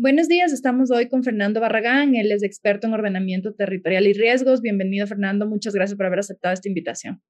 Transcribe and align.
Buenos 0.00 0.28
días, 0.28 0.52
estamos 0.52 0.92
hoy 0.92 1.08
con 1.08 1.24
Fernando 1.24 1.60
Barragán, 1.60 2.14
él 2.14 2.30
es 2.30 2.44
experto 2.44 2.86
en 2.86 2.94
ordenamiento 2.94 3.52
territorial 3.52 4.06
y 4.06 4.12
riesgos. 4.12 4.60
Bienvenido, 4.60 5.08
Fernando, 5.08 5.44
muchas 5.44 5.74
gracias 5.74 5.96
por 5.96 6.06
haber 6.06 6.20
aceptado 6.20 6.54
esta 6.54 6.68
invitación. 6.68 7.20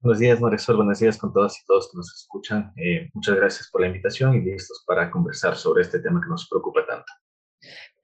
Buenos 0.00 0.18
días, 0.18 0.40
Marisol, 0.40 0.76
buenos 0.76 1.00
días 1.00 1.18
con 1.18 1.34
todas 1.34 1.60
y 1.60 1.66
todos 1.66 1.90
que 1.92 1.98
nos 1.98 2.10
escuchan. 2.14 2.72
Eh, 2.76 3.10
muchas 3.12 3.36
gracias 3.36 3.68
por 3.70 3.82
la 3.82 3.88
invitación 3.88 4.34
y 4.34 4.40
listos 4.40 4.82
para 4.86 5.10
conversar 5.10 5.54
sobre 5.54 5.82
este 5.82 6.00
tema 6.00 6.22
que 6.22 6.30
nos 6.30 6.48
preocupa 6.48 6.86
tanto. 6.86 7.12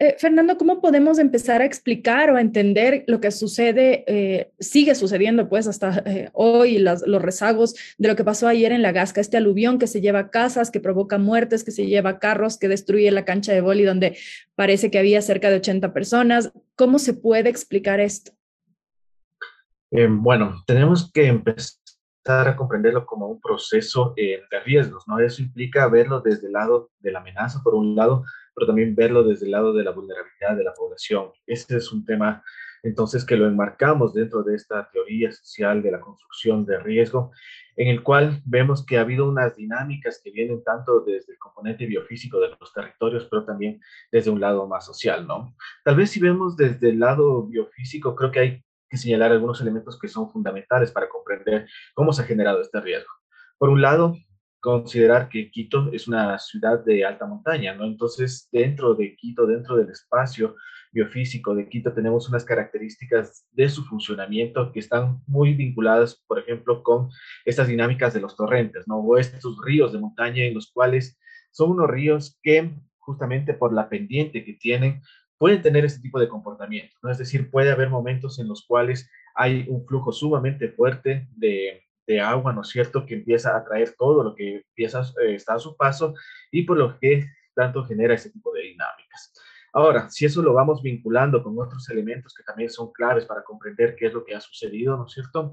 Eh, 0.01 0.17
Fernando, 0.19 0.59
¿cómo 0.59 0.81
podemos 0.81 1.21
empezar 1.21 1.62
a 1.62 1.64
explicar 1.64 2.29
o 2.31 2.37
a 2.37 2.41
entender 2.41 3.05
lo 3.07 3.21
que 3.21 3.31
sucede, 3.31 4.05
eh, 4.09 4.51
sigue 4.59 4.96
sucediendo 4.96 5.49
pues 5.49 5.69
hasta 5.69 6.03
eh, 6.05 6.31
hoy, 6.33 6.79
los 6.79 7.23
rezagos 7.23 7.75
de 7.96 8.09
lo 8.09 8.17
que 8.17 8.25
pasó 8.25 8.49
ayer 8.49 8.73
en 8.73 8.82
la 8.82 8.91
Gasca, 8.91 9.21
este 9.21 9.37
aluvión 9.37 9.79
que 9.79 9.87
se 9.87 10.00
lleva 10.00 10.31
casas, 10.31 10.73
que 10.73 10.81
provoca 10.81 11.19
muertes, 11.19 11.63
que 11.63 11.71
se 11.71 11.87
lleva 11.87 12.19
carros, 12.19 12.59
que 12.59 12.67
destruye 12.67 13.09
la 13.13 13.25
cancha 13.25 13.53
de 13.53 13.61
boli 13.61 13.85
donde 13.85 14.19
parece 14.57 14.91
que 14.91 14.99
había 14.99 15.22
cerca 15.22 15.49
de 15.49 15.57
80 15.57 15.94
personas? 15.94 16.53
¿Cómo 16.75 16.99
se 16.99 17.14
puede 17.14 17.49
explicar 17.49 18.00
esto? 18.00 18.33
bueno, 20.08 20.64
tenemos 20.67 21.13
que 21.13 21.29
empezar 21.29 21.79
a 22.27 22.57
comprenderlo 22.57 23.07
como 23.07 23.29
un 23.29 23.41
proceso 23.41 24.13
de 24.17 24.41
riesgos, 24.64 25.05
¿no? 25.07 25.21
Eso 25.21 25.41
implica 25.41 25.86
verlo 25.86 26.21
desde 26.21 26.49
el 26.49 26.55
lado 26.55 26.91
de 26.99 27.13
la 27.13 27.21
amenaza, 27.21 27.61
por 27.63 27.77
un 27.77 27.94
lado, 27.94 28.25
pero 28.54 28.67
también 28.67 28.94
verlo 28.94 29.25
desde 29.25 29.46
el 29.46 29.53
lado 29.53 29.72
de 29.72 29.85
la 29.85 29.90
vulnerabilidad 29.90 30.57
de 30.57 30.64
la 30.64 30.75
población. 30.75 31.31
Este 31.46 31.76
es 31.76 31.93
un 31.93 32.05
tema 32.05 32.42
entonces 32.84 33.25
que 33.25 33.36
lo 33.36 33.47
enmarcamos 33.47 34.12
dentro 34.12 34.42
de 34.42 34.55
esta 34.55 34.89
teoría 34.91 35.33
social 35.33 35.83
de 35.83 35.91
la 35.91 36.00
construcción 36.00 36.67
de 36.67 36.78
riesgo, 36.78 37.33
en 37.77 37.89
el 37.89 38.03
cual 38.03 38.42
vemos 38.44 38.84
que 38.84 38.98
ha 38.98 39.00
habido 39.00 39.27
unas 39.27 39.56
dinámicas 39.56 40.20
que 40.22 40.30
vienen 40.30 40.62
tanto 40.62 41.00
desde 41.00 41.33
el 41.33 41.39
componente 41.39 41.86
biofísico 41.86 42.39
de 42.39 42.50
los 42.50 42.72
territorios, 42.72 43.27
pero 43.30 43.44
también 43.44 43.80
desde 44.12 44.30
un 44.30 44.39
lado 44.41 44.69
más 44.69 44.84
social, 44.84 45.27
¿no? 45.27 45.56
Tal 45.82 45.97
vez 45.97 46.10
si 46.10 46.20
vemos 46.20 46.56
desde 46.56 46.91
el 46.91 47.00
lado 47.00 47.47
biofísico, 47.47 48.14
creo 48.14 48.30
que 48.30 48.38
hay 48.38 48.64
que 48.88 48.98
señalar 48.98 49.32
algunos 49.32 49.60
elementos 49.62 49.98
que 49.98 50.06
son 50.06 50.30
fundamentales 50.30 50.92
para 50.92 51.08
comprender 51.08 51.66
cómo 51.94 52.12
se 52.12 52.22
ha 52.22 52.27
generado 52.27 52.60
este 52.60 52.80
riesgo. 52.80 53.10
Por 53.56 53.70
un 53.70 53.80
lado, 53.80 54.14
considerar 54.64 55.28
que 55.28 55.50
Quito 55.50 55.90
es 55.92 56.08
una 56.08 56.38
ciudad 56.38 56.82
de 56.82 57.04
alta 57.04 57.26
montaña, 57.26 57.74
¿no? 57.74 57.84
Entonces, 57.84 58.48
dentro 58.50 58.94
de 58.94 59.14
Quito, 59.14 59.46
dentro 59.46 59.76
del 59.76 59.90
espacio 59.90 60.56
biofísico 60.90 61.54
de 61.54 61.68
Quito, 61.68 61.92
tenemos 61.92 62.30
unas 62.30 62.46
características 62.46 63.46
de 63.52 63.68
su 63.68 63.84
funcionamiento 63.84 64.72
que 64.72 64.80
están 64.80 65.20
muy 65.26 65.52
vinculadas, 65.52 66.24
por 66.26 66.38
ejemplo, 66.38 66.82
con 66.82 67.10
estas 67.44 67.68
dinámicas 67.68 68.14
de 68.14 68.22
los 68.22 68.36
torrentes, 68.36 68.88
¿no? 68.88 69.00
O 69.00 69.18
estos 69.18 69.54
ríos 69.62 69.92
de 69.92 69.98
montaña 69.98 70.44
en 70.44 70.54
los 70.54 70.72
cuales 70.72 71.20
son 71.50 71.72
unos 71.72 71.90
ríos 71.90 72.38
que 72.42 72.72
justamente 73.00 73.52
por 73.52 73.74
la 73.74 73.90
pendiente 73.90 74.46
que 74.46 74.54
tienen, 74.54 75.02
pueden 75.36 75.60
tener 75.60 75.84
este 75.84 76.00
tipo 76.00 76.18
de 76.18 76.28
comportamiento, 76.28 76.96
¿no? 77.02 77.10
Es 77.10 77.18
decir, 77.18 77.50
puede 77.50 77.70
haber 77.70 77.90
momentos 77.90 78.38
en 78.38 78.48
los 78.48 78.64
cuales 78.66 79.10
hay 79.34 79.66
un 79.68 79.84
flujo 79.86 80.10
sumamente 80.10 80.70
fuerte 80.70 81.28
de, 81.36 81.83
de 82.06 82.20
agua, 82.20 82.52
¿no 82.52 82.62
es 82.62 82.69
cierto?, 82.69 83.06
que 83.06 83.14
empieza 83.14 83.56
a 83.56 83.64
traer 83.64 83.94
todo 83.97 84.22
lo 84.22 84.34
que 84.34 84.56
empieza 84.56 85.02
eh, 85.22 85.34
está 85.34 85.55
a 85.55 85.58
su 85.58 85.77
paso 85.77 86.14
y 86.50 86.62
por 86.62 86.77
lo 86.77 86.98
que 86.98 87.27
tanto 87.55 87.84
genera 87.84 88.14
ese 88.14 88.30
tipo 88.30 88.52
de 88.52 88.62
dinámicas. 88.62 89.33
Ahora, 89.72 90.08
si 90.08 90.25
eso 90.25 90.41
lo 90.41 90.52
vamos 90.52 90.82
vinculando 90.82 91.42
con 91.42 91.58
otros 91.58 91.88
elementos 91.91 92.32
que 92.32 92.44
también 92.44 92.70
son 92.70 92.92
claves 92.92 93.27
para 93.27 93.42
comprender 93.42 93.97
qué 93.97 94.06
es 94.06 94.12
lo 94.12 94.25
que 94.25 94.34
ha 94.34 94.41
sucedido, 94.41 94.97
¿no 94.97 95.06
es 95.06 95.12
cierto? 95.12 95.52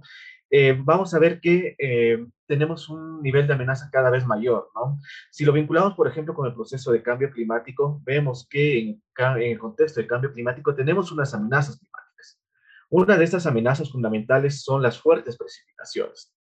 Eh, 0.53 0.77
vamos 0.77 1.13
a 1.13 1.19
ver 1.19 1.39
que 1.39 1.75
eh, 1.79 2.23
tenemos 2.45 2.87
un 2.89 3.21
nivel 3.23 3.47
de 3.47 3.53
amenaza 3.53 3.89
cada 3.91 4.11
vez 4.11 4.25
mayor, 4.27 4.69
¿no? 4.75 4.99
Si 5.31 5.43
lo 5.43 5.53
vinculamos, 5.53 5.95
por 5.95 6.07
ejemplo, 6.07 6.35
con 6.35 6.45
el 6.45 6.53
proceso 6.53 6.91
de 6.91 7.01
cambio 7.01 7.31
climático, 7.31 7.99
vemos 8.03 8.47
que 8.47 8.79
en, 8.79 9.03
en 9.17 9.51
el 9.51 9.57
contexto 9.57 10.01
de 10.01 10.07
cambio 10.07 10.31
climático 10.31 10.75
tenemos 10.75 11.11
unas 11.11 11.33
amenazas 11.33 11.79
climáticas. 11.79 12.39
Una 12.89 13.17
de 13.17 13.23
estas 13.23 13.47
amenazas 13.47 13.89
fundamentales 13.89 14.61
son 14.61 14.83
las 14.83 14.99
fuertes 14.99 15.37
precipitaciones. 15.37 16.35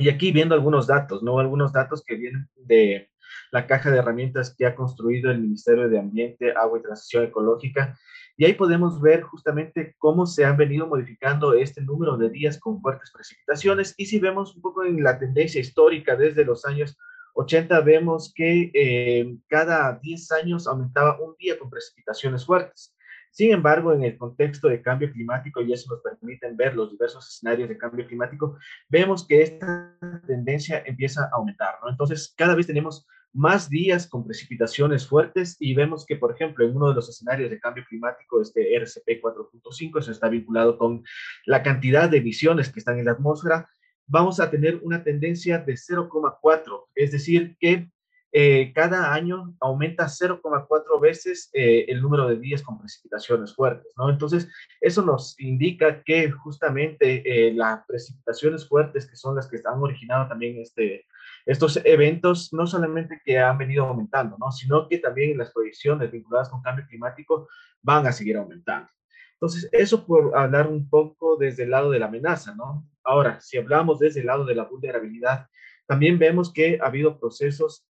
Y 0.00 0.08
aquí 0.08 0.32
viendo 0.32 0.54
algunos 0.54 0.86
datos, 0.86 1.22
¿no? 1.22 1.38
Algunos 1.38 1.74
datos 1.74 2.02
que 2.02 2.16
vienen 2.16 2.48
de 2.56 3.10
la 3.52 3.66
caja 3.66 3.90
de 3.90 3.98
herramientas 3.98 4.54
que 4.56 4.64
ha 4.64 4.74
construido 4.74 5.30
el 5.30 5.40
Ministerio 5.40 5.90
de 5.90 5.98
Ambiente, 5.98 6.52
Agua 6.52 6.78
y 6.78 6.82
Transición 6.82 7.24
Ecológica. 7.24 7.98
Y 8.38 8.46
ahí 8.46 8.54
podemos 8.54 9.02
ver 9.02 9.20
justamente 9.20 9.94
cómo 9.98 10.24
se 10.24 10.46
han 10.46 10.56
venido 10.56 10.86
modificando 10.86 11.52
este 11.52 11.82
número 11.82 12.16
de 12.16 12.30
días 12.30 12.58
con 12.58 12.80
fuertes 12.80 13.10
precipitaciones. 13.10 13.94
Y 13.98 14.06
si 14.06 14.18
vemos 14.18 14.56
un 14.56 14.62
poco 14.62 14.84
en 14.86 15.02
la 15.02 15.18
tendencia 15.18 15.60
histórica 15.60 16.16
desde 16.16 16.46
los 16.46 16.64
años 16.64 16.96
80, 17.34 17.78
vemos 17.82 18.32
que 18.34 18.70
eh, 18.72 19.36
cada 19.48 19.98
10 20.02 20.32
años 20.32 20.66
aumentaba 20.66 21.20
un 21.20 21.36
día 21.38 21.58
con 21.58 21.68
precipitaciones 21.68 22.46
fuertes. 22.46 22.96
Sin 23.30 23.52
embargo, 23.52 23.92
en 23.92 24.02
el 24.02 24.18
contexto 24.18 24.68
de 24.68 24.82
cambio 24.82 25.10
climático, 25.12 25.60
y 25.62 25.72
eso 25.72 25.92
nos 25.94 26.02
permite 26.02 26.50
ver 26.52 26.74
los 26.74 26.90
diversos 26.90 27.28
escenarios 27.28 27.68
de 27.68 27.78
cambio 27.78 28.06
climático, 28.06 28.58
vemos 28.88 29.26
que 29.26 29.42
esta 29.42 29.96
tendencia 30.26 30.82
empieza 30.84 31.24
a 31.24 31.30
aumentar. 31.36 31.76
Entonces, 31.88 32.34
cada 32.36 32.54
vez 32.54 32.66
tenemos 32.66 33.06
más 33.32 33.70
días 33.70 34.08
con 34.08 34.24
precipitaciones 34.24 35.06
fuertes 35.06 35.56
y 35.60 35.74
vemos 35.74 36.04
que, 36.04 36.16
por 36.16 36.32
ejemplo, 36.32 36.64
en 36.64 36.76
uno 36.76 36.88
de 36.88 36.94
los 36.94 37.08
escenarios 37.08 37.50
de 37.50 37.60
cambio 37.60 37.84
climático, 37.88 38.40
este 38.42 38.74
RCP 38.74 39.22
4.5, 39.22 40.00
eso 40.00 40.10
está 40.10 40.28
vinculado 40.28 40.76
con 40.76 41.04
la 41.46 41.62
cantidad 41.62 42.08
de 42.08 42.18
emisiones 42.18 42.70
que 42.70 42.80
están 42.80 42.98
en 42.98 43.04
la 43.04 43.12
atmósfera, 43.12 43.68
vamos 44.06 44.40
a 44.40 44.50
tener 44.50 44.80
una 44.82 45.04
tendencia 45.04 45.58
de 45.58 45.74
0,4, 45.74 46.88
es 46.96 47.12
decir, 47.12 47.56
que 47.60 47.88
eh, 48.32 48.72
cada 48.72 49.12
año 49.12 49.54
aumenta 49.58 50.04
0,4 50.04 51.00
veces 51.00 51.50
eh, 51.52 51.86
el 51.88 52.00
número 52.00 52.28
de 52.28 52.38
días 52.38 52.62
con 52.62 52.78
precipitaciones 52.78 53.54
fuertes, 53.54 53.92
¿no? 53.96 54.08
Entonces, 54.08 54.48
eso 54.80 55.02
nos 55.02 55.38
indica 55.40 56.02
que 56.04 56.30
justamente 56.30 57.22
eh, 57.24 57.52
las 57.52 57.84
precipitaciones 57.86 58.68
fuertes, 58.68 59.10
que 59.10 59.16
son 59.16 59.34
las 59.34 59.48
que 59.48 59.60
han 59.64 59.80
originado 59.80 60.28
también 60.28 60.58
este, 60.58 61.06
estos 61.44 61.80
eventos, 61.84 62.52
no 62.52 62.68
solamente 62.68 63.20
que 63.24 63.38
han 63.38 63.58
venido 63.58 63.86
aumentando, 63.86 64.36
¿no? 64.38 64.52
Sino 64.52 64.86
que 64.86 64.98
también 64.98 65.36
las 65.36 65.52
proyecciones 65.52 66.10
vinculadas 66.12 66.48
con 66.50 66.62
cambio 66.62 66.86
climático 66.86 67.48
van 67.82 68.06
a 68.06 68.12
seguir 68.12 68.36
aumentando. 68.36 68.88
Entonces, 69.32 69.68
eso 69.72 70.06
por 70.06 70.36
hablar 70.36 70.68
un 70.68 70.88
poco 70.88 71.36
desde 71.36 71.64
el 71.64 71.70
lado 71.70 71.90
de 71.90 71.98
la 71.98 72.06
amenaza, 72.06 72.54
¿no? 72.54 72.86
Ahora, 73.02 73.40
si 73.40 73.58
hablamos 73.58 73.98
desde 73.98 74.20
el 74.20 74.26
lado 74.26 74.44
de 74.44 74.54
la 74.54 74.64
vulnerabilidad, 74.64 75.48
también 75.86 76.18
vemos 76.18 76.52
que 76.52 76.78
ha 76.80 76.86
habido 76.86 77.18
procesos 77.18 77.89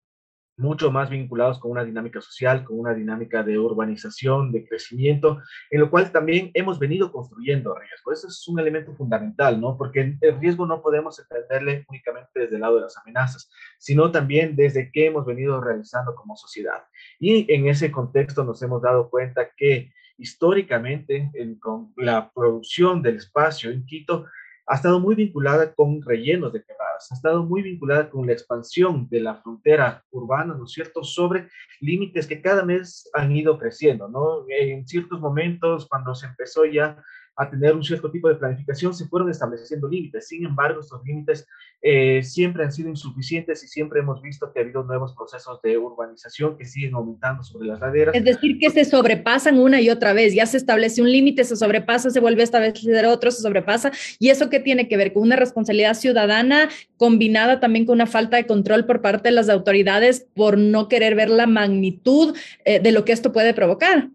mucho 0.62 0.92
más 0.92 1.10
vinculados 1.10 1.60
con 1.60 1.72
una 1.72 1.84
dinámica 1.84 2.22
social, 2.22 2.64
con 2.64 2.80
una 2.80 2.94
dinámica 2.94 3.44
de 3.44 3.58
urbanización, 3.58 4.52
de 4.52 4.66
crecimiento, 4.66 5.42
en 5.70 5.82
lo 5.82 5.90
cual 5.90 6.12
también 6.12 6.52
hemos 6.54 6.80
venido 6.80 7.12
construyendo 7.12 7.76
riesgo. 7.76 8.14
Eso 8.14 8.28
es 8.28 8.48
un 8.48 8.60
elemento 8.60 8.94
fundamental, 8.96 9.60
¿no? 9.60 9.78
Porque 9.78 10.18
el 10.22 10.40
riesgo 10.40 10.66
no 10.66 10.82
podemos 10.82 11.20
entenderle 11.20 11.86
únicamente 11.90 12.42
desde 12.42 12.56
el 12.56 12.62
lado 12.62 12.76
de 12.76 12.82
las 12.82 12.98
amenazas, 12.98 13.50
sino 13.80 14.12
también 14.12 14.56
desde 14.56 14.92
qué 14.92 15.08
hemos 15.08 15.26
venido 15.26 15.60
realizando 15.60 16.16
como 16.16 16.36
sociedad. 16.36 16.84
Y 17.20 17.52
en 17.52 17.68
ese 17.68 17.92
contexto 17.92 18.44
nos 18.44 18.62
hemos 18.62 18.82
dado 18.82 19.10
cuenta 19.10 19.50
que 19.58 19.92
históricamente 20.18 21.32
con 21.60 21.94
la 21.98 22.32
producción 22.32 23.02
del 23.02 23.16
espacio 23.16 23.72
en 23.72 23.86
Quito 23.86 24.28
ha 24.68 24.76
estado 24.76 25.00
muy 25.00 25.16
vinculada 25.16 25.74
con 25.74 26.02
rellenos 26.02 26.54
de 26.54 26.64
quebradas, 26.64 27.12
ha 27.12 27.16
estado 27.16 27.44
muy 27.44 27.62
vinculada 27.62 28.10
con 28.10 28.26
la 28.28 28.34
expansión 28.34 29.08
de 29.10 29.22
la 29.22 29.36
frontera 29.36 30.04
urbana, 30.12 30.54
¿no 30.54 30.66
es 30.66 30.72
cierto?, 30.72 31.04
sobre 31.04 31.48
límites 31.80 32.28
que 32.28 32.42
cada 32.42 32.64
mes 32.64 33.10
han 33.14 33.32
ido 33.36 33.58
creciendo, 33.58 34.08
¿no? 34.08 34.46
En 34.48 34.88
ciertos 34.88 35.20
momentos, 35.20 35.88
cuando 35.88 36.14
se 36.16 36.28
empezó 36.28 36.66
ya 36.66 37.02
a 37.36 37.50
tener 37.50 37.74
un 37.74 37.84
cierto 37.84 38.12
tipo 38.12 38.28
de 38.28 38.36
planificación, 38.36 38.94
se 38.94 39.08
fueron 39.08 39.30
estableciendo 39.30 39.88
límites. 39.88 40.28
Sin 40.28 40.46
embargo, 40.46 40.82
estos 40.82 41.02
límites 41.04 41.48
eh, 41.82 42.22
siempre 42.24 42.64
han 42.64 42.72
sido 42.72 42.90
insuficientes 42.90 43.64
y 43.64 43.68
siempre 43.68 44.02
hemos 44.02 44.22
visto 44.22 44.52
que 44.52 44.60
ha 44.60 44.64
habido 44.64 44.84
nuevos 44.84 45.16
procesos 45.16 45.62
de 45.62 45.78
urbanización 45.78 46.58
que 46.58 46.66
siguen 46.66 46.94
aumentando 46.94 47.42
sobre 47.44 47.68
las 47.68 47.80
laderas. 47.80 48.14
Es 48.14 48.24
decir, 48.24 48.60
que 48.60 48.70
se 48.70 48.86
sobrepasan 48.86 49.58
una 49.60 49.82
y 49.82 49.90
otra 49.90 50.14
vez. 50.14 50.34
Ya 50.34 50.46
se 50.46 50.58
establece 50.58 51.02
un 51.02 51.12
límite, 51.12 51.44
se 51.44 51.56
sobrepasa, 51.56 52.10
se 52.10 52.20
vuelve 52.20 52.42
a 52.42 52.44
establecer 52.44 53.06
otro, 53.06 53.32
se 53.32 53.42
sobrepasa. 53.42 53.92
¿Y 54.20 54.30
eso 54.30 54.50
qué 54.50 54.60
tiene 54.60 54.88
que 54.88 54.98
ver? 54.98 55.14
Con 55.14 55.24
una 55.24 55.36
responsabilidad 55.36 55.96
ciudadana 55.96 56.70
combinada 56.98 57.60
también 57.60 57.86
con 57.86 57.96
una 57.96 58.06
falta 58.06 58.38
de 58.38 58.46
control 58.46 58.86
por 58.86 59.02
parte 59.02 59.30
de 59.30 59.36
las 59.36 59.50
autoridades 59.50 60.28
por 60.36 60.58
no 60.58 60.88
querer 60.88 61.16
ver 61.16 61.30
la 61.30 61.48
magnitud 61.48 62.36
eh, 62.66 62.80
de 62.80 62.92
lo 62.92 63.06
que 63.06 63.14
esto 63.14 63.32
puede 63.32 63.54
provocar. 63.54 64.10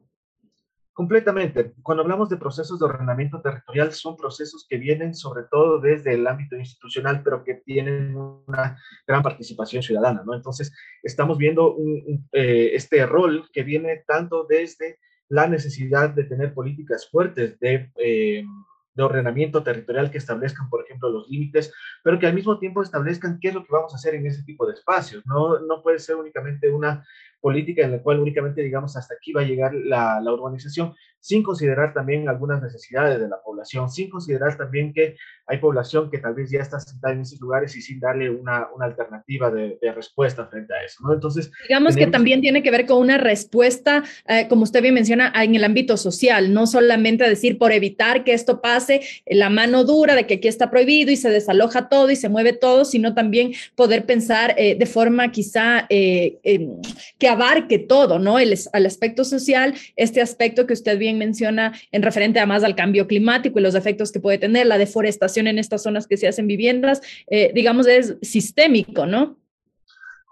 Completamente. 0.96 1.74
Cuando 1.82 2.02
hablamos 2.02 2.30
de 2.30 2.38
procesos 2.38 2.78
de 2.78 2.86
ordenamiento 2.86 3.42
territorial, 3.42 3.92
son 3.92 4.16
procesos 4.16 4.66
que 4.66 4.78
vienen 4.78 5.14
sobre 5.14 5.42
todo 5.50 5.78
desde 5.78 6.14
el 6.14 6.26
ámbito 6.26 6.56
institucional, 6.56 7.22
pero 7.22 7.44
que 7.44 7.56
tienen 7.66 8.16
una 8.16 8.80
gran 9.06 9.22
participación 9.22 9.82
ciudadana, 9.82 10.22
¿no? 10.24 10.34
Entonces, 10.34 10.72
estamos 11.02 11.36
viendo 11.36 11.76
eh, 12.32 12.70
este 12.72 13.04
rol 13.04 13.46
que 13.52 13.62
viene 13.62 14.04
tanto 14.06 14.46
desde 14.48 14.98
la 15.28 15.46
necesidad 15.46 16.14
de 16.14 16.24
tener 16.24 16.54
políticas 16.54 17.10
fuertes 17.10 17.60
de... 17.60 17.92
Eh, 17.96 18.42
de 18.96 19.02
ordenamiento 19.02 19.62
territorial 19.62 20.10
que 20.10 20.16
establezcan, 20.16 20.70
por 20.70 20.82
ejemplo, 20.82 21.10
los 21.10 21.28
límites, 21.28 21.70
pero 22.02 22.18
que 22.18 22.26
al 22.26 22.32
mismo 22.32 22.58
tiempo 22.58 22.82
establezcan 22.82 23.38
qué 23.38 23.48
es 23.48 23.54
lo 23.54 23.62
que 23.62 23.72
vamos 23.72 23.92
a 23.92 23.96
hacer 23.96 24.14
en 24.14 24.26
ese 24.26 24.42
tipo 24.44 24.66
de 24.66 24.72
espacios. 24.72 25.22
No, 25.26 25.60
no 25.60 25.82
puede 25.82 25.98
ser 25.98 26.16
únicamente 26.16 26.70
una, 26.70 27.04
política 27.40 27.82
en 27.82 27.92
la 27.92 28.02
cual 28.02 28.20
únicamente 28.20 28.62
digamos 28.62 28.96
hasta 28.96 29.14
aquí 29.14 29.32
va 29.32 29.42
a 29.42 29.44
llegar 29.44 29.74
la, 29.74 30.20
la 30.20 30.32
urbanización, 30.32 30.94
sin 31.26 31.42
considerar 31.42 31.92
también 31.92 32.28
algunas 32.28 32.62
necesidades 32.62 33.18
de 33.18 33.28
la 33.28 33.42
población, 33.42 33.90
sin 33.90 34.08
considerar 34.08 34.56
también 34.56 34.92
que 34.92 35.16
hay 35.48 35.58
población 35.58 36.08
que 36.08 36.18
tal 36.18 36.34
vez 36.34 36.50
ya 36.50 36.60
está 36.60 36.78
sentada 36.78 37.14
en 37.14 37.22
esos 37.22 37.40
lugares 37.40 37.76
y 37.76 37.82
sin 37.82 37.98
darle 37.98 38.30
una, 38.30 38.68
una 38.74 38.86
alternativa 38.86 39.50
de, 39.50 39.76
de, 39.82 39.92
respuesta 39.92 40.46
frente 40.46 40.72
a 40.72 40.84
eso, 40.84 41.02
¿no? 41.02 41.14
Entonces... 41.14 41.50
Digamos 41.68 41.96
que 41.96 42.06
también 42.06 42.40
tiene 42.40 42.62
que 42.62 42.70
ver 42.70 42.86
con 42.86 42.98
una 42.98 43.18
respuesta, 43.18 44.04
eh, 44.28 44.46
como 44.48 44.62
usted 44.62 44.82
bien 44.82 44.94
menciona, 44.94 45.32
en 45.34 45.56
el 45.56 45.64
ámbito 45.64 45.96
social, 45.96 46.52
no 46.52 46.68
solamente 46.68 47.28
decir 47.28 47.58
por 47.58 47.72
evitar 47.72 48.22
que 48.22 48.32
esto 48.32 48.60
pase, 48.60 49.00
la 49.26 49.50
mano 49.50 49.82
dura 49.82 50.14
de 50.14 50.26
que 50.26 50.34
aquí 50.34 50.46
está 50.46 50.70
prohibido 50.70 51.10
y 51.10 51.16
se 51.16 51.30
desaloja 51.30 51.88
todo 51.88 52.08
y 52.10 52.16
se 52.16 52.28
mueve 52.28 52.52
todo, 52.52 52.84
sino 52.84 53.14
también 53.14 53.52
poder 53.74 54.06
pensar 54.06 54.54
eh, 54.56 54.76
de 54.76 54.86
forma 54.86 55.32
quizá 55.32 55.86
eh, 55.88 56.38
que 57.18 57.28
abarque 57.28 57.80
todo, 57.80 58.20
¿no? 58.20 58.38
El, 58.38 58.56
el 58.72 58.86
aspecto 58.86 59.24
social, 59.24 59.74
este 59.96 60.20
aspecto 60.20 60.66
que 60.66 60.72
usted 60.72 60.98
bien 60.98 61.15
menciona 61.16 61.72
en 61.92 62.02
referente 62.02 62.38
además 62.38 62.64
al 62.64 62.76
cambio 62.76 63.06
climático 63.06 63.58
y 63.58 63.62
los 63.62 63.74
efectos 63.74 64.12
que 64.12 64.20
puede 64.20 64.38
tener, 64.38 64.66
la 64.66 64.78
deforestación 64.78 65.46
en 65.46 65.58
estas 65.58 65.82
zonas 65.82 66.06
que 66.06 66.16
se 66.16 66.28
hacen 66.28 66.46
viviendas, 66.46 67.00
eh, 67.28 67.50
digamos, 67.54 67.86
es 67.86 68.16
sistémico, 68.22 69.06
¿no? 69.06 69.38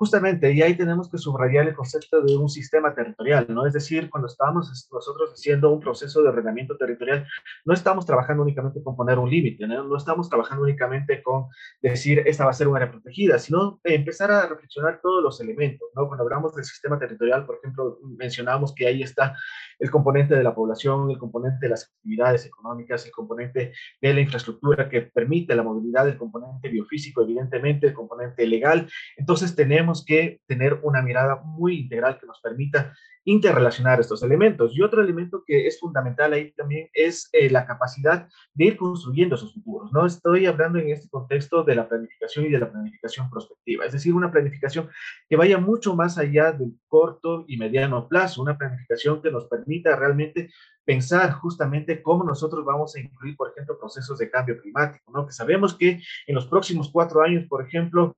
Justamente, 0.05 0.53
y 0.53 0.61
ahí 0.61 0.75
tenemos 0.77 1.09
que 1.11 1.17
subrayar 1.17 1.67
el 1.67 1.75
concepto 1.75 2.21
de 2.21 2.37
un 2.37 2.51
sistema 2.51 2.95
territorial, 2.95 3.47
¿no? 3.49 3.67
Es 3.67 3.73
decir, 3.73 4.11
cuando 4.11 4.27
estamos 4.27 4.87
nosotros 4.93 5.31
haciendo 5.33 5.71
un 5.71 5.81
proceso 5.81 6.23
de 6.23 6.29
ordenamiento 6.29 6.77
territorial, 6.77 7.27
no 7.65 7.73
estamos 7.73 8.05
trabajando 8.05 8.43
únicamente 8.43 8.83
con 8.83 8.97
poner 8.97 9.19
un 9.19 9.31
límite, 9.31 9.67
¿no? 9.67 9.83
no 9.85 9.97
estamos 9.97 10.29
trabajando 10.29 10.65
únicamente 10.65 11.23
con 11.23 11.47
decir 11.81 12.23
esta 12.27 12.45
va 12.45 12.51
a 12.51 12.53
ser 12.53 12.69
una 12.69 12.81
área 12.81 12.91
protegida, 12.91 13.39
sino 13.39 13.81
empezar 13.83 14.31
a 14.31 14.47
reflexionar 14.47 15.01
todos 15.03 15.23
los 15.23 15.41
elementos, 15.41 15.89
¿no? 15.97 16.07
Cuando 16.07 16.25
hablamos 16.25 16.55
del 16.55 16.67
sistema 16.67 16.99
territorial, 16.99 17.47
por 17.47 17.57
ejemplo, 17.57 17.99
mencionamos 18.03 18.75
que 18.75 18.87
ahí 18.87 19.03
está 19.03 19.35
el 19.79 19.91
componente 19.91 20.35
de 20.35 20.43
la 20.43 20.55
población, 20.55 21.11
el 21.11 21.17
componente 21.19 21.61
de 21.63 21.71
las 21.71 21.85
actividades 21.85 22.45
económicas, 22.45 23.07
el 23.07 23.13
componente 23.13 23.73
de 24.03 24.15
la 24.15 24.21
infraestructura 24.21 24.87
que 24.91 25.01
permite 25.01 25.55
la 25.55 25.63
movilidad, 25.63 26.07
el 26.07 26.19
componente 26.19 26.69
biofísico, 26.69 27.23
evidentemente, 27.23 27.87
el 27.87 27.95
componente 27.95 28.47
legal. 28.47 28.87
Entonces 29.17 29.55
tenemos 29.55 29.94
que 30.03 30.41
tener 30.47 30.81
una 30.83 31.03
mirada 31.03 31.43
muy 31.45 31.81
integral 31.81 32.19
que 32.19 32.27
nos 32.27 32.41
permita 32.41 32.95
interrelacionar 33.25 34.01
estos 34.01 34.23
elementos. 34.23 34.73
Y 34.75 34.83
otro 34.83 35.03
elemento 35.03 35.43
que 35.47 35.67
es 35.67 35.81
fundamental 35.81 36.33
ahí 36.33 36.53
también 36.53 36.89
es 36.93 37.29
eh, 37.33 37.51
la 37.51 37.67
capacidad 37.67 38.29
de 38.55 38.65
ir 38.65 38.77
construyendo 38.77 39.35
esos 39.35 39.55
futuros. 39.55 39.93
No 39.93 40.07
estoy 40.07 40.47
hablando 40.47 40.79
en 40.79 40.91
este 40.91 41.09
contexto 41.09 41.65
de 41.65 41.75
la 41.75 41.89
planificación 41.89 42.47
y 42.47 42.51
de 42.51 42.59
la 42.59 42.71
planificación 42.71 43.31
prospectiva, 43.31 43.87
es 43.87 43.93
decir, 43.93 44.15
una 44.15 44.31
planificación 44.31 44.89
que 45.29 45.37
vaya 45.37 45.59
mucho 45.59 45.95
más 45.95 46.19
allá 46.19 46.53
del 46.53 46.75
corto 46.89 47.45
y 47.49 47.57
mediano 47.57 48.09
plazo, 48.09 48.43
una 48.43 48.59
planificación 48.59 49.23
que 49.23 49.31
nos 49.31 49.47
permita 49.47 49.97
realmente 49.97 50.51
pensar 50.85 51.33
justamente 51.33 52.03
cómo 52.03 52.25
nosotros 52.25 52.65
vamos 52.65 52.95
a 52.95 53.01
incluir, 53.01 53.37
por 53.37 53.51
ejemplo, 53.51 53.79
procesos 53.79 54.19
de 54.19 54.31
cambio 54.31 54.61
climático, 54.61 55.11
¿no? 55.13 55.27
Que 55.27 55.33
sabemos 55.33 55.75
que 55.75 56.03
en 56.27 56.35
los 56.35 56.47
próximos 56.47 56.91
cuatro 56.93 57.23
años, 57.23 57.47
por 57.49 57.67
ejemplo, 57.67 58.15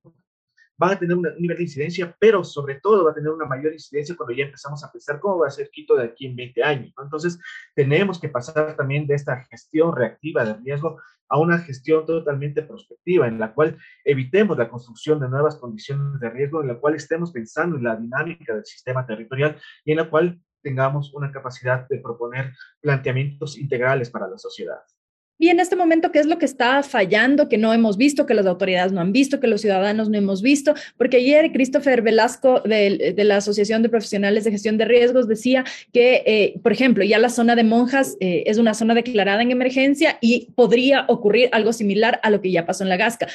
van 0.79 0.93
a 0.93 0.99
tener 0.99 1.17
un 1.17 1.27
nivel 1.39 1.57
de 1.57 1.63
incidencia, 1.63 2.15
pero 2.19 2.45
sobre 2.45 2.81
todo 2.81 3.05
va 3.05 3.11
a 3.11 3.15
tener 3.15 3.31
una 3.31 3.47
mayor 3.47 3.73
incidencia 3.73 4.17
cuando 4.17 4.35
ya 4.35 4.45
empezamos 4.45 4.83
a 4.85 4.93
pensar 4.93 5.19
cómo 5.21 5.39
va 5.39 5.49
a 5.49 5.51
ser 5.51 5.71
Quito 5.71 5.97
de 5.97 6.05
aquí 6.05 6.27
en 6.27 6.37
20 6.37 6.63
años. 6.63 6.93
¿no? 6.97 7.05
Entonces, 7.05 7.39
tenemos 7.75 8.21
que 8.21 8.29
pasar 8.29 8.77
también 8.77 9.07
de 9.07 9.15
esta 9.15 9.45
gestión 9.45 9.95
reactiva 9.95 10.45
de 10.45 10.55
riesgo 10.55 11.01
a 11.29 11.39
una 11.39 11.59
gestión 11.59 12.07
totalmente 12.07 12.63
prospectiva, 12.63 13.27
en 13.27 13.39
la 13.39 13.53
cual 13.53 13.77
evitemos 14.05 14.57
la 14.57 14.69
construcción 14.69 15.19
de 15.21 15.29
nuevas 15.29 15.57
condiciones 15.57 16.21
de 16.21 16.31
riesgo, 16.31 16.61
en 16.61 16.69
la 16.69 16.79
cual 16.79 16.95
estemos 16.95 17.33
pensando 17.33 17.77
en 17.77 17.85
la 17.85 17.97
dinámica 17.97 18.55
del 18.55 18.65
sistema 18.65 19.07
territorial 19.07 19.61
y 19.85 19.93
en 19.93 19.99
la 19.99 20.09
cual 20.09 20.41
tengamos 20.63 21.15
una 21.15 21.31
capacidad 21.31 21.89
de 21.89 21.99
proponer 21.99 22.53
planteamientos 22.81 23.59
integrales 23.59 24.11
para 24.11 24.29
la 24.29 24.39
sociedad. 24.39 24.81
Y 25.39 25.49
en 25.49 25.61
este 25.61 25.77
momento, 25.77 26.13
¿qué 26.13 26.19
es 26.19 26.27
lo 26.27 26.39
que 26.39 26.47
está 26.47 26.83
fallando, 26.83 27.49
que 27.49 27.59
no 27.59 27.75
hemos 27.75 27.97
visto, 27.97 28.25
que 28.25 28.35
las 28.35 28.47
autoridades 28.47 28.93
no 28.93 29.01
han 29.01 29.13
visto, 29.13 29.39
que 29.39 29.47
los 29.47 29.61
ciudadanos 29.61 30.09
no 30.09 30.17
hemos 30.17 30.41
visto? 30.41 30.75
Porque 30.97 31.19
ayer 31.19 31.53
Christopher 31.53 32.01
Velasco 32.01 32.61
de, 32.61 33.15
la 33.19 33.37
Asociación 33.37 33.83
de 33.83 33.89
Profesionales 33.89 34.45
de 34.45 34.53
Gestión 34.53 34.79
de 34.79 34.87
Riesgos 34.87 35.29
decía 35.29 35.65
que, 35.93 36.23
eh, 36.27 36.55
por 36.63 36.73
ejemplo, 36.73 37.05
ya 37.05 37.19
la 37.19 37.29
zona 37.29 37.55
de 37.55 37.65
monjas 37.65 38.17
eh, 38.21 38.45
es 38.47 38.59
una 38.59 38.73
zona 38.73 38.95
declarada 38.95 39.43
en 39.43 39.51
emergencia 39.51 40.19
y 40.21 40.49
podría 40.55 41.05
ocurrir 41.09 41.51
algo 41.53 41.73
similar 41.73 42.19
a 42.23 42.31
lo 42.31 42.41
que 42.41 42.51
ya 42.51 42.65
pasó 42.65 42.85
en 42.85 42.89
la 42.89 42.97
Gasca 42.97 43.29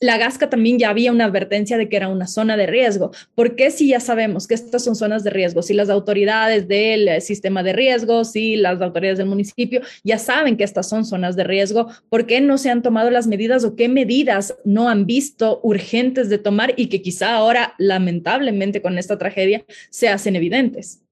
la 0.00 0.18
Gasca 0.18 0.50
también 0.50 0.78
ya 0.78 0.90
había 0.90 1.10
una 1.10 1.24
advertencia 1.24 1.78
de 1.78 1.88
que 1.88 1.96
era 1.96 2.08
una 2.08 2.26
zona 2.26 2.56
de 2.56 2.66
riesgo. 2.66 3.12
¿Por 3.34 3.56
qué 3.56 3.70
si 3.70 3.88
ya 3.88 4.00
sabemos 4.00 4.46
que 4.46 4.54
estas 4.54 4.84
son 4.84 4.94
zonas 4.94 5.24
de 5.24 5.30
riesgo? 5.30 5.62
Si 5.62 5.72
las 5.72 5.88
autoridades 5.88 6.68
del 6.68 7.08
eh, 7.08 7.20
sistema 7.20 7.62
de 7.62 7.72
riesgo, 7.72 8.24
si 8.24 8.56
las 8.56 8.80
autoridades 8.82 9.18
del 9.18 9.28
municipio 9.28 9.80
ya 10.04 10.18
saben 10.18 10.56
que 10.56 10.64
estas 10.64 10.88
son 10.88 11.04
zonas 11.04 11.34
de 11.34 11.44
riesgo, 11.44 11.88
¿por 12.10 12.26
qué 12.26 12.40
no 12.40 12.58
se 12.58 12.70
han 12.70 12.82
tomado 12.82 13.10
las 13.10 13.26
medidas 13.26 13.64
o 13.64 13.74
qué 13.74 13.88
medidas 13.88 14.54
no 14.64 14.88
han 14.90 15.06
visto 15.06 15.60
urgentes 15.62 16.28
de 16.28 16.38
tomar 16.38 16.74
y 16.76 16.88
que 16.88 17.00
quizá 17.00 17.34
ahora, 17.34 17.74
lamentablemente 17.78 18.82
con 18.82 18.98
esta 18.98 19.16
tragedia, 19.16 19.64
se 19.90 20.08
hacen 20.08 20.36
evidentes? 20.36 21.05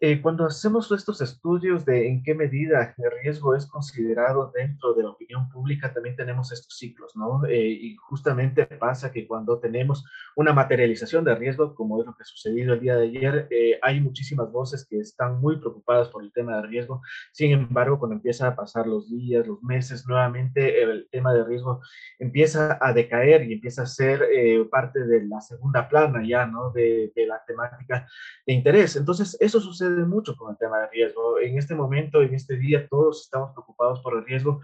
Eh, 0.00 0.22
cuando 0.22 0.46
hacemos 0.46 0.92
estos 0.92 1.20
estudios 1.20 1.84
de 1.84 2.08
en 2.08 2.22
qué 2.22 2.32
medida 2.32 2.94
el 2.98 3.10
riesgo 3.20 3.56
es 3.56 3.66
considerado 3.66 4.52
dentro 4.54 4.94
de 4.94 5.02
la 5.02 5.10
opinión 5.10 5.48
pública, 5.48 5.92
también 5.92 6.14
tenemos 6.14 6.52
estos 6.52 6.76
ciclos, 6.78 7.16
¿no? 7.16 7.44
Eh, 7.46 7.68
y 7.68 7.96
justamente 7.96 8.64
pasa 8.66 9.10
que 9.10 9.26
cuando 9.26 9.58
tenemos 9.58 10.04
una 10.36 10.52
materialización 10.52 11.24
de 11.24 11.34
riesgo, 11.34 11.74
como 11.74 12.00
es 12.00 12.06
lo 12.06 12.14
que 12.14 12.22
ha 12.22 12.26
sucedido 12.26 12.74
el 12.74 12.80
día 12.80 12.94
de 12.94 13.06
ayer, 13.06 13.48
eh, 13.50 13.80
hay 13.82 14.00
muchísimas 14.00 14.52
voces 14.52 14.86
que 14.88 15.00
están 15.00 15.40
muy 15.40 15.58
preocupadas 15.58 16.08
por 16.10 16.22
el 16.22 16.32
tema 16.32 16.56
de 16.56 16.68
riesgo. 16.68 17.02
Sin 17.32 17.50
embargo, 17.50 17.98
cuando 17.98 18.14
empieza 18.14 18.46
a 18.46 18.54
pasar 18.54 18.86
los 18.86 19.10
días, 19.10 19.48
los 19.48 19.60
meses, 19.64 20.06
nuevamente 20.06 20.80
el 20.80 21.08
tema 21.10 21.34
de 21.34 21.42
riesgo 21.42 21.80
empieza 22.20 22.78
a 22.80 22.92
decaer 22.92 23.50
y 23.50 23.54
empieza 23.54 23.82
a 23.82 23.86
ser 23.86 24.22
parte 24.70 25.04
de 25.04 25.24
la 25.24 25.40
segunda 25.40 25.88
plana 25.88 26.22
ya, 26.24 26.46
¿no? 26.46 26.70
De, 26.70 27.12
de 27.16 27.26
la 27.26 27.42
temática 27.44 28.06
de 28.46 28.52
interés. 28.52 28.94
Entonces, 28.94 29.36
eso 29.40 29.60
sucede 29.60 29.87
mucho 29.88 30.36
con 30.36 30.52
el 30.52 30.58
tema 30.58 30.80
de 30.80 30.88
riesgo. 30.88 31.38
En 31.38 31.58
este 31.58 31.74
momento, 31.74 32.22
en 32.22 32.34
este 32.34 32.56
día, 32.56 32.86
todos 32.88 33.22
estamos 33.22 33.52
preocupados 33.52 34.00
por 34.00 34.16
el 34.16 34.24
riesgo. 34.24 34.60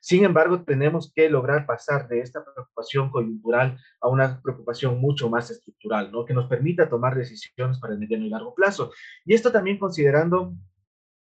Sin 0.00 0.24
embargo, 0.24 0.62
tenemos 0.62 1.12
que 1.14 1.28
lograr 1.28 1.66
pasar 1.66 2.08
de 2.08 2.20
esta 2.20 2.44
preocupación 2.44 3.10
coyuntural 3.10 3.78
a 4.00 4.08
una 4.08 4.40
preocupación 4.42 5.00
mucho 5.00 5.30
más 5.30 5.50
estructural, 5.50 6.12
¿no? 6.12 6.24
Que 6.24 6.34
nos 6.34 6.48
permita 6.48 6.88
tomar 6.88 7.14
decisiones 7.14 7.78
para 7.78 7.94
el 7.94 7.98
mediano 7.98 8.24
y 8.26 8.30
largo 8.30 8.54
plazo. 8.54 8.92
Y 9.24 9.34
esto 9.34 9.50
también 9.50 9.78
considerando 9.78 10.54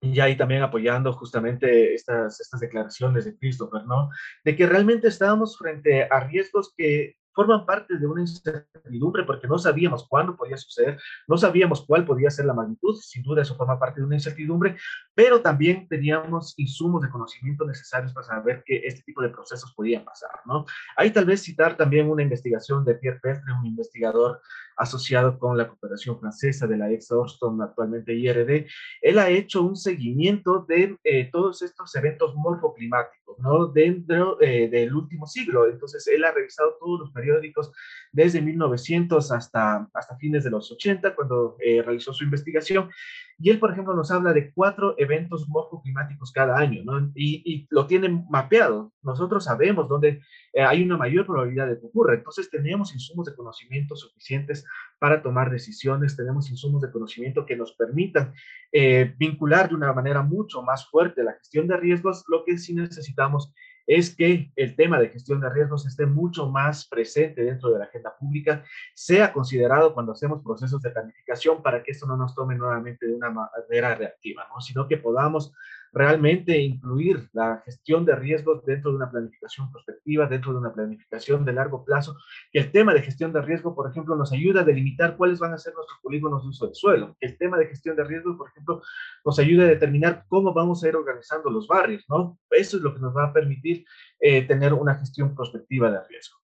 y 0.01 0.19
ahí 0.21 0.37
también 0.37 0.63
apoyando 0.63 1.13
justamente 1.13 1.95
estas, 1.95 2.41
estas 2.41 2.61
declaraciones 2.61 3.25
de 3.25 3.37
Christopher, 3.37 3.85
¿no? 3.85 4.11
De 4.45 4.57
que 4.57 4.67
realmente 4.67 5.09
estábamos 5.09 5.59
frente 5.59 6.05
a 6.05 6.21
riesgos 6.21 6.73
que 6.77 7.17
forman 7.41 7.65
parte 7.65 7.97
de 7.97 8.07
una 8.07 8.21
incertidumbre 8.21 9.25
porque 9.25 9.49
no 9.49 9.59
sabíamos 9.59 10.07
cuándo 10.07 10.37
podía 10.37 10.59
suceder, 10.59 11.01
no 11.27 11.39
sabíamos 11.39 11.87
cuál 11.87 12.05
podía 12.05 12.29
ser 12.29 12.45
la 12.45 12.53
magnitud, 12.53 12.95
sin 13.01 13.23
duda 13.23 13.41
eso 13.41 13.57
forma 13.57 13.79
parte 13.79 14.01
de 14.01 14.07
una 14.07 14.17
incertidumbre, 14.17 14.77
pero 15.15 15.41
también 15.41 15.89
teníamos 15.89 16.53
insumos 16.59 17.01
de 17.01 17.09
conocimiento 17.09 17.65
necesarios 17.65 18.13
para 18.13 18.27
saber 18.27 18.63
que 18.67 18.83
este 18.85 19.03
tipo 19.05 19.23
de 19.23 19.31
procesos 19.31 19.73
podían 19.75 20.05
pasar, 20.05 20.33
¿no? 20.45 20.67
Hay 20.99 21.13
tal 21.13 21.25
vez 21.25 21.43
citar 21.43 21.79
también 21.79 22.11
una 22.11 22.23
investigación 22.23 22.85
de 22.85 22.97
Pierre 22.97 23.21
Petre, 23.21 23.55
un 23.59 23.65
investigador 23.65 24.43
asociado 24.81 25.39
con 25.39 25.57
la 25.59 25.69
cooperación 25.69 26.19
francesa 26.19 26.67
de 26.67 26.79
la 26.79 26.91
ex 26.91 27.13
Orston, 27.13 27.61
actualmente 27.61 28.15
IRD, 28.15 28.67
él 29.03 29.19
ha 29.19 29.29
hecho 29.29 29.63
un 29.63 29.77
seguimiento 29.77 30.65
de 30.67 30.97
eh, 31.05 31.29
todos 31.31 31.61
estos 31.61 31.95
eventos 31.97 32.35
morfoclimáticos, 32.35 33.39
¿no? 33.41 33.67
Dentro 33.67 34.41
eh, 34.41 34.69
del 34.71 34.95
último 34.95 35.27
siglo. 35.27 35.69
Entonces, 35.69 36.07
él 36.09 36.25
ha 36.25 36.33
revisado 36.33 36.77
todos 36.81 37.01
los 37.01 37.13
periódicos 37.31 37.73
desde 38.13 38.41
1900 38.41 39.31
hasta, 39.33 39.89
hasta 39.95 40.17
fines 40.17 40.45
de 40.45 40.51
los 40.51 40.71
80, 40.73 41.15
cuando 41.15 41.57
eh, 41.61 41.83
realizó 41.83 42.13
su 42.13 42.25
investigación. 42.25 42.91
Y 43.39 43.49
él, 43.51 43.59
por 43.59 43.71
ejemplo, 43.73 43.95
nos 43.95 44.11
habla 44.11 44.33
de 44.33 44.53
cuatro 44.53 44.95
eventos 44.99 45.49
morfoclimáticos 45.49 46.31
cada 46.33 46.59
año, 46.59 46.83
¿no? 46.85 47.11
Y, 47.15 47.43
y 47.45 47.67
lo 47.71 47.87
tienen 47.87 48.27
mapeado. 48.29 48.93
Nosotros 49.03 49.45
sabemos 49.45 49.89
dónde 49.89 50.21
eh, 50.53 50.63
hay 50.63 50.83
una 50.83 50.97
mayor 50.97 51.25
probabilidad 51.25 51.69
de 51.69 51.79
que 51.79 51.87
ocurra. 51.87 52.15
Entonces, 52.15 52.51
tenemos 52.51 52.93
insumos 52.93 53.27
de 53.27 53.35
conocimiento 53.35 53.97
suficientes 53.97 54.67
para 54.99 55.23
tomar 55.23 55.51
decisiones, 55.51 56.17
tenemos 56.17 56.51
insumos 56.51 56.83
de 56.83 56.91
conocimiento 56.91 57.47
que 57.47 57.57
nos 57.57 57.73
permitan 57.73 58.35
eh, 58.73 59.15
vincular 59.19 59.69
de 59.69 59.77
una 59.77 59.93
manera 59.93 60.23
mucho 60.23 60.63
más 60.63 60.87
fuerte 60.91 61.23
la 61.23 61.33
gestión 61.35 61.67
de 61.67 61.77
riesgos. 61.77 62.25
Lo 62.29 62.45
que 62.45 62.59
sí 62.59 62.75
necesitamos 62.75 63.53
es 63.91 64.15
que 64.15 64.53
el 64.55 64.77
tema 64.77 65.01
de 65.01 65.09
gestión 65.09 65.41
de 65.41 65.51
riesgos 65.51 65.85
esté 65.85 66.07
mucho 66.07 66.49
más 66.49 66.87
presente 66.87 67.43
dentro 67.43 67.71
de 67.71 67.81
la 67.81 67.87
agenda 67.87 68.15
pública, 68.17 68.63
sea 68.95 69.33
considerado 69.33 69.95
cuando 69.95 70.13
hacemos 70.13 70.45
procesos 70.45 70.81
de 70.81 70.91
planificación 70.91 71.61
para 71.61 71.83
que 71.83 71.91
esto 71.91 72.07
no 72.07 72.17
nos 72.17 72.33
tome 72.33 72.55
nuevamente 72.55 73.09
de 73.09 73.15
una 73.17 73.31
manera 73.31 73.97
reactiva, 73.97 74.47
¿no? 74.49 74.61
sino 74.61 74.87
que 74.87 74.97
podamos 74.97 75.53
realmente 75.93 76.59
incluir 76.59 77.29
la 77.33 77.63
gestión 77.65 78.05
de 78.05 78.15
riesgos 78.15 78.65
dentro 78.65 78.91
de 78.91 78.97
una 78.97 79.11
planificación 79.11 79.71
prospectiva, 79.71 80.27
dentro 80.27 80.53
de 80.53 80.59
una 80.59 80.73
planificación 80.73 81.45
de 81.45 81.53
largo 81.53 81.85
plazo. 81.85 82.17
Y 82.53 82.59
el 82.59 82.71
tema 82.71 82.95
de 82.95 83.03
gestión 83.03 83.33
de 83.33 83.43
riesgo, 83.43 83.75
por 83.75 83.91
ejemplo, 83.91 84.17
nos 84.17 84.33
ayuda 84.33 84.61
a 84.61 84.65
delimitar 84.65 85.17
cuáles 85.17 85.39
van 85.39 85.53
a 85.53 85.59
ser 85.59 85.75
nuestros 85.75 85.99
polígonos 86.01 86.43
de 86.43 86.49
uso 86.49 86.67
del 86.67 86.75
suelo. 86.75 87.17
El 87.21 87.37
tema 87.39 87.59
de 87.59 87.67
gestión 87.67 87.97
de 87.97 88.05
riesgo, 88.05 88.37
por 88.37 88.49
ejemplo, 88.51 88.83
nos 89.25 89.39
ayuda 89.39 89.65
a 89.65 89.69
determinar 89.69 90.25
cómo 90.29 90.53
vamos 90.53 90.83
a 90.83 90.89
ir 90.89 90.97
organizando 90.97 91.51
los 91.51 91.67
barrios, 91.67 92.05
¿no? 92.09 92.39
Eso 92.51 92.77
es 92.77 92.83
lo 92.83 92.95
que 92.95 93.01
nos 93.01 93.17
va 93.17 93.27
a 93.27 93.33
permitir 93.33 93.85
eh, 94.21 94.43
tener 94.47 94.75
una 94.75 94.95
gestión 94.95 95.35
prospectiva 95.35 95.91
de 95.91 96.03
riesgo. 96.09 96.41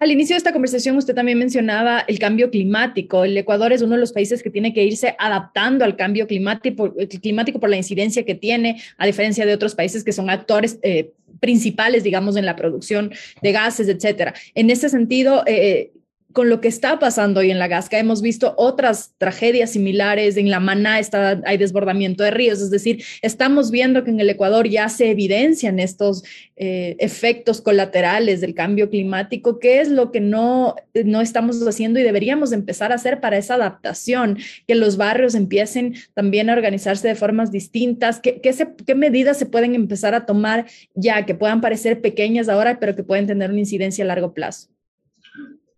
Al 0.00 0.10
inicio 0.10 0.32
de 0.32 0.38
esta 0.38 0.54
conversación 0.54 0.96
usted 0.96 1.14
también 1.14 1.38
mencionaba 1.38 2.00
el 2.08 2.18
cambio 2.18 2.50
climático. 2.50 3.22
El 3.22 3.36
Ecuador 3.36 3.70
es 3.70 3.82
uno 3.82 3.96
de 3.96 4.00
los 4.00 4.12
países 4.12 4.42
que 4.42 4.48
tiene 4.48 4.72
que 4.72 4.82
irse 4.82 5.14
adaptando 5.18 5.84
al 5.84 5.94
cambio 5.94 6.26
climático, 6.26 6.94
climático 7.20 7.60
por 7.60 7.68
la 7.68 7.76
incidencia 7.76 8.24
que 8.24 8.34
tiene, 8.34 8.80
a 8.96 9.04
diferencia 9.04 9.44
de 9.44 9.52
otros 9.52 9.74
países 9.74 10.02
que 10.02 10.12
son 10.12 10.30
actores 10.30 10.78
eh, 10.80 11.10
principales, 11.40 12.02
digamos, 12.02 12.36
en 12.36 12.46
la 12.46 12.56
producción 12.56 13.12
de 13.42 13.52
gases, 13.52 13.88
etcétera. 13.88 14.32
En 14.54 14.70
ese 14.70 14.88
sentido, 14.88 15.44
eh, 15.46 15.90
con 16.32 16.48
lo 16.48 16.60
que 16.60 16.68
está 16.68 16.98
pasando 16.98 17.40
hoy 17.40 17.50
en 17.50 17.58
la 17.58 17.68
Gasca, 17.68 17.98
hemos 17.98 18.22
visto 18.22 18.54
otras 18.56 19.14
tragedias 19.18 19.70
similares. 19.70 20.36
En 20.36 20.50
la 20.50 20.60
Maná 20.60 20.98
está, 20.98 21.40
hay 21.44 21.58
desbordamiento 21.58 22.24
de 22.24 22.30
ríos, 22.30 22.60
es 22.60 22.70
decir, 22.70 23.04
estamos 23.22 23.70
viendo 23.70 24.04
que 24.04 24.10
en 24.10 24.20
el 24.20 24.30
Ecuador 24.30 24.68
ya 24.68 24.88
se 24.88 25.10
evidencian 25.10 25.78
estos 25.78 26.22
eh, 26.56 26.96
efectos 26.98 27.60
colaterales 27.60 28.40
del 28.40 28.54
cambio 28.54 28.90
climático. 28.90 29.58
¿Qué 29.58 29.80
es 29.80 29.88
lo 29.88 30.12
que 30.12 30.20
no, 30.20 30.76
no 31.04 31.20
estamos 31.20 31.60
haciendo 31.66 32.00
y 32.00 32.02
deberíamos 32.02 32.52
empezar 32.52 32.92
a 32.92 32.96
hacer 32.96 33.20
para 33.20 33.36
esa 33.36 33.54
adaptación? 33.54 34.38
Que 34.66 34.74
los 34.74 34.96
barrios 34.96 35.34
empiecen 35.34 35.94
también 36.14 36.50
a 36.50 36.54
organizarse 36.54 37.08
de 37.08 37.14
formas 37.14 37.50
distintas. 37.52 38.20
¿Qué, 38.20 38.40
qué, 38.40 38.54
qué 38.86 38.94
medidas 38.94 39.38
se 39.38 39.46
pueden 39.46 39.74
empezar 39.74 40.14
a 40.14 40.26
tomar 40.26 40.66
ya 40.94 41.26
que 41.26 41.34
puedan 41.34 41.60
parecer 41.60 42.00
pequeñas 42.00 42.48
ahora, 42.48 42.78
pero 42.78 42.94
que 42.94 43.02
pueden 43.02 43.26
tener 43.26 43.50
una 43.50 43.60
incidencia 43.60 44.04
a 44.04 44.08
largo 44.08 44.32
plazo? 44.32 44.69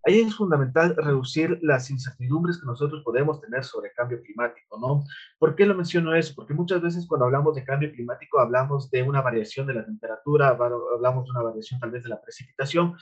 Ahí 0.04 0.20
es 0.20 0.34
fundamental 0.34 0.96
reducir 0.96 1.58
las 1.62 1.90
incertidumbres 1.90 2.58
que 2.58 2.66
nosotros 2.66 3.02
podemos 3.04 3.40
tener 3.40 3.64
sobre 3.64 3.88
el 3.88 3.94
cambio 3.94 4.20
climático, 4.20 4.78
¿no? 4.78 5.04
¿Por 5.38 5.54
qué 5.54 5.64
lo 5.64 5.74
menciono 5.74 6.14
eso? 6.14 6.34
Porque 6.34 6.54
muchas 6.54 6.82
veces 6.82 7.06
cuando 7.06 7.26
hablamos 7.26 7.54
de 7.54 7.64
cambio 7.64 7.92
climático 7.92 8.40
hablamos 8.40 8.90
de 8.90 9.02
una 9.02 9.22
variación 9.22 9.66
de 9.66 9.74
la 9.74 9.84
temperatura, 9.84 10.48
hablamos 10.48 11.24
de 11.24 11.30
una 11.30 11.42
variación 11.42 11.78
tal 11.78 11.92
vez 11.92 12.02
de 12.02 12.08
la 12.08 12.20
precipitación, 12.20 12.96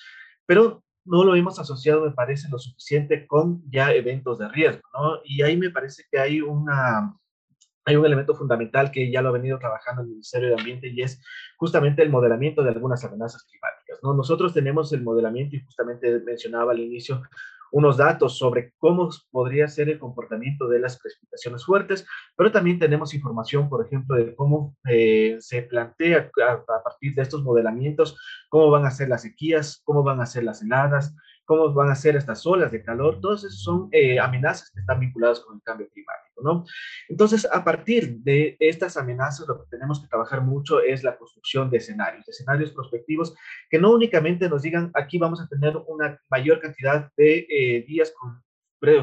pero 0.44 0.82
no 1.04 1.24
lo 1.24 1.34
hemos 1.34 1.58
asociado, 1.58 2.04
me 2.04 2.12
parece, 2.12 2.48
lo 2.50 2.58
suficiente 2.58 3.26
con 3.26 3.62
ya 3.70 3.92
eventos 3.92 4.38
de 4.38 4.48
riesgo, 4.48 4.82
¿no? 4.92 5.20
Y 5.24 5.42
ahí 5.42 5.56
me 5.56 5.70
parece 5.70 6.04
que 6.10 6.18
hay 6.18 6.40
una, 6.42 7.16
hay 7.84 7.96
un 7.96 8.04
elemento 8.04 8.34
fundamental 8.34 8.90
que 8.90 9.10
ya 9.10 9.22
lo 9.22 9.30
ha 9.30 9.32
venido 9.32 9.58
trabajando 9.58 10.02
el 10.02 10.08
Ministerio 10.08 10.48
de 10.48 10.54
Ambiente 10.56 10.88
y 10.88 11.02
es 11.02 11.20
justamente 11.56 12.02
el 12.02 12.10
modelamiento 12.10 12.62
de 12.62 12.70
algunas 12.70 13.04
amenazas 13.04 13.44
climáticas. 13.44 13.98
¿no? 14.02 14.14
Nosotros 14.14 14.52
tenemos 14.52 14.92
el 14.92 15.02
modelamiento 15.02 15.56
y 15.56 15.60
justamente 15.60 16.20
mencionaba 16.20 16.72
al 16.72 16.80
inicio 16.80 17.22
unos 17.72 17.96
datos 17.96 18.36
sobre 18.36 18.72
cómo 18.78 19.10
podría 19.30 19.68
ser 19.68 19.88
el 19.88 19.98
comportamiento 19.98 20.68
de 20.68 20.80
las 20.80 20.98
precipitaciones 20.98 21.64
fuertes, 21.64 22.06
pero 22.36 22.50
también 22.50 22.78
tenemos 22.78 23.14
información, 23.14 23.68
por 23.68 23.86
ejemplo, 23.86 24.16
de 24.16 24.34
cómo 24.34 24.76
eh, 24.88 25.36
se 25.38 25.62
plantea 25.62 26.30
a, 26.44 26.52
a, 26.52 26.82
partir 26.82 27.14
de 27.14 27.22
estos 27.22 27.42
modelamientos, 27.42 28.18
cómo 28.48 28.70
van 28.70 28.86
a 28.86 28.90
ser 28.90 29.08
las 29.08 29.22
sequías, 29.22 29.80
cómo 29.84 30.02
van 30.02 30.20
a 30.20 30.26
ser 30.26 30.44
las 30.44 30.62
heladas, 30.62 31.14
cómo 31.50 31.72
van 31.72 31.90
a 31.90 31.96
ser 31.96 32.14
estas 32.14 32.46
olas 32.46 32.70
de 32.70 32.80
calor, 32.80 33.20
todas 33.20 33.42
esas 33.42 33.60
son 33.60 33.88
eh, 33.90 34.20
amenazas 34.20 34.70
que 34.70 34.78
están 34.78 35.00
vinculadas 35.00 35.40
con 35.40 35.56
el 35.56 35.62
cambio 35.62 35.88
climático, 35.88 36.42
¿no? 36.44 36.64
Entonces, 37.08 37.44
a 37.44 37.64
partir 37.64 38.20
de 38.20 38.56
estas 38.60 38.96
amenazas, 38.96 39.48
lo 39.48 39.58
que 39.58 39.68
tenemos 39.68 40.00
que 40.00 40.06
trabajar 40.06 40.42
mucho 40.42 40.80
es 40.80 41.02
la 41.02 41.18
construcción 41.18 41.68
de 41.68 41.78
escenarios, 41.78 42.24
de 42.24 42.30
escenarios 42.30 42.70
prospectivos 42.70 43.34
que 43.68 43.80
no 43.80 43.90
únicamente 43.90 44.48
nos 44.48 44.62
digan 44.62 44.92
aquí 44.94 45.18
vamos 45.18 45.40
a 45.40 45.48
tener 45.48 45.76
una 45.88 46.20
mayor 46.30 46.60
cantidad 46.60 47.10
de 47.16 47.44
eh, 47.50 47.84
días 47.84 48.14
con 48.16 48.40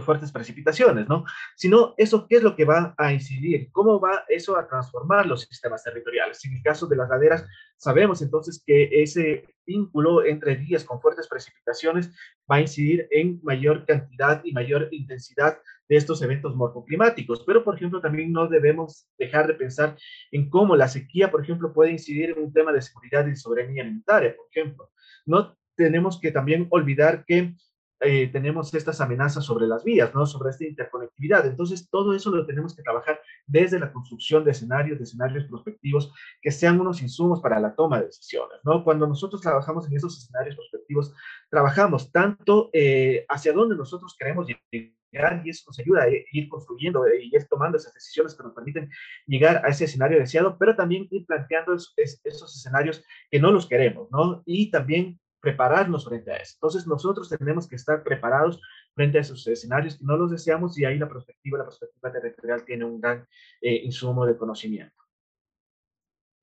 fuertes 0.01 0.31
precipitaciones, 0.31 1.07
¿no? 1.07 1.23
Sino 1.55 1.93
eso, 1.97 2.27
¿qué 2.27 2.37
es 2.37 2.43
lo 2.43 2.55
que 2.55 2.65
va 2.65 2.95
a 2.97 3.13
incidir? 3.13 3.69
¿Cómo 3.71 3.99
va 3.99 4.23
eso 4.27 4.57
a 4.57 4.67
transformar 4.67 5.25
los 5.25 5.41
sistemas 5.41 5.83
territoriales? 5.83 6.43
En 6.45 6.53
el 6.55 6.63
caso 6.63 6.87
de 6.87 6.95
las 6.95 7.09
laderas, 7.09 7.45
sabemos 7.77 8.21
entonces 8.21 8.61
que 8.65 8.89
ese 8.91 9.45
vínculo 9.65 10.25
entre 10.25 10.55
días 10.55 10.83
con 10.83 10.99
fuertes 10.99 11.27
precipitaciones 11.27 12.09
va 12.49 12.55
a 12.55 12.61
incidir 12.61 13.07
en 13.11 13.39
mayor 13.43 13.85
cantidad 13.85 14.41
y 14.43 14.53
mayor 14.53 14.87
intensidad 14.91 15.59
de 15.89 15.95
estos 15.95 16.21
eventos 16.21 16.55
morfoclimáticos. 16.55 17.43
Pero, 17.45 17.63
por 17.63 17.75
ejemplo, 17.75 18.01
también 18.01 18.31
no 18.31 18.47
debemos 18.47 19.07
dejar 19.17 19.47
de 19.47 19.53
pensar 19.53 19.95
en 20.31 20.49
cómo 20.49 20.75
la 20.75 20.87
sequía, 20.87 21.29
por 21.29 21.43
ejemplo, 21.43 21.73
puede 21.73 21.91
incidir 21.91 22.31
en 22.31 22.39
un 22.39 22.53
tema 22.53 22.71
de 22.73 22.81
seguridad 22.81 23.27
y 23.27 23.35
soberanía 23.35 23.83
alimentaria, 23.83 24.35
por 24.35 24.47
ejemplo. 24.51 24.89
No 25.25 25.57
tenemos 25.75 26.19
que 26.19 26.31
también 26.31 26.67
olvidar 26.71 27.23
que 27.25 27.53
eh, 27.99 28.27
tenemos 28.27 28.73
estas 28.73 29.01
amenazas 29.01 29.43
sobre 29.43 29.65
las 29.65 29.83
vías, 29.83 30.13
¿no? 30.13 30.25
Sobre 30.25 30.51
esta 30.51 30.65
interconectividad. 30.65 31.45
Entonces, 31.45 31.89
todo 31.89 32.13
eso 32.13 32.29
lo 32.29 32.45
tenemos 32.45 32.75
que 32.75 32.83
trabajar 32.83 33.19
desde 33.45 33.79
la 33.79 33.91
construcción 33.91 34.43
de 34.43 34.51
escenarios, 34.51 34.99
de 34.99 35.03
escenarios 35.03 35.45
prospectivos, 35.45 36.13
que 36.41 36.51
sean 36.51 36.79
unos 36.79 37.01
insumos 37.01 37.41
para 37.41 37.59
la 37.59 37.73
toma 37.75 37.99
de 37.99 38.07
decisiones, 38.07 38.59
¿no? 38.63 38.83
Cuando 38.83 39.07
nosotros 39.07 39.41
trabajamos 39.41 39.87
en 39.87 39.95
esos 39.95 40.17
escenarios 40.17 40.55
prospectivos, 40.55 41.13
trabajamos 41.49 42.11
tanto 42.11 42.69
eh, 42.73 43.25
hacia 43.29 43.53
dónde 43.53 43.75
nosotros 43.75 44.15
queremos 44.17 44.47
llegar 44.71 45.41
y 45.43 45.49
eso 45.49 45.63
nos 45.67 45.79
ayuda 45.79 46.03
a 46.03 46.09
ir 46.09 46.49
construyendo 46.49 47.07
eh, 47.07 47.23
y 47.23 47.35
ir 47.35 47.47
tomando 47.49 47.77
esas 47.77 47.93
decisiones 47.93 48.35
que 48.35 48.43
nos 48.43 48.53
permiten 48.53 48.89
llegar 49.25 49.65
a 49.65 49.69
ese 49.69 49.85
escenario 49.85 50.19
deseado, 50.19 50.57
pero 50.59 50.75
también 50.75 51.07
ir 51.09 51.25
planteando 51.25 51.73
esos, 51.73 51.95
esos 52.23 52.55
escenarios 52.55 53.03
que 53.31 53.39
no 53.39 53.51
los 53.51 53.67
queremos, 53.67 54.09
¿no? 54.11 54.43
Y 54.45 54.69
también 54.69 55.19
prepararnos 55.39 56.05
frente 56.05 56.31
a 56.31 56.37
eso. 56.37 56.55
Entonces 56.55 56.87
nosotros 56.87 57.29
tenemos 57.29 57.67
que 57.67 57.75
estar 57.75 58.03
preparados 58.03 58.61
frente 58.93 59.17
a 59.17 59.21
esos 59.21 59.45
escenarios 59.47 59.97
que 59.97 60.05
no 60.05 60.17
los 60.17 60.31
deseamos 60.31 60.77
y 60.77 60.85
ahí 60.85 60.97
la 60.97 61.07
perspectiva, 61.09 61.59
la 61.59 61.65
perspectiva 61.65 62.11
territorial 62.11 62.65
tiene 62.65 62.85
un 62.85 62.99
gran 62.99 63.27
eh, 63.61 63.81
insumo 63.83 64.25
de 64.25 64.37
conocimiento. 64.37 65.06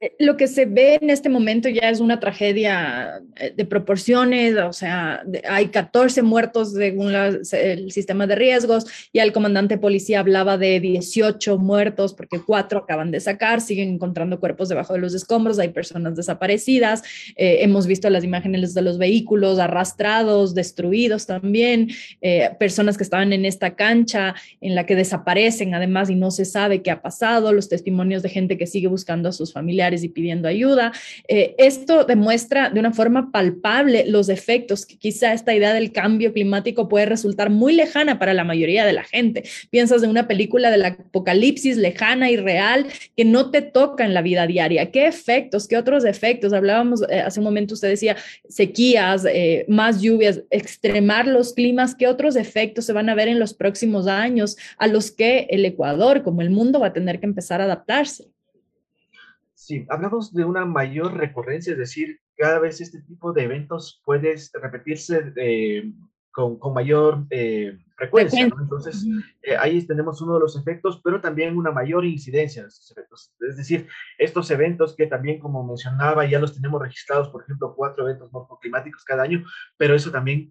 Eh, 0.04 0.14
lo 0.18 0.37
que 0.37 0.49
se 0.49 0.66
ve 0.66 0.99
en 1.00 1.08
este 1.08 1.28
momento 1.28 1.68
ya 1.68 1.88
es 1.88 2.00
una 2.00 2.20
tragedia 2.20 3.23
eh, 3.37 3.54
de 3.56 3.64
proporciones, 3.64 4.54
o 4.56 4.73
sea, 4.73 5.23
hay 5.49 5.68
14 5.68 6.23
muertos 6.23 6.73
según 6.73 7.14
el 7.14 7.90
sistema 7.90 8.26
de 8.26 8.34
riesgos, 8.34 8.87
y 9.12 9.20
el 9.20 9.32
comandante 9.32 9.78
policía 9.78 10.20
hablaba 10.20 10.58
de 10.58 10.78
18 10.80 11.58
muertos 11.58 12.12
porque 12.12 12.40
cuatro 12.44 12.80
acaban 12.80 13.11
de 13.11 13.20
sacar, 13.20 13.61
siguen 13.61 13.94
encontrando 13.94 14.40
cuerpos 14.40 14.68
debajo 14.68 14.92
de 14.92 14.99
los 14.99 15.14
escombros, 15.14 15.58
hay 15.58 15.68
personas 15.68 16.16
desaparecidas, 16.16 17.02
eh, 17.37 17.58
hemos 17.61 17.87
visto 17.87 18.11
las 18.11 18.25
imágenes 18.25 18.75
de 18.75 18.82
los 18.82 18.99
vehículos 18.99 19.58
arrastrados, 19.58 20.54
destruidos 20.54 21.26
también, 21.26 21.88
personas 22.58 22.96
que 22.96 23.04
estaban 23.04 23.32
en 23.32 23.44
esta 23.44 23.75
cancha 23.75 24.34
en 24.61 24.75
la 24.75 24.87
que 24.87 24.96
desaparecen 24.96 25.75
además 25.75 26.11
y 26.11 26.14
no 26.14 26.30
se 26.30 26.44
sabe 26.44 26.82
qué 26.82 26.90
ha 26.90 27.02
pasado, 27.02 27.52
los 27.52 27.68
testimonios 27.68 28.23
de 28.23 28.28
gente 28.28 28.58
que 28.58 28.66
sigue 28.66 28.88
buscando 28.88 29.28
a 29.28 29.32
sus 29.32 29.52
familiares 29.52 29.93
y 30.02 30.08
pidiendo 30.08 30.48
ayuda. 30.48 30.92
Eh, 31.28 31.54
esto 31.58 32.04
demuestra 32.04 32.70
de 32.70 32.80
una 32.80 32.92
forma 32.92 33.30
palpable 33.30 34.04
los 34.06 34.28
efectos 34.28 34.86
que 34.86 34.96
quizá 34.96 35.32
esta 35.32 35.54
idea 35.54 35.72
del 35.72 35.92
cambio 35.92 36.32
climático 36.32 36.88
puede 36.88 37.06
resultar 37.06 37.50
muy 37.50 37.74
lejana 37.74 38.18
para 38.18 38.34
la 38.34 38.44
mayoría 38.44 38.84
de 38.84 38.92
la 38.92 39.04
gente. 39.04 39.44
Piensas 39.70 40.02
en 40.02 40.10
una 40.10 40.26
película 40.26 40.70
del 40.70 40.84
apocalipsis 40.84 41.76
lejana 41.76 42.30
y 42.30 42.36
real 42.36 42.86
que 43.16 43.24
no 43.24 43.50
te 43.50 43.62
toca 43.62 44.04
en 44.04 44.14
la 44.14 44.22
vida 44.22 44.46
diaria. 44.46 44.90
¿Qué 44.90 45.06
efectos? 45.06 45.68
¿Qué 45.68 45.76
otros 45.76 46.04
efectos? 46.04 46.52
Hablábamos 46.52 47.02
eh, 47.08 47.20
hace 47.20 47.40
un 47.40 47.44
momento, 47.44 47.74
usted 47.74 47.88
decía 47.88 48.16
sequías, 48.48 49.24
eh, 49.26 49.64
más 49.68 50.00
lluvias, 50.00 50.42
extremar 50.50 51.26
los 51.26 51.52
climas. 51.52 51.94
¿Qué 51.94 52.06
otros 52.06 52.36
efectos 52.36 52.86
se 52.86 52.92
van 52.92 53.08
a 53.08 53.14
ver 53.14 53.28
en 53.28 53.38
los 53.38 53.54
próximos 53.54 54.06
años 54.06 54.56
a 54.78 54.86
los 54.86 55.10
que 55.10 55.46
el 55.50 55.64
Ecuador, 55.64 56.22
como 56.22 56.42
el 56.42 56.50
mundo, 56.50 56.80
va 56.80 56.88
a 56.88 56.92
tener 56.92 57.20
que 57.20 57.26
empezar 57.26 57.60
a 57.60 57.64
adaptarse? 57.64 58.33
Sí, 59.64 59.87
hablamos 59.88 60.35
de 60.35 60.44
una 60.44 60.66
mayor 60.66 61.14
recurrencia, 61.14 61.73
es 61.73 61.78
decir, 61.78 62.21
cada 62.37 62.59
vez 62.59 62.83
este 62.83 63.00
tipo 63.00 63.33
de 63.33 63.44
eventos 63.44 64.02
puede 64.04 64.37
repetirse 64.52 65.33
eh, 65.37 65.90
con, 66.30 66.59
con, 66.59 66.75
mayor 66.75 67.25
eh, 67.30 67.78
frecuencia. 67.97 68.47
¿no? 68.47 68.61
Entonces, 68.61 69.06
eh, 69.40 69.56
ahí 69.56 69.80
tenemos 69.87 70.21
uno 70.21 70.35
de 70.35 70.40
los 70.40 70.54
efectos, 70.59 71.00
pero 71.02 71.18
también 71.18 71.56
una 71.56 71.71
mayor 71.71 72.04
incidencia 72.04 72.61
de 72.61 72.68
estos 72.68 72.94
eventos. 72.94 73.33
Es 73.40 73.56
decir, 73.56 73.88
estos 74.18 74.50
eventos 74.50 74.94
que 74.94 75.06
también, 75.06 75.38
como 75.38 75.66
mencionaba, 75.66 76.26
ya 76.26 76.38
los 76.38 76.54
tenemos 76.54 76.83
registrados, 76.83 77.30
por 77.30 77.44
ejemplo, 77.44 77.75
cuatro 77.75 78.06
eventos 78.06 78.30
morfoclimáticos 78.35 79.02
cada 79.02 79.23
año, 79.23 79.47
pero 79.78 79.94
eso 79.94 80.11
también 80.11 80.50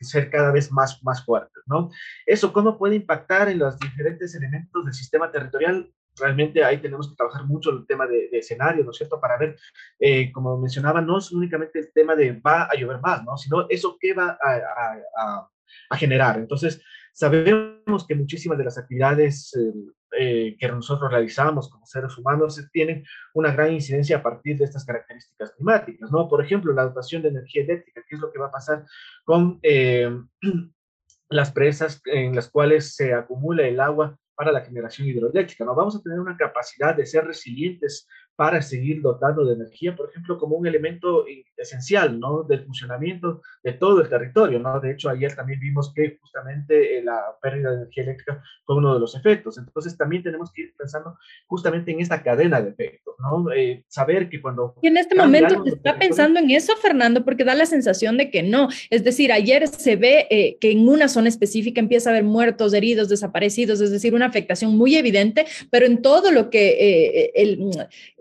ser 0.00 0.28
cada 0.28 0.52
vez 0.52 0.70
más, 0.70 1.02
más 1.02 1.24
fuertes, 1.24 1.62
¿no? 1.64 1.88
Eso, 2.26 2.52
¿cómo 2.52 2.76
puede 2.76 2.96
impactar 2.96 3.48
en 3.48 3.60
los 3.60 3.78
diferentes 3.78 4.34
elementos 4.34 4.84
del 4.84 4.92
sistema 4.92 5.32
territorial? 5.32 5.90
Realmente 6.18 6.64
ahí 6.64 6.78
tenemos 6.78 7.08
que 7.08 7.16
trabajar 7.16 7.44
mucho 7.46 7.70
el 7.70 7.86
tema 7.86 8.06
de, 8.06 8.28
escenario, 8.32 8.84
¿no 8.84 8.90
es 8.90 8.96
cierto? 8.96 9.20
Para 9.20 9.38
ver, 9.38 9.56
eh, 9.98 10.30
como 10.32 10.58
mencionaba, 10.58 11.00
no 11.00 11.18
es 11.18 11.32
únicamente 11.32 11.78
el 11.78 11.92
tema 11.92 12.14
de 12.14 12.32
va 12.32 12.64
a 12.64 12.74
llover 12.74 13.00
más, 13.00 13.24
¿no? 13.24 13.36
Sino 13.36 13.66
eso 13.68 13.96
qué 14.00 14.14
va 14.14 14.38
a, 14.40 15.48
a, 15.90 15.96
generar. 15.96 16.38
Entonces, 16.38 16.80
sabemos 17.12 18.06
que 18.06 18.14
muchísimas 18.14 18.58
de 18.58 18.64
las 18.64 18.78
actividades 18.78 19.54
eh, 19.56 19.72
eh, 20.18 20.56
que 20.58 20.68
nosotros 20.68 21.10
realizamos 21.10 21.68
como 21.68 21.86
seres 21.86 22.16
humanos 22.16 22.60
tienen 22.72 23.04
una 23.34 23.52
gran 23.52 23.72
incidencia 23.72 24.18
a 24.18 24.22
partir 24.22 24.56
de 24.58 24.64
estas 24.64 24.84
características 24.84 25.52
climáticas, 25.52 26.10
¿no? 26.12 26.28
Por 26.28 26.44
ejemplo, 26.44 26.72
la 26.72 26.84
dotación 26.84 27.22
de 27.22 27.30
energía 27.30 27.62
eléctrica, 27.62 28.02
¿qué 28.08 28.16
es 28.16 28.20
lo 28.20 28.32
que 28.32 28.38
va 28.38 28.46
a 28.46 28.52
pasar 28.52 28.84
con 29.24 29.60
las 31.28 31.52
presas 31.52 32.00
en 32.06 32.34
las 32.34 32.48
cuales 32.50 32.94
se 32.94 33.14
acumula 33.14 33.66
el 33.66 33.80
agua 33.80 34.16
para 34.34 34.52
la 34.52 34.60
generación 34.60 35.08
hidroeléctrica. 35.08 35.64
No 35.64 35.74
vamos 35.74 35.96
a 35.96 36.02
tener 36.02 36.18
una 36.18 36.36
capacidad 36.36 36.94
de 36.94 37.06
ser 37.06 37.24
resilientes 37.24 38.08
para 38.36 38.62
seguir 38.62 39.00
dotando 39.00 39.44
de 39.44 39.54
energía, 39.54 39.94
por 39.94 40.10
ejemplo, 40.10 40.38
como 40.38 40.56
un 40.56 40.66
elemento 40.66 41.24
esencial, 41.56 42.18
¿no? 42.18 42.42
Del 42.42 42.64
funcionamiento 42.64 43.42
de 43.62 43.72
todo 43.74 44.00
el 44.00 44.08
territorio, 44.08 44.58
¿no? 44.58 44.80
De 44.80 44.92
hecho, 44.92 45.08
ayer 45.08 45.34
también 45.34 45.60
vimos 45.60 45.92
que 45.94 46.18
justamente 46.20 46.98
eh, 46.98 47.02
la 47.02 47.36
pérdida 47.40 47.70
de 47.70 47.76
energía 47.76 48.02
eléctrica 48.02 48.42
fue 48.64 48.76
uno 48.76 48.94
de 48.94 49.00
los 49.00 49.14
efectos. 49.14 49.56
Entonces, 49.58 49.96
también 49.96 50.22
tenemos 50.22 50.52
que 50.52 50.62
ir 50.62 50.74
pensando 50.76 51.16
justamente 51.46 51.92
en 51.92 52.00
esta 52.00 52.22
cadena 52.22 52.60
de 52.60 52.70
efectos, 52.70 53.14
¿no? 53.20 53.52
Eh, 53.52 53.84
saber 53.88 54.28
que 54.28 54.42
cuando... 54.42 54.74
Y 54.82 54.88
en 54.88 54.96
este 54.96 55.14
momento 55.14 55.62
se 55.62 55.70
está 55.70 55.96
pensando 55.96 56.40
en 56.40 56.50
eso, 56.50 56.74
Fernando, 56.76 57.24
porque 57.24 57.44
da 57.44 57.54
la 57.54 57.66
sensación 57.66 58.16
de 58.16 58.30
que 58.30 58.42
no. 58.42 58.68
Es 58.90 59.04
decir, 59.04 59.30
ayer 59.30 59.68
se 59.68 59.94
ve 59.94 60.26
eh, 60.30 60.58
que 60.60 60.72
en 60.72 60.88
una 60.88 61.08
zona 61.08 61.28
específica 61.28 61.80
empieza 61.80 62.10
a 62.10 62.12
haber 62.12 62.24
muertos, 62.24 62.74
heridos, 62.74 63.08
desaparecidos, 63.08 63.80
es 63.80 63.92
decir, 63.92 64.14
una 64.14 64.26
afectación 64.26 64.76
muy 64.76 64.96
evidente, 64.96 65.46
pero 65.70 65.86
en 65.86 66.02
todo 66.02 66.32
lo 66.32 66.50
que 66.50 67.30
el 67.34 67.58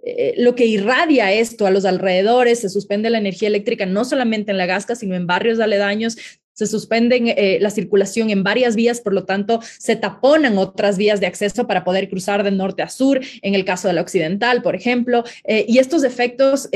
eh, 0.06 0.34
lo 0.38 0.56
que 0.56 0.66
irradia 0.66 1.32
esto 1.32 1.66
a 1.66 1.72
los 1.72 1.86
alrededores, 1.86 2.60
se 2.60 2.70
suspende 2.70 3.10
la 3.10 3.20
energía 3.20 3.48
eléctrica 3.48 3.86
no 3.86 4.04
solamente 4.04 4.52
en 4.52 4.58
la 4.58 4.66
Gasca, 4.66 4.96
sino 4.96 5.16
en 5.16 5.28
barrios 5.28 5.60
aledaños, 5.60 6.18
se 6.54 6.68
suspenden 6.68 7.28
eh, 7.30 7.58
la 7.62 7.70
circulación 7.70 8.30
en 8.30 8.44
varias 8.44 8.76
vías, 8.76 9.02
por 9.02 9.14
lo 9.14 9.26
tanto, 9.26 9.60
se 9.80 9.96
taponan 9.96 10.58
otras 10.58 10.98
vías 10.98 11.20
de 11.20 11.26
acceso 11.26 11.68
para 11.68 11.84
poder 11.84 12.10
cruzar 12.10 12.44
de 12.44 12.52
norte 12.52 12.84
a 12.84 12.90
sur, 12.90 13.20
en 13.42 13.56
el 13.56 13.66
caso 13.66 13.88
de 13.88 13.96
la 13.96 14.02
occidental, 14.02 14.62
por 14.62 14.76
ejemplo, 14.76 15.24
eh, 15.46 15.66
y 15.68 15.80
estos 15.80 16.04
efectos 16.04 16.70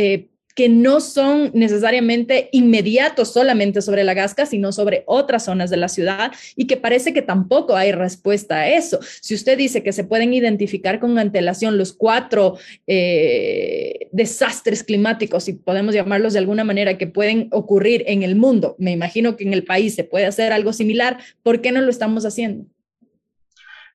que 0.58 0.70
no 0.70 1.02
son 1.02 1.52
necesariamente 1.54 2.50
inmediatos 2.52 3.32
solamente 3.32 3.84
sobre 3.84 4.04
la 4.04 4.16
Gasca, 4.16 4.48
sino 4.48 4.72
sobre 4.72 5.04
otras 5.06 5.46
zonas 5.46 5.70
de 5.70 5.78
la 5.78 5.88
ciudad 5.88 6.32
y 6.56 6.66
que 6.66 6.78
parece 6.78 7.14
que 7.14 7.22
tampoco 7.22 7.76
hay 7.76 7.92
respuesta 7.92 8.56
a 8.56 8.68
eso. 8.68 9.00
Si 9.22 9.36
usted 9.36 9.56
dice 9.56 9.84
que 9.84 9.94
se 9.94 10.04
pueden 10.04 10.34
identificar 10.34 11.00
con 11.00 11.20
antelación 11.20 11.78
los 11.78 11.94
cuatro 11.94 12.58
eh, 12.88 14.10
desastres 14.12 14.84
climáticos, 14.84 15.44
si 15.44 15.54
podemos 15.54 15.94
llamarlos 15.94 16.34
de 16.34 16.40
alguna 16.40 16.64
manera, 16.64 16.98
que 16.98 17.06
pueden 17.06 17.50
ocurrir 17.52 18.04
en 18.08 18.24
el 18.24 18.36
mundo, 18.36 18.76
me 18.80 18.92
imagino 18.92 19.38
que 19.38 19.44
en 19.44 19.54
el 19.54 19.64
país 19.64 19.94
se 19.94 20.06
puede 20.06 20.26
hacer 20.26 20.54
algo 20.54 20.74
similar, 20.74 21.20
¿por 21.44 21.62
qué 21.62 21.72
no 21.72 21.82
lo 21.82 21.92
estamos 21.92 22.26
haciendo? 22.26 22.66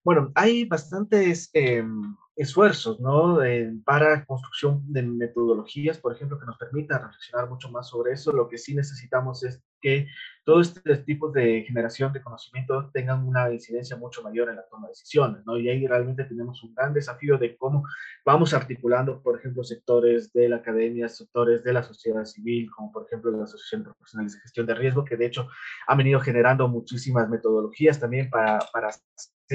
Bueno, 0.05 0.31
hay 0.37 0.65
bastantes... 0.67 1.51
Em, 1.55 2.15
esfuerzos, 2.37 3.01
¿no? 3.01 3.39
para 3.85 4.25
construcción 4.25 4.83
de 4.93 5.03
metodologías, 5.03 5.99
por 5.99 6.15
ejemplo, 6.15 6.39
que 6.39 6.47
nos 6.47 6.57
permitan 6.57 7.03
reflexionar 7.03 7.49
mucho 7.49 7.71
más 7.71 7.89
sobre 7.89 8.13
eso. 8.13 8.33
Lo 8.33 8.49
que 8.49 8.59
sí 8.59 8.75
necesitamos 8.75 9.43
es 9.45 9.63
que 9.83 10.07
todos 10.45 10.69
estos 10.77 11.05
tipos 11.05 11.33
de 11.33 11.63
generación 11.63 12.13
de 12.13 12.23
conocimiento 12.23 12.91
tengan 12.93 13.27
una 13.27 13.53
incidencia 13.53 13.97
mucho 13.97 14.23
mayor 14.23 14.49
en 14.49 14.57
la 14.57 14.67
toma 14.69 14.89
de 14.89 14.93
decisiones, 14.93 15.45
¿no? 15.47 15.57
Y 15.57 15.69
ahí 15.69 15.87
realmente 15.87 16.25
tenemos 16.25 16.63
un 16.65 16.75
gran 16.75 16.93
desafío 16.93 17.39
de 17.39 17.57
cómo 17.57 17.85
vamos 18.25 18.53
articulando, 18.55 19.23
por 19.23 19.39
ejemplo, 19.39 19.63
sectores 19.63 20.33
de 20.33 20.49
la 20.49 20.57
academia, 20.57 21.09
sectores 21.09 21.63
de 21.63 21.73
la 21.73 21.83
sociedad 21.83 22.25
civil, 22.25 22.71
como 22.71 22.91
por 22.91 23.07
ejemplo 23.07 23.31
la 23.31 23.45
Asociación 23.45 23.85
de 23.85 23.91
Profesionales 23.91 24.33
de 24.35 24.41
Gestión 24.41 24.67
de 24.67 24.75
Riesgo, 24.75 25.05
que 25.05 25.17
de 25.17 25.27
hecho 25.27 25.49
ha 25.87 25.95
venido 25.95 26.19
generando 26.21 26.67
muchísimas 26.67 27.29
metodologías 27.29 28.01
también 28.01 28.29
para, 28.31 28.59
para 28.73 28.91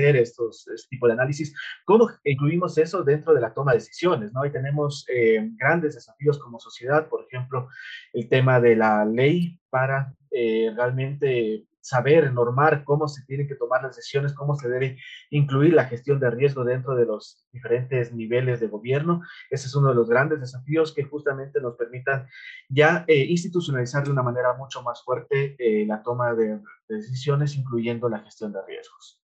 estos 0.05 0.67
este 0.67 0.87
tipo 0.89 1.07
de 1.07 1.13
análisis. 1.13 1.53
¿Cómo 1.85 2.09
incluimos 2.23 2.77
eso 2.77 3.03
dentro 3.03 3.33
de 3.33 3.41
la 3.41 3.53
toma 3.53 3.71
de 3.71 3.79
decisiones? 3.79 4.31
¿no? 4.33 4.45
Y 4.45 4.51
tenemos 4.51 5.05
eh, 5.09 5.49
grandes 5.55 5.95
desafíos 5.95 6.37
como 6.39 6.59
sociedad, 6.59 7.07
por 7.07 7.25
ejemplo, 7.25 7.67
el 8.13 8.29
tema 8.29 8.59
de 8.59 8.75
la 8.75 9.05
ley 9.05 9.59
para 9.69 10.13
eh, 10.31 10.71
realmente 10.75 11.65
saber, 11.87 12.33
normar 12.33 12.83
cómo 12.83 13.07
se 13.07 13.23
tienen 13.25 13.47
que 13.47 13.55
tomar 13.55 13.81
las 13.81 13.95
decisiones, 13.95 14.33
cómo 14.33 14.55
se 14.55 14.67
debe 14.67 14.97
incluir 15.29 15.73
la 15.73 15.85
gestión 15.85 16.19
de 16.19 16.29
riesgo 16.29 16.65
dentro 16.65 16.95
de 16.95 17.05
los 17.05 17.47
diferentes 17.51 18.13
niveles 18.13 18.59
de 18.59 18.67
gobierno. 18.67 19.21
Ese 19.49 19.67
es 19.67 19.75
uno 19.75 19.89
de 19.89 19.95
los 19.95 20.09
grandes 20.09 20.41
desafíos 20.41 20.93
que 20.93 21.03
justamente 21.03 21.61
nos 21.61 21.75
permitan 21.75 22.27
ya 22.67 23.05
eh, 23.07 23.25
institucionalizar 23.29 24.03
de 24.03 24.11
una 24.11 24.23
manera 24.23 24.53
mucho 24.53 24.81
más 24.81 25.01
fuerte 25.03 25.55
eh, 25.59 25.85
la 25.85 26.03
toma 26.03 26.33
de, 26.33 26.59
de, 26.89 26.95
decisiones, 26.95 27.55
incluyendo 27.55 28.09
la 28.09 28.19
gestión 28.19 28.51
de 28.51 28.59
riesgos. 28.67 29.23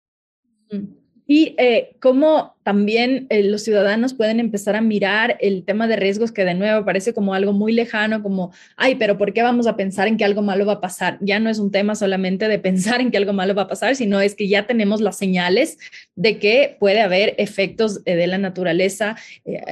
Y 1.28 1.56
eh, 1.58 1.96
cómo 2.00 2.56
también 2.64 3.26
eh, 3.30 3.44
los 3.44 3.64
ciudadanos 3.64 4.14
pueden 4.14 4.40
empezar 4.40 4.76
a 4.76 4.82
mirar 4.82 5.38
el 5.40 5.64
tema 5.64 5.88
de 5.88 5.96
riesgos 5.96 6.32
que 6.32 6.46
de 6.46 6.54
nuevo 6.54 6.86
parece 6.86 7.14
como 7.14 7.34
algo 7.34 7.52
muy 7.52 7.74
lejano, 7.74 8.22
como, 8.22 8.52
ay, 8.76 8.96
pero 8.96 9.18
¿por 9.18 9.34
qué 9.34 9.42
vamos 9.42 9.66
a 9.66 9.76
pensar 9.76 10.08
en 10.08 10.18
que 10.18 10.26
algo 10.26 10.44
malo 10.44 10.66
va 10.66 10.74
a 10.74 10.82
pasar? 10.82 11.18
Ya 11.22 11.40
no 11.40 11.50
es 11.50 11.58
un 11.58 11.72
tema 11.72 11.96
solamente 11.96 12.48
de 12.48 12.60
pensar 12.60 13.02
en 13.02 13.10
que 13.10 13.18
algo 13.18 13.34
malo 13.34 13.56
va 13.56 13.64
a 13.64 13.68
pasar, 13.68 13.96
sino 13.96 14.22
es 14.22 14.36
que 14.36 14.48
ya 14.48 14.68
tenemos 14.68 15.02
las 15.02 15.18
señales 15.18 15.80
de 16.16 16.38
que 16.38 16.78
puede 16.80 17.02
haber 17.02 17.34
efectos 17.38 18.02
eh, 18.06 18.16
de 18.16 18.28
la 18.28 18.38
naturaleza, 18.38 19.16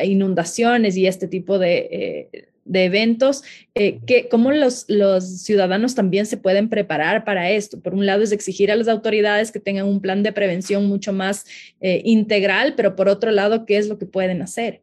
inundaciones 0.04 0.98
y 0.98 1.08
este 1.08 1.28
tipo 1.28 1.60
de 1.60 2.53
de 2.66 2.86
eventos, 2.86 3.44
eh, 3.76 4.00
que 4.06 4.30
cómo 4.30 4.52
los, 4.52 4.86
los 4.88 5.42
ciudadanos 5.42 5.96
también 5.96 6.26
se 6.26 6.38
pueden 6.38 6.70
preparar 6.70 7.26
para 7.26 7.50
esto. 7.50 7.80
Por 7.80 7.94
un 7.94 8.06
lado 8.06 8.24
es 8.24 8.32
exigir 8.32 8.72
a 8.72 8.76
las 8.76 8.88
autoridades 8.88 9.52
que 9.52 9.60
tengan 9.60 9.88
un 9.88 10.02
plan 10.02 10.24
de 10.24 10.32
prevención 10.32 10.86
mucho 10.88 11.14
más 11.14 11.46
eh, 11.82 12.02
integral, 12.06 12.74
pero 12.76 12.96
por 12.96 13.10
otro 13.10 13.32
lado, 13.32 13.66
¿qué 13.66 13.78
es 13.78 13.88
lo 13.88 13.98
que 13.98 14.06
pueden 14.06 14.42
hacer? 14.42 14.82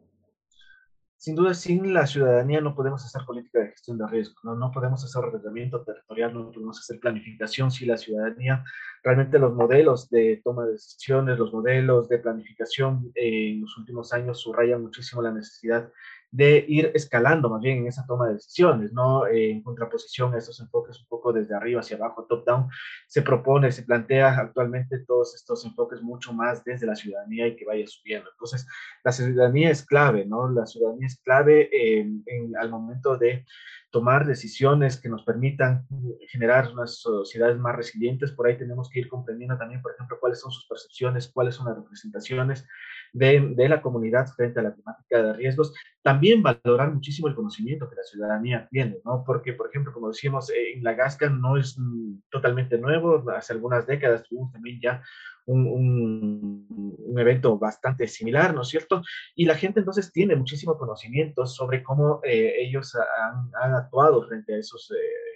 Sin 1.20 1.34
duda, 1.34 1.52
sin 1.52 1.92
la 1.92 2.06
ciudadanía 2.06 2.62
no 2.62 2.74
podemos 2.74 3.04
hacer 3.04 3.26
política 3.26 3.60
de 3.60 3.68
gestión 3.68 3.98
de 3.98 4.06
riesgo, 4.06 4.36
no, 4.42 4.54
no 4.54 4.70
podemos 4.72 5.04
hacer 5.04 5.22
ordenamiento 5.22 5.82
territorial, 5.82 6.32
no 6.32 6.50
podemos 6.50 6.78
hacer 6.78 6.98
planificación 6.98 7.70
si 7.70 7.84
la 7.84 7.98
ciudadanía, 7.98 8.64
realmente 9.04 9.38
los 9.38 9.52
modelos 9.52 10.08
de 10.08 10.40
toma 10.42 10.64
de 10.64 10.72
decisiones, 10.72 11.38
los 11.38 11.52
modelos 11.52 12.08
de 12.08 12.20
planificación 12.20 13.12
eh, 13.14 13.50
en 13.50 13.60
los 13.60 13.76
últimos 13.76 14.14
años 14.14 14.40
subrayan 14.40 14.80
muchísimo 14.80 15.20
la 15.20 15.30
necesidad 15.30 15.90
de 16.32 16.64
ir 16.68 16.92
escalando 16.94 17.50
más 17.50 17.60
bien 17.60 17.78
en 17.78 17.86
esa 17.88 18.06
toma 18.06 18.28
de 18.28 18.34
decisiones, 18.34 18.92
¿no? 18.92 19.26
Eh, 19.26 19.50
en 19.50 19.62
contraposición 19.62 20.32
a 20.32 20.38
estos 20.38 20.60
enfoques 20.60 21.00
un 21.00 21.06
poco 21.06 21.32
desde 21.32 21.54
arriba 21.54 21.80
hacia 21.80 21.96
abajo, 21.96 22.24
top-down, 22.28 22.68
se 23.08 23.22
propone, 23.22 23.72
se 23.72 23.82
plantea 23.82 24.38
actualmente 24.38 25.00
todos 25.00 25.34
estos 25.34 25.64
enfoques 25.64 26.00
mucho 26.02 26.32
más 26.32 26.62
desde 26.64 26.86
la 26.86 26.94
ciudadanía 26.94 27.48
y 27.48 27.56
que 27.56 27.64
vaya 27.64 27.86
subiendo. 27.86 28.30
Entonces, 28.30 28.66
la 29.02 29.10
ciudadanía 29.10 29.70
es 29.70 29.84
clave, 29.84 30.24
¿no? 30.24 30.48
La 30.50 30.66
ciudadanía 30.66 31.08
es 31.08 31.20
clave 31.20 31.68
en, 31.72 32.24
al 32.60 32.70
momento 32.70 33.16
de 33.16 33.44
tomar 33.90 34.24
decisiones 34.24 35.00
que 35.00 35.08
nos 35.08 35.24
permitan 35.24 35.84
generar 36.28 36.70
unas 36.72 37.00
sociedades 37.00 37.58
más 37.58 37.74
resilientes. 37.74 38.30
Por 38.30 38.46
ahí 38.46 38.56
tenemos 38.56 38.88
que 38.88 39.00
ir 39.00 39.08
comprendiendo 39.08 39.58
también, 39.58 39.82
por 39.82 39.92
ejemplo, 39.92 40.16
cuáles 40.20 40.38
son 40.38 40.52
sus 40.52 40.68
percepciones, 40.68 41.26
cuáles 41.26 41.56
son 41.56 41.66
las 41.66 41.76
representaciones 41.76 42.64
de, 43.12 43.54
de, 43.54 43.68
la 43.68 43.82
comunidad 43.82 44.26
frente 44.28 44.60
a 44.60 44.62
la 44.62 44.74
temática 44.74 45.22
de 45.22 45.32
riesgos. 45.34 45.74
También 46.02 46.42
valorar 46.42 46.92
muchísimo 46.92 47.28
el 47.28 47.34
conocimiento 47.34 47.88
que 47.88 47.96
la 47.96 48.02
ciudadanía 48.02 48.68
tiene, 48.70 48.98
¿no? 49.04 49.22
Porque, 49.24 49.52
por 49.52 49.68
ejemplo, 49.68 49.92
como 49.92 50.08
decíamos, 50.08 50.50
eh, 50.50 50.74
en 50.74 50.82
la 50.82 50.94
Gasca 50.94 51.28
no 51.28 51.56
es 51.56 51.78
mm, 51.78 52.22
totalmente 52.30 52.78
nuevo, 52.78 53.22
hace 53.30 53.52
algunas 53.52 53.86
décadas 53.86 54.22
tuvimos 54.24 54.52
también 54.52 54.80
ya 54.80 55.02
un, 55.46 55.66
un, 55.66 56.96
un, 56.98 57.18
evento 57.18 57.58
bastante 57.58 58.06
similar, 58.06 58.54
¿no 58.54 58.62
es 58.62 58.68
cierto? 58.68 59.02
Y 59.34 59.46
la 59.46 59.56
gente 59.56 59.80
entonces 59.80 60.12
tiene 60.12 60.36
muchísimo 60.36 60.78
conocimiento 60.78 61.46
sobre 61.46 61.82
cómo 61.82 62.20
eh, 62.24 62.54
ellos 62.58 62.94
han, 62.94 63.50
han, 63.60 63.74
actuado 63.74 64.26
frente 64.28 64.54
a 64.54 64.58
esos 64.58 64.90
eh, 64.92 65.29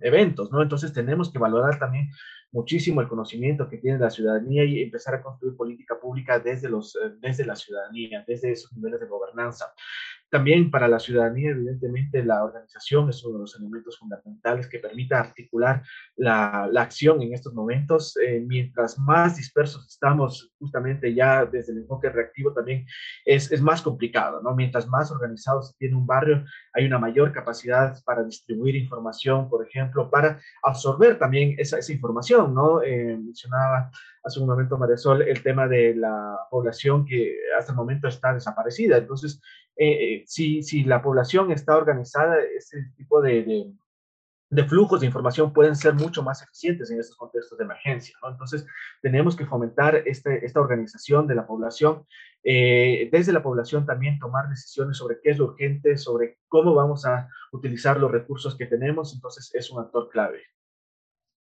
eventos, 0.00 0.50
¿no? 0.50 0.62
Entonces 0.62 0.92
tenemos 0.92 1.30
que 1.30 1.38
valorar 1.38 1.78
también 1.78 2.10
muchísimo 2.52 3.00
el 3.00 3.08
conocimiento 3.08 3.68
que 3.68 3.78
tiene 3.78 3.98
la 3.98 4.10
ciudadanía 4.10 4.64
y 4.64 4.80
empezar 4.80 5.14
a 5.14 5.22
construir 5.22 5.56
política 5.56 5.98
pública 6.00 6.38
desde, 6.38 6.68
los, 6.68 6.96
eh, 6.96 7.12
desde 7.20 7.44
la 7.44 7.56
ciudadanía, 7.56 8.24
desde 8.26 8.52
esos 8.52 8.72
niveles 8.72 9.00
de 9.00 9.06
gobernanza. 9.06 9.72
También 10.28 10.70
para 10.70 10.88
la 10.88 10.98
ciudadanía, 10.98 11.50
evidentemente, 11.50 12.24
la 12.24 12.42
organización 12.42 13.08
es 13.10 13.24
uno 13.24 13.34
de 13.38 13.42
los 13.42 13.56
elementos 13.58 13.98
fundamentales 13.98 14.68
que 14.68 14.80
permita 14.80 15.20
articular 15.20 15.82
la, 16.16 16.68
la 16.70 16.82
acción 16.82 17.22
en 17.22 17.32
estos 17.32 17.54
momentos. 17.54 18.16
Eh, 18.16 18.40
mientras 18.46 18.98
más 18.98 19.36
dispersos 19.36 19.86
estamos, 19.86 20.52
justamente 20.58 21.14
ya 21.14 21.46
desde 21.46 21.72
el 21.72 21.78
enfoque 21.78 22.10
reactivo 22.10 22.52
también 22.52 22.86
es, 23.24 23.52
es 23.52 23.62
más 23.62 23.82
complicado, 23.82 24.42
¿no? 24.42 24.54
Mientras 24.54 24.88
más 24.88 25.10
organizado 25.12 25.62
se 25.62 25.74
tiene 25.78 25.96
un 25.96 26.06
barrio, 26.06 26.44
hay 26.72 26.86
una 26.86 26.98
mayor 26.98 27.32
capacidad 27.32 27.96
para 28.04 28.24
distribuir 28.24 28.74
información, 28.76 29.48
por 29.48 29.66
ejemplo, 29.66 30.10
para 30.10 30.40
absorber 30.62 31.18
también 31.18 31.54
esa, 31.58 31.78
esa 31.78 31.92
información, 31.92 32.52
¿no? 32.52 32.82
Eh, 32.82 33.16
mencionaba 33.16 33.90
hace 34.26 34.40
un 34.40 34.46
momento 34.46 34.76
Marisol 34.76 35.22
el 35.22 35.42
tema 35.42 35.68
de 35.68 35.94
la 35.94 36.36
población 36.50 37.06
que 37.06 37.36
hasta 37.56 37.72
el 37.72 37.76
momento 37.76 38.08
está 38.08 38.34
desaparecida. 38.34 38.96
Entonces, 38.96 39.40
eh, 39.76 39.90
eh, 39.90 40.24
si, 40.26 40.62
si, 40.62 40.82
la 40.82 41.00
población 41.00 41.52
está 41.52 41.76
organizada, 41.76 42.36
ese 42.42 42.90
tipo 42.96 43.22
de, 43.22 43.72
de 44.50 44.64
flujos 44.64 45.00
de 45.00 45.06
información 45.06 45.52
pueden 45.52 45.76
ser 45.76 45.94
mucho 45.94 46.24
más 46.24 46.42
eficientes 46.42 46.90
en 46.90 46.98
estos 46.98 47.16
contextos 47.16 47.56
de 47.56 47.64
emergencia. 47.64 48.16
¿no? 48.20 48.30
Entonces, 48.30 48.66
tenemos 49.00 49.36
que 49.36 49.46
fomentar 49.46 50.02
este, 50.06 50.44
esta 50.44 50.60
organización 50.60 51.28
de 51.28 51.34
la 51.36 51.46
población, 51.46 52.04
eh, 52.42 53.08
desde 53.12 53.32
la 53.32 53.42
población 53.42 53.86
también 53.86 54.18
tomar 54.18 54.48
decisiones 54.48 54.96
sobre 54.96 55.20
qué 55.22 55.30
es 55.30 55.38
lo 55.38 55.46
urgente, 55.46 55.96
sobre 55.96 56.38
cómo 56.48 56.74
vamos 56.74 57.06
a 57.06 57.28
utilizar 57.52 57.98
los 57.98 58.10
recursos 58.10 58.56
que 58.56 58.66
tenemos, 58.66 59.14
entonces 59.14 59.54
es 59.54 59.70
un 59.70 59.80
actor 59.80 60.08
clave. 60.08 60.42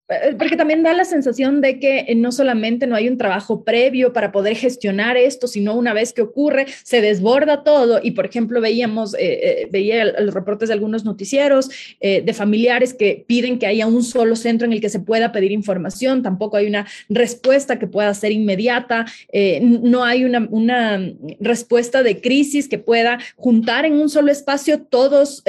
Eh, 0.09 0.35
porque 0.39 0.57
también 0.57 0.83
da 0.83 0.95
la 0.95 1.05
sensación 1.05 1.61
de 1.61 1.79
que 1.79 2.07
eh, 2.09 2.15
no 2.15 2.33
solamente 2.33 2.87
no 2.87 2.97
hay 2.97 3.09
un 3.09 3.19
trabajo 3.19 3.63
previo 3.63 4.13
para 4.13 4.33
poder 4.33 4.57
gestionar 4.57 5.17
esto, 5.19 5.47
sino 5.47 5.75
una 5.75 5.93
vez 5.93 6.13
que 6.15 6.23
ocurre, 6.23 6.67
se 6.83 7.03
desborda 7.03 7.63
todo. 7.63 8.01
Y, 8.03 8.13
por 8.13 8.25
ejemplo, 8.25 8.61
veíamos, 8.61 9.15
eh, 9.19 9.69
veía 9.71 10.05
los 10.21 10.33
reportes 10.33 10.69
de 10.69 10.75
algunos 10.75 11.05
noticieros 11.05 11.71
de 12.01 12.33
familiares 12.33 12.95
que 12.95 13.25
piden 13.27 13.59
que 13.59 13.67
haya 13.67 13.87
un 13.87 14.03
solo 14.03 14.37
centro 14.37 14.67
en 14.67 14.73
el 14.73 14.81
que 14.81 14.89
se 14.89 15.01
pueda 15.01 15.33
pedir 15.33 15.53
información, 15.53 16.23
tampoco 16.23 16.57
hay 16.57 16.67
una 16.67 16.87
respuesta 17.09 17.79
que 17.79 17.87
pueda 17.87 18.13
ser 18.15 18.33
inmediata, 18.33 19.07
no 19.61 20.05
hay 20.05 20.25
una, 20.25 20.47
una, 20.51 21.01
respuesta 21.41 22.03
de 22.03 22.21
crisis 22.21 22.69
que 22.69 22.79
pueda 22.79 23.19
juntar 23.37 23.85
en 23.85 23.95
un 23.95 24.09
solo 24.09 24.31
espacio 24.31 24.81
todos, 24.83 25.43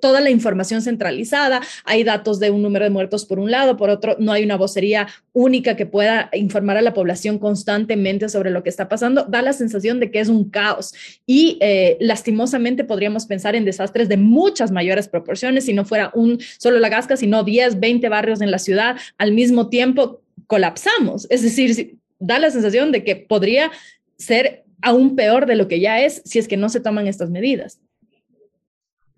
toda 0.00 0.20
la 0.20 0.30
información 0.30 0.82
centralizada. 0.82 1.60
Hay 1.84 2.04
datos 2.04 2.40
de 2.40 2.50
un 2.50 2.62
número 2.62 2.84
de 2.84 2.90
muertos 2.90 3.24
por 3.24 3.38
un 3.38 3.50
lado 3.50 3.73
por 3.76 3.90
otro, 3.90 4.16
no 4.18 4.32
hay 4.32 4.44
una 4.44 4.56
vocería 4.56 5.08
única 5.32 5.76
que 5.76 5.86
pueda 5.86 6.30
informar 6.32 6.76
a 6.76 6.82
la 6.82 6.94
población 6.94 7.38
constantemente 7.38 8.28
sobre 8.28 8.50
lo 8.50 8.62
que 8.62 8.70
está 8.70 8.88
pasando, 8.88 9.24
da 9.24 9.42
la 9.42 9.52
sensación 9.52 10.00
de 10.00 10.10
que 10.10 10.20
es 10.20 10.28
un 10.28 10.50
caos 10.50 10.94
y 11.26 11.58
eh, 11.60 11.96
lastimosamente 12.00 12.84
podríamos 12.84 13.26
pensar 13.26 13.54
en 13.54 13.64
desastres 13.64 14.08
de 14.08 14.16
muchas 14.16 14.70
mayores 14.70 15.08
proporciones 15.08 15.64
si 15.64 15.72
no 15.72 15.84
fuera 15.84 16.10
un 16.14 16.38
solo 16.58 16.78
la 16.78 16.88
Gasca, 16.88 17.16
sino 17.16 17.44
10, 17.44 17.80
20 17.80 18.08
barrios 18.08 18.40
en 18.40 18.50
la 18.50 18.58
ciudad 18.58 18.96
al 19.18 19.32
mismo 19.32 19.68
tiempo 19.68 20.22
colapsamos. 20.46 21.26
Es 21.30 21.42
decir, 21.42 21.98
da 22.18 22.38
la 22.38 22.50
sensación 22.50 22.92
de 22.92 23.04
que 23.04 23.16
podría 23.16 23.70
ser 24.16 24.64
aún 24.82 25.16
peor 25.16 25.46
de 25.46 25.56
lo 25.56 25.68
que 25.68 25.80
ya 25.80 26.00
es 26.00 26.22
si 26.24 26.38
es 26.38 26.48
que 26.48 26.56
no 26.56 26.68
se 26.68 26.80
toman 26.80 27.06
estas 27.06 27.30
medidas. 27.30 27.80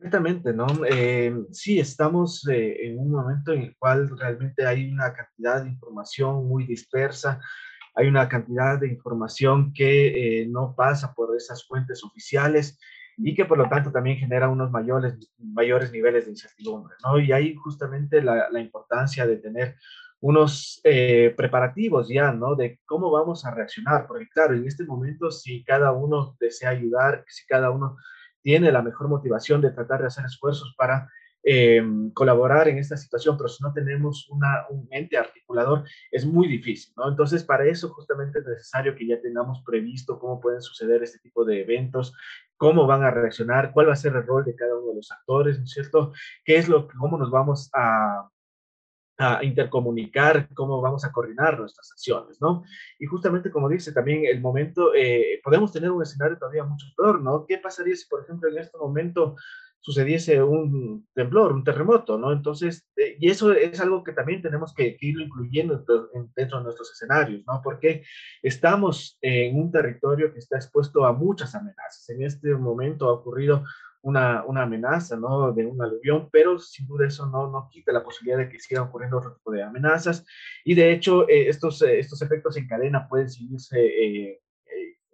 Completamente, 0.06 0.52
¿no? 0.52 0.66
Eh, 0.88 1.34
sí, 1.50 1.80
estamos 1.80 2.46
eh, 2.46 2.86
en 2.86 2.96
un 3.00 3.10
momento 3.10 3.52
en 3.52 3.62
el 3.62 3.76
cual 3.76 4.08
realmente 4.16 4.64
hay 4.64 4.88
una 4.88 5.12
cantidad 5.12 5.64
de 5.64 5.70
información 5.70 6.46
muy 6.46 6.64
dispersa, 6.64 7.40
hay 7.92 8.06
una 8.06 8.28
cantidad 8.28 8.78
de 8.78 8.86
información 8.86 9.72
que 9.72 10.42
eh, 10.42 10.46
no 10.46 10.76
pasa 10.76 11.12
por 11.12 11.36
esas 11.36 11.66
fuentes 11.66 12.04
oficiales 12.04 12.78
y 13.16 13.34
que 13.34 13.46
por 13.46 13.58
lo 13.58 13.68
tanto 13.68 13.90
también 13.90 14.16
genera 14.16 14.48
unos 14.48 14.70
mayores, 14.70 15.16
mayores 15.40 15.90
niveles 15.90 16.26
de 16.26 16.30
incertidumbre, 16.30 16.94
¿no? 17.02 17.18
Y 17.18 17.32
ahí 17.32 17.56
justamente 17.56 18.22
la, 18.22 18.48
la 18.48 18.60
importancia 18.60 19.26
de 19.26 19.38
tener 19.38 19.74
unos 20.20 20.80
preparativos 21.36 22.08
ya, 22.08 22.30
¿no? 22.30 22.54
De 22.54 22.78
cómo 22.86 23.10
vamos 23.10 23.44
a 23.44 23.50
reaccionar, 23.50 24.06
porque 24.06 24.28
claro, 24.28 24.54
en 24.54 24.68
este 24.68 24.84
momento 24.84 25.32
si 25.32 25.64
cada 25.64 25.90
uno 25.90 26.36
desea 26.38 26.70
ayudar, 26.70 27.24
si 27.26 27.44
cada 27.46 27.70
uno 27.70 27.96
tiene 28.46 28.70
la 28.70 28.80
mejor 28.80 29.08
motivación 29.08 29.60
de 29.60 29.72
tratar 29.72 30.02
de 30.02 30.06
hacer 30.06 30.24
esfuerzos 30.24 30.72
para 30.78 31.10
eh, 31.42 31.82
colaborar 32.14 32.68
en 32.68 32.78
esta 32.78 32.96
situación, 32.96 33.36
pero 33.36 33.48
si 33.48 33.60
no 33.60 33.72
tenemos 33.72 34.28
una, 34.30 34.66
un 34.70 34.86
ente 34.92 35.18
articulador, 35.18 35.82
es 36.12 36.24
muy 36.24 36.46
difícil, 36.46 36.94
¿no? 36.96 37.08
Entonces, 37.08 37.42
para 37.42 37.64
eso 37.66 37.88
justamente 37.88 38.38
es 38.38 38.46
necesario 38.46 38.94
que 38.94 39.04
ya 39.04 39.20
tengamos 39.20 39.64
previsto 39.66 40.20
cómo 40.20 40.38
pueden 40.38 40.62
suceder 40.62 41.02
este 41.02 41.18
tipo 41.18 41.44
de 41.44 41.62
eventos, 41.62 42.14
cómo 42.56 42.86
van 42.86 43.02
a 43.02 43.10
reaccionar, 43.10 43.72
cuál 43.72 43.88
va 43.88 43.94
a 43.94 43.96
ser 43.96 44.14
el 44.14 44.24
rol 44.24 44.44
de 44.44 44.54
cada 44.54 44.76
uno 44.78 44.90
de 44.90 44.94
los 44.94 45.10
actores, 45.10 45.58
¿no 45.58 45.64
es 45.64 45.72
cierto? 45.72 46.12
¿Qué 46.44 46.56
es 46.56 46.68
lo, 46.68 46.86
cómo 46.86 47.18
nos 47.18 47.32
vamos 47.32 47.68
a, 47.74 48.28
a 49.18 49.42
intercomunicar 49.42 50.48
cómo 50.54 50.80
vamos 50.80 51.04
a 51.04 51.12
coordinar 51.12 51.58
nuestras 51.58 51.90
acciones, 51.92 52.40
¿no? 52.40 52.64
Y 52.98 53.06
justamente 53.06 53.50
como 53.50 53.68
dice 53.68 53.92
también 53.92 54.26
el 54.26 54.40
momento, 54.40 54.94
eh, 54.94 55.40
podemos 55.42 55.72
tener 55.72 55.90
un 55.90 56.02
escenario 56.02 56.38
todavía 56.38 56.64
mucho 56.64 56.86
peor, 56.96 57.22
¿no? 57.22 57.46
¿Qué 57.46 57.58
pasaría 57.58 57.96
si, 57.96 58.06
por 58.08 58.22
ejemplo, 58.22 58.50
en 58.50 58.58
este 58.58 58.76
momento 58.76 59.36
sucediese 59.86 60.42
un 60.42 61.06
temblor, 61.14 61.52
un 61.52 61.62
terremoto, 61.62 62.18
¿no? 62.18 62.32
Entonces, 62.32 62.88
eh, 62.96 63.16
y 63.20 63.30
eso 63.30 63.52
es 63.52 63.80
algo 63.80 64.02
que 64.02 64.12
también 64.12 64.42
tenemos 64.42 64.74
que, 64.74 64.96
que 64.96 65.06
irlo 65.06 65.22
incluyendo 65.22 65.84
dentro 66.34 66.58
de 66.58 66.64
nuestros 66.64 66.90
escenarios, 66.90 67.44
¿no? 67.46 67.60
Porque 67.62 68.02
estamos 68.42 69.16
en 69.20 69.56
un 69.56 69.70
territorio 69.70 70.32
que 70.32 70.40
está 70.40 70.56
expuesto 70.56 71.06
a 71.06 71.12
muchas 71.12 71.54
amenazas. 71.54 72.08
En 72.08 72.22
este 72.22 72.52
momento 72.54 73.08
ha 73.08 73.12
ocurrido 73.12 73.64
una, 74.06 74.44
una, 74.44 74.62
amenaza, 74.62 75.16
¿no? 75.16 75.52
De 75.52 75.66
un 75.66 75.82
aluvión, 75.82 76.28
pero 76.30 76.60
sin 76.60 76.86
duda 76.86 77.08
eso 77.08 77.26
no, 77.26 77.50
no 77.50 77.68
quita 77.68 77.90
la 77.90 78.04
posibilidad 78.04 78.38
de 78.38 78.48
que 78.48 78.60
sigan 78.60 78.84
ocurriendo 78.84 79.18
otro 79.18 79.34
tipo 79.34 79.50
de 79.50 79.64
amenazas. 79.64 80.24
Y 80.64 80.74
de 80.76 80.92
hecho, 80.92 81.28
eh, 81.28 81.48
estos, 81.48 81.82
eh, 81.82 81.98
estos 81.98 82.22
efectos 82.22 82.56
en 82.56 82.68
cadena 82.68 83.08
pueden 83.08 83.28
seguirse 83.28 83.78
eh, 83.84 84.40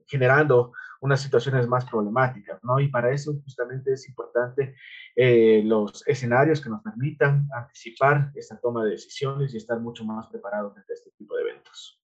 generando 0.07 0.73
unas 1.01 1.23
situaciones 1.23 1.67
más 1.67 1.87
problemáticas, 1.87 2.63
¿no? 2.63 2.79
Y 2.81 2.89
para 2.89 3.11
eso 3.13 3.33
justamente 3.43 3.95
es 3.95 4.07
importante 4.09 4.75
los 5.65 6.07
escenarios 6.07 6.61
que 6.61 6.69
nos 6.69 6.83
permitan 6.83 7.49
anticipar 7.55 8.31
esta 8.35 8.61
toma 8.61 8.85
de 8.85 8.91
decisiones 8.91 9.55
y 9.55 9.57
estar 9.57 9.81
mucho 9.81 10.05
más 10.05 10.27
preparados 10.27 10.77
ante 10.77 10.93
este 10.93 11.11
tipo 11.17 11.35
de 11.35 11.43
eventos. 11.43 12.02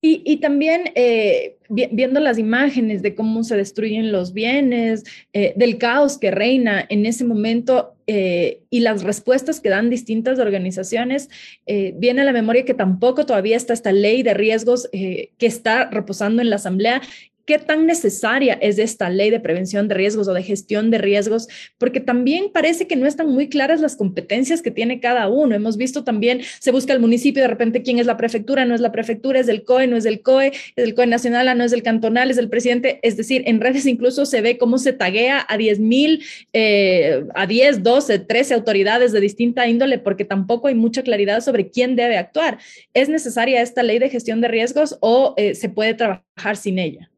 Y, 0.00 0.36
también 0.36 0.92
eh, 0.94 1.56
viendo 1.68 2.20
las 2.20 2.38
imágenes 2.38 3.02
de 3.02 3.16
cómo 3.16 3.42
se 3.42 3.56
destruyen 3.56 4.12
los 4.12 4.32
bienes, 4.32 5.02
eh, 5.32 5.54
del 5.56 5.76
caos 5.76 6.18
que 6.18 6.30
reina 6.30 6.86
en 6.88 7.04
ese 7.04 7.24
momento 7.24 7.96
eh, 8.06 8.60
y 8.70 8.78
las 8.78 9.02
respuestas 9.02 9.58
que 9.58 9.70
dan 9.70 9.90
distintas 9.90 10.38
organizaciones, 10.38 11.28
viene 11.66 12.20
a 12.20 12.24
la 12.24 12.32
memoria 12.32 12.64
que 12.64 12.74
tampoco 12.74 13.26
todavía 13.26 13.56
está 13.56 13.72
esta 13.72 13.90
ley 13.90 14.22
de 14.22 14.34
riesgos 14.34 14.88
que 14.92 15.30
está 15.40 15.90
reposando 15.90 16.42
en 16.42 16.50
la 16.50 16.56
Asamblea 16.56 17.02
qué 17.48 17.58
tan 17.58 17.86
necesaria 17.86 18.58
es 18.60 18.78
esta 18.78 19.08
ley 19.08 19.30
de 19.30 19.40
prevención 19.40 19.88
de 19.88 19.94
riesgos 19.94 20.28
o 20.28 20.34
de 20.34 20.42
gestión 20.42 20.90
de 20.90 20.98
riesgos, 20.98 21.48
porque 21.78 21.98
también 21.98 22.50
parece 22.52 22.86
que 22.86 22.94
no 22.94 23.06
están 23.06 23.30
muy 23.30 23.48
claras 23.48 23.80
las 23.80 23.96
competencias 23.96 24.60
que 24.60 24.70
tiene 24.70 25.00
cada 25.00 25.28
uno. 25.28 25.54
Hemos 25.54 25.78
visto 25.78 26.04
también, 26.04 26.42
se 26.60 26.72
busca 26.72 26.92
el 26.92 27.00
municipio, 27.00 27.40
de 27.40 27.48
repente 27.48 27.80
quién 27.80 27.98
es 27.98 28.04
la 28.04 28.18
prefectura, 28.18 28.66
no 28.66 28.74
es 28.74 28.82
la 28.82 28.92
prefectura, 28.92 29.40
es 29.40 29.46
del 29.46 29.64
COE, 29.64 29.86
no 29.86 29.96
es 29.96 30.04
del 30.04 30.20
COE, 30.20 30.48
es 30.48 30.84
del 30.84 30.94
COE 30.94 31.06
nacional, 31.06 31.56
no 31.56 31.64
es 31.64 31.70
del 31.70 31.82
cantonal, 31.82 32.30
es 32.30 32.36
del 32.36 32.50
presidente. 32.50 33.00
Es 33.02 33.16
decir, 33.16 33.44
en 33.46 33.62
redes 33.62 33.86
incluso 33.86 34.26
se 34.26 34.42
ve 34.42 34.58
cómo 34.58 34.76
se 34.76 34.92
taguea 34.92 35.46
a 35.48 35.56
10 35.56 35.80
mil, 35.80 36.22
eh, 36.52 37.24
a 37.34 37.46
10, 37.46 37.82
12, 37.82 38.18
13 38.18 38.52
autoridades 38.52 39.12
de 39.12 39.20
distinta 39.20 39.66
índole, 39.66 39.98
porque 39.98 40.26
tampoco 40.26 40.68
hay 40.68 40.74
mucha 40.74 41.02
claridad 41.02 41.40
sobre 41.40 41.70
quién 41.70 41.96
debe 41.96 42.18
actuar. 42.18 42.58
¿Es 42.92 43.08
necesaria 43.08 43.62
esta 43.62 43.82
ley 43.82 43.98
de 43.98 44.10
gestión 44.10 44.42
de 44.42 44.48
riesgos 44.48 44.98
o 45.00 45.32
eh, 45.38 45.54
se 45.54 45.70
puede 45.70 45.94
trabajar 45.94 46.54
sin 46.54 46.78
ella? 46.78 47.10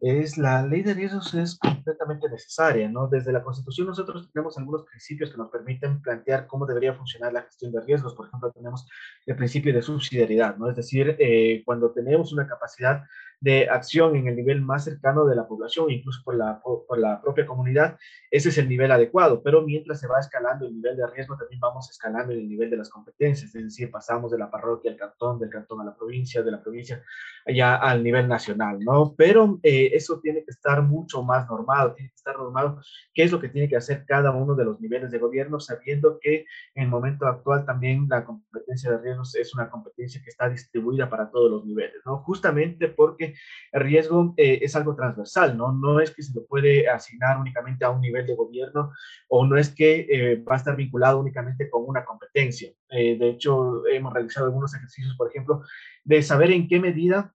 Es 0.00 0.36
la 0.36 0.64
ley 0.66 0.82
de 0.82 0.94
riesgos 0.94 1.32
es 1.34 1.58
completamente 1.58 2.28
necesaria, 2.28 2.88
¿no? 2.88 3.08
Desde 3.08 3.32
la 3.32 3.42
Constitución 3.42 3.86
nosotros 3.86 4.28
tenemos 4.32 4.58
algunos 4.58 4.84
principios 4.84 5.30
que 5.30 5.38
nos 5.38 5.50
permiten 5.50 6.02
plantear 6.02 6.46
cómo 6.46 6.66
debería 6.66 6.94
funcionar 6.94 7.32
la 7.32 7.42
gestión 7.42 7.72
de 7.72 7.80
riesgos. 7.80 8.14
Por 8.14 8.28
ejemplo, 8.28 8.52
tenemos 8.52 8.86
el 9.24 9.36
principio 9.36 9.72
de 9.72 9.82
subsidiariedad, 9.82 10.56
¿no? 10.56 10.68
Es 10.68 10.76
decir, 10.76 11.16
eh, 11.18 11.62
cuando 11.64 11.92
tenemos 11.92 12.32
una 12.32 12.46
capacidad 12.46 13.04
de 13.46 13.68
acción 13.70 14.16
en 14.16 14.26
el 14.26 14.34
nivel 14.34 14.60
más 14.60 14.82
cercano 14.82 15.24
de 15.24 15.36
la 15.36 15.46
población, 15.46 15.88
incluso 15.88 16.20
por 16.24 16.34
la, 16.34 16.60
por 16.60 16.98
la 16.98 17.22
propia 17.22 17.46
comunidad, 17.46 17.96
ese 18.28 18.48
es 18.48 18.58
el 18.58 18.68
nivel 18.68 18.90
adecuado, 18.90 19.40
pero 19.40 19.62
mientras 19.62 20.00
se 20.00 20.08
va 20.08 20.18
escalando 20.18 20.66
el 20.66 20.74
nivel 20.74 20.96
de 20.96 21.06
riesgo, 21.06 21.36
también 21.36 21.60
vamos 21.60 21.88
escalando 21.88 22.32
el 22.32 22.48
nivel 22.48 22.70
de 22.70 22.76
las 22.76 22.90
competencias, 22.90 23.54
es 23.54 23.62
decir, 23.62 23.88
pasamos 23.88 24.32
de 24.32 24.38
la 24.38 24.50
parroquia 24.50 24.90
al 24.90 24.96
cantón, 24.96 25.38
del 25.38 25.48
cantón 25.48 25.80
a 25.80 25.84
la 25.84 25.94
provincia, 25.94 26.42
de 26.42 26.50
la 26.50 26.60
provincia 26.60 27.00
ya 27.46 27.76
al 27.76 28.02
nivel 28.02 28.26
nacional, 28.26 28.80
¿no? 28.80 29.14
Pero 29.16 29.60
eh, 29.62 29.90
eso 29.92 30.18
tiene 30.20 30.42
que 30.42 30.50
estar 30.50 30.82
mucho 30.82 31.22
más 31.22 31.48
normado, 31.48 31.94
tiene 31.94 32.10
que 32.10 32.16
estar 32.16 32.36
normado 32.36 32.80
qué 33.14 33.22
es 33.22 33.30
lo 33.30 33.38
que 33.38 33.48
tiene 33.48 33.68
que 33.68 33.76
hacer 33.76 34.04
cada 34.06 34.32
uno 34.32 34.56
de 34.56 34.64
los 34.64 34.80
niveles 34.80 35.12
de 35.12 35.20
gobierno, 35.20 35.60
sabiendo 35.60 36.18
que 36.20 36.46
en 36.74 36.82
el 36.82 36.88
momento 36.88 37.26
actual 37.26 37.64
también 37.64 38.06
la 38.08 38.24
competencia 38.24 38.90
de 38.90 38.98
riesgos 38.98 39.36
es 39.36 39.54
una 39.54 39.70
competencia 39.70 40.20
que 40.20 40.30
está 40.30 40.48
distribuida 40.48 41.08
para 41.08 41.30
todos 41.30 41.48
los 41.48 41.64
niveles, 41.64 42.02
¿no? 42.04 42.18
Justamente 42.24 42.88
porque 42.88 43.35
el 43.72 43.80
riesgo 43.82 44.34
eh, 44.36 44.60
es 44.62 44.74
algo 44.76 44.94
transversal, 44.94 45.56
¿no? 45.56 45.72
No 45.72 46.00
es 46.00 46.10
que 46.10 46.22
se 46.22 46.34
lo 46.34 46.46
puede 46.46 46.88
asignar 46.88 47.38
únicamente 47.38 47.84
a 47.84 47.90
un 47.90 48.00
nivel 48.00 48.26
de 48.26 48.34
gobierno 48.34 48.92
o 49.28 49.46
no 49.46 49.56
es 49.56 49.70
que 49.70 50.06
eh, 50.08 50.36
va 50.36 50.54
a 50.54 50.58
estar 50.58 50.76
vinculado 50.76 51.20
únicamente 51.20 51.68
con 51.68 51.84
una 51.86 52.04
competencia. 52.04 52.70
Eh, 52.90 53.18
de 53.18 53.28
hecho, 53.30 53.86
hemos 53.86 54.12
realizado 54.12 54.46
algunos 54.46 54.74
ejercicios, 54.74 55.14
por 55.16 55.28
ejemplo, 55.28 55.62
de 56.04 56.22
saber 56.22 56.50
en 56.50 56.68
qué 56.68 56.80
medida 56.80 57.34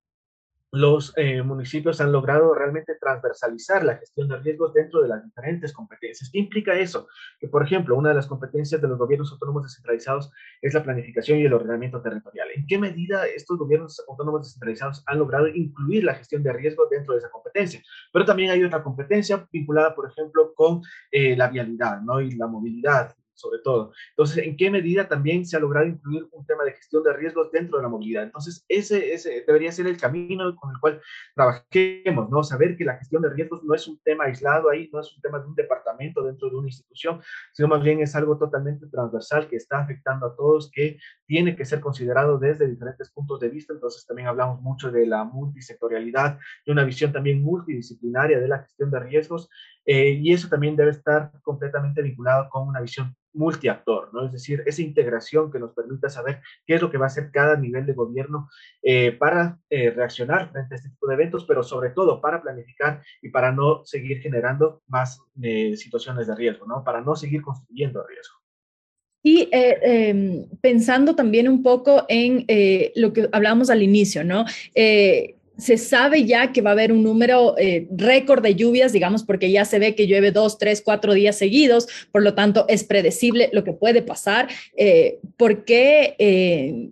los 0.72 1.14
eh, 1.18 1.42
municipios 1.44 2.00
han 2.00 2.12
logrado 2.12 2.54
realmente 2.54 2.96
transversalizar 2.96 3.84
la 3.84 3.98
gestión 3.98 4.30
de 4.30 4.38
riesgos 4.38 4.74
dentro 4.74 5.02
de 5.02 5.10
las 5.10 5.24
diferentes 5.24 5.74
competencias. 5.74 6.30
¿Qué 6.32 6.40
implica 6.40 6.74
eso? 6.74 7.08
Que, 7.40 7.50
por 7.50 7.64
ejemplo, 7.64 7.98
una 7.98 8.10
de 8.10 8.16
las 8.16 8.28
competencias 8.28 8.82
de 8.82 8.88
los 8.88 8.98
gobiernos 8.98 9.32
autónomos 9.34 9.64
descentralizados 9.64 10.32
es 10.62 10.74
la 10.74 10.84
planificación 10.84 11.40
y 11.40 11.46
el 11.46 11.54
ordenamiento 11.54 12.02
territorial. 12.02 12.48
¿En 12.56 12.66
qué 12.66 12.78
medida 12.78 13.28
estos 13.28 13.58
gobiernos 13.58 14.02
autónomos 14.08 14.44
descentralizados 14.44 15.04
han 15.08 15.20
logrado 15.20 15.48
incluir 15.48 16.06
la 16.06 16.16
gestión 16.16 16.42
de 16.42 16.54
riesgos 16.54 16.90
dentro 16.90 17.14
de 17.14 17.20
esa 17.20 17.30
competencia? 17.30 17.82
Pero 18.14 18.26
también 18.26 18.52
hay 18.52 18.64
otra 18.64 18.82
competencia 18.82 19.46
vinculada, 19.52 19.94
por 19.94 20.10
ejemplo, 20.10 20.54
con 20.54 20.82
eh, 21.12 21.36
la 21.36 21.50
vialidad 21.50 22.02
¿no? 22.02 22.22
y 22.22 22.32
la 22.32 22.48
movilidad 22.48 23.14
sobre 23.34 23.60
todo. 23.60 23.92
Entonces, 24.10 24.46
¿en 24.46 24.56
qué 24.56 24.70
medida 24.70 25.08
también 25.08 25.46
se 25.46 25.58
ha 25.58 25.60
logrado 25.60 25.88
incluir 25.88 26.28
un 26.32 26.46
tema 26.46 26.64
de 26.64 26.74
gestión 26.74 27.04
de 27.04 27.14
riesgos 27.14 27.52
dentro 27.52 27.78
de 27.78 27.84
la 27.84 27.90
movilidad? 27.90 28.24
Entonces, 28.24 28.66
ese, 28.68 29.14
ese 29.14 29.44
debería 29.46 29.72
ser 29.72 29.88
el 29.88 29.98
camino 29.98 30.56
con 30.56 30.72
el 30.72 30.80
cual 30.80 31.02
trabajemos, 31.36 32.30
¿no? 32.30 32.44
Saber 32.44 32.78
que 32.78 32.86
la 32.86 32.98
gestión 32.98 33.22
de 33.22 33.30
riesgos 33.30 33.64
no 33.64 33.74
es 33.74 33.88
un 33.88 34.00
tema 34.04 34.26
aislado 34.26 34.70
ahí, 34.70 34.90
no 34.92 35.00
es 35.00 35.14
un 35.16 35.22
tema 35.22 35.40
de 35.40 35.48
un 35.48 35.56
departamento 35.56 36.24
dentro 36.24 36.50
de 36.50 36.56
una 36.56 36.68
institución, 36.68 37.22
sino 37.54 37.68
más 37.68 37.84
bien 37.84 38.02
es 38.02 38.16
algo 38.16 38.38
totalmente 38.38 38.88
transversal 38.88 39.48
que 39.48 39.56
está 39.56 39.80
afectando 39.80 40.28
a 40.28 40.36
todos, 40.36 40.72
que 40.72 41.00
tiene 41.26 41.56
que 41.56 41.66
ser 41.66 41.80
considerado 41.80 42.38
desde 42.38 42.68
diferentes 42.68 43.10
puntos 43.12 43.40
de 43.40 43.50
vista. 43.50 43.74
Entonces, 43.74 44.06
también 44.06 44.28
hablamos 44.28 44.62
mucho 44.62 44.92
de 44.92 45.06
la 45.06 45.24
multisectorialidad, 45.24 46.40
de 46.66 46.72
una 46.72 46.84
visión 46.84 47.12
también 47.12 47.42
multidisciplinaria 47.42 48.40
de 48.40 48.48
la 48.48 48.60
gestión 48.60 48.92
de 48.92 49.00
riesgos, 49.00 49.50
eh, 49.86 50.20
y 50.22 50.34
eso 50.34 50.48
también 50.48 50.76
debe 50.76 50.92
estar 50.92 51.32
completamente 51.42 52.02
vinculado 52.02 52.50
con 52.50 52.68
una 52.68 52.82
visión 52.82 53.16
multiactor, 53.34 54.14
¿no? 54.14 54.26
Es 54.26 54.34
decir, 54.34 54.62
esa 54.66 54.82
integración 54.82 55.52
que 55.52 55.60
nos 55.60 55.74
permita 55.74 56.10
saber 56.10 56.42
qué 56.66 56.76
es 56.76 56.82
lo 56.82 56.92
que 56.92 56.98
va 56.98 57.06
a 57.06 57.08
hacer 57.08 57.32
cada 57.32 57.56
nivel 57.56 57.86
de 57.86 57.94
gobierno 57.94 58.50
eh, 58.84 59.14
para 59.14 59.58
eh, 59.70 59.90
reaccionar 59.90 60.52
frente 60.52 60.76
a 60.76 60.78
este 60.78 60.90
tipo 60.90 61.08
de 61.08 61.14
eventos, 61.14 61.46
pero 61.46 61.64
sobre 61.64 61.92
todo 61.92 62.20
para 62.20 62.42
planificar 62.42 63.02
y 63.22 63.30
para 63.30 63.52
no 63.52 63.86
seguir 63.86 64.20
generando 64.20 64.82
más 64.88 65.20
situaciones 65.76 66.28
de 66.28 66.36
riesgo, 66.36 66.66
¿no? 66.68 66.84
Para 66.84 67.02
no 67.02 67.16
seguir 67.16 67.42
construyendo 67.42 68.06
riesgo. 68.06 68.36
Y 69.24 69.48
em, 69.52 70.50
pensando 70.62 71.16
también 71.16 71.48
un 71.48 71.64
poco 71.64 72.06
en 72.10 72.46
lo 72.96 73.14
que 73.14 73.30
hablábamos 73.32 73.70
al 73.70 73.82
inicio, 73.82 74.24
¿no? 74.24 74.46
Se 75.58 75.78
sabe 75.78 76.26
ya 76.26 76.52
que 76.52 76.62
va 76.62 76.72
a 76.72 76.74
haber 76.74 76.92
un 76.92 77.04
número 77.04 77.56
eh, 77.58 77.88
récord 77.92 78.42
de 78.42 78.56
lluvias, 78.56 78.94
digamos, 78.94 79.24
porque 79.24 79.52
ya 79.52 79.66
se 79.66 79.80
ve 79.80 79.96
que 79.96 80.08
llueve 80.08 80.32
dos, 80.32 80.58
tres, 80.58 80.82
cuatro 80.82 81.14
días 81.14 81.38
seguidos, 81.38 81.88
por 82.12 82.24
lo 82.24 82.34
tanto 82.34 82.66
es 82.68 82.84
predecible 82.84 83.50
lo 83.54 83.64
que 83.64 83.74
puede 83.74 84.02
pasar. 84.02 84.48
Eh, 84.76 85.20
¿Por 85.38 85.64
qué 85.66 86.16
eh, 86.18 86.90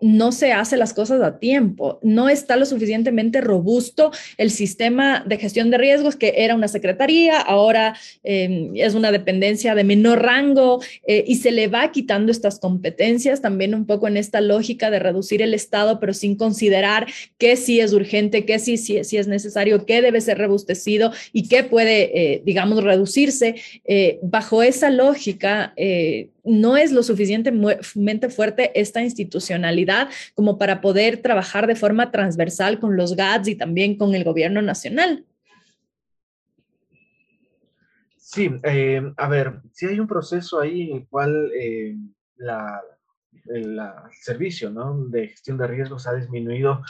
no 0.00 0.32
se 0.32 0.52
hace 0.52 0.76
las 0.76 0.94
cosas 0.94 1.22
a 1.22 1.38
tiempo, 1.38 1.98
no 2.02 2.28
está 2.28 2.56
lo 2.56 2.66
suficientemente 2.66 3.40
robusto 3.40 4.10
el 4.36 4.50
sistema 4.50 5.24
de 5.26 5.38
gestión 5.38 5.70
de 5.70 5.78
riesgos 5.78 6.16
que 6.16 6.34
era 6.36 6.54
una 6.54 6.68
secretaría, 6.68 7.40
ahora 7.40 7.96
em, 8.22 8.72
es 8.74 8.94
una 8.94 9.12
dependencia 9.12 9.74
de 9.74 9.84
menor 9.84 10.22
rango 10.22 10.80
eh, 11.06 11.24
y 11.26 11.36
se 11.36 11.50
le 11.50 11.68
va 11.68 11.92
quitando 11.92 12.32
estas 12.32 12.58
competencias 12.58 13.40
también 13.40 13.74
un 13.74 13.86
poco 13.86 14.08
en 14.08 14.16
esta 14.16 14.40
lógica 14.40 14.90
de 14.90 14.98
reducir 14.98 15.42
el 15.42 15.54
Estado, 15.54 16.00
pero 16.00 16.14
sin 16.14 16.36
considerar 16.36 17.06
qué 17.38 17.56
sí 17.56 17.80
es 17.80 17.92
urgente, 17.92 18.44
qué 18.44 18.58
sí, 18.58 18.76
sí, 18.76 18.98
es 18.98 19.28
necesario, 19.28 19.86
qué 19.86 20.02
debe 20.02 20.20
ser 20.20 20.38
robustecido 20.38 21.12
y 21.32 21.48
qué 21.48 21.62
puede, 21.62 22.34
eh, 22.34 22.42
digamos, 22.44 22.82
reducirse. 22.82 23.56
Eh, 23.84 24.18
bajo 24.22 24.62
esa 24.62 24.90
lógica, 24.90 25.74
no 26.46 26.76
es 26.76 26.92
lo 26.92 27.02
suficientemente 27.02 28.30
fuerte 28.30 28.78
esta 28.78 29.02
institucionalidad 29.02 30.08
como 30.34 30.58
para 30.58 30.80
poder 30.80 31.18
trabajar 31.18 31.66
de 31.66 31.76
forma 31.76 32.10
transversal 32.10 32.78
con 32.78 32.96
los 32.96 33.16
GATS 33.16 33.48
y 33.48 33.54
también 33.56 33.96
con 33.96 34.14
el 34.14 34.24
gobierno 34.24 34.62
nacional. 34.62 35.24
Sí, 38.16 38.50
eh, 38.64 39.02
a 39.16 39.28
ver, 39.28 39.60
si 39.72 39.86
hay 39.86 40.00
un 40.00 40.06
proceso 40.06 40.60
ahí 40.60 40.90
en 40.90 40.96
el 40.98 41.06
cual 41.08 41.50
eh, 41.58 41.96
el 43.46 43.80
servicio 44.20 44.70
de 45.08 45.28
gestión 45.28 45.56
de 45.58 45.66
riesgos 45.66 46.06
ha 46.06 46.14
disminuido 46.14 46.82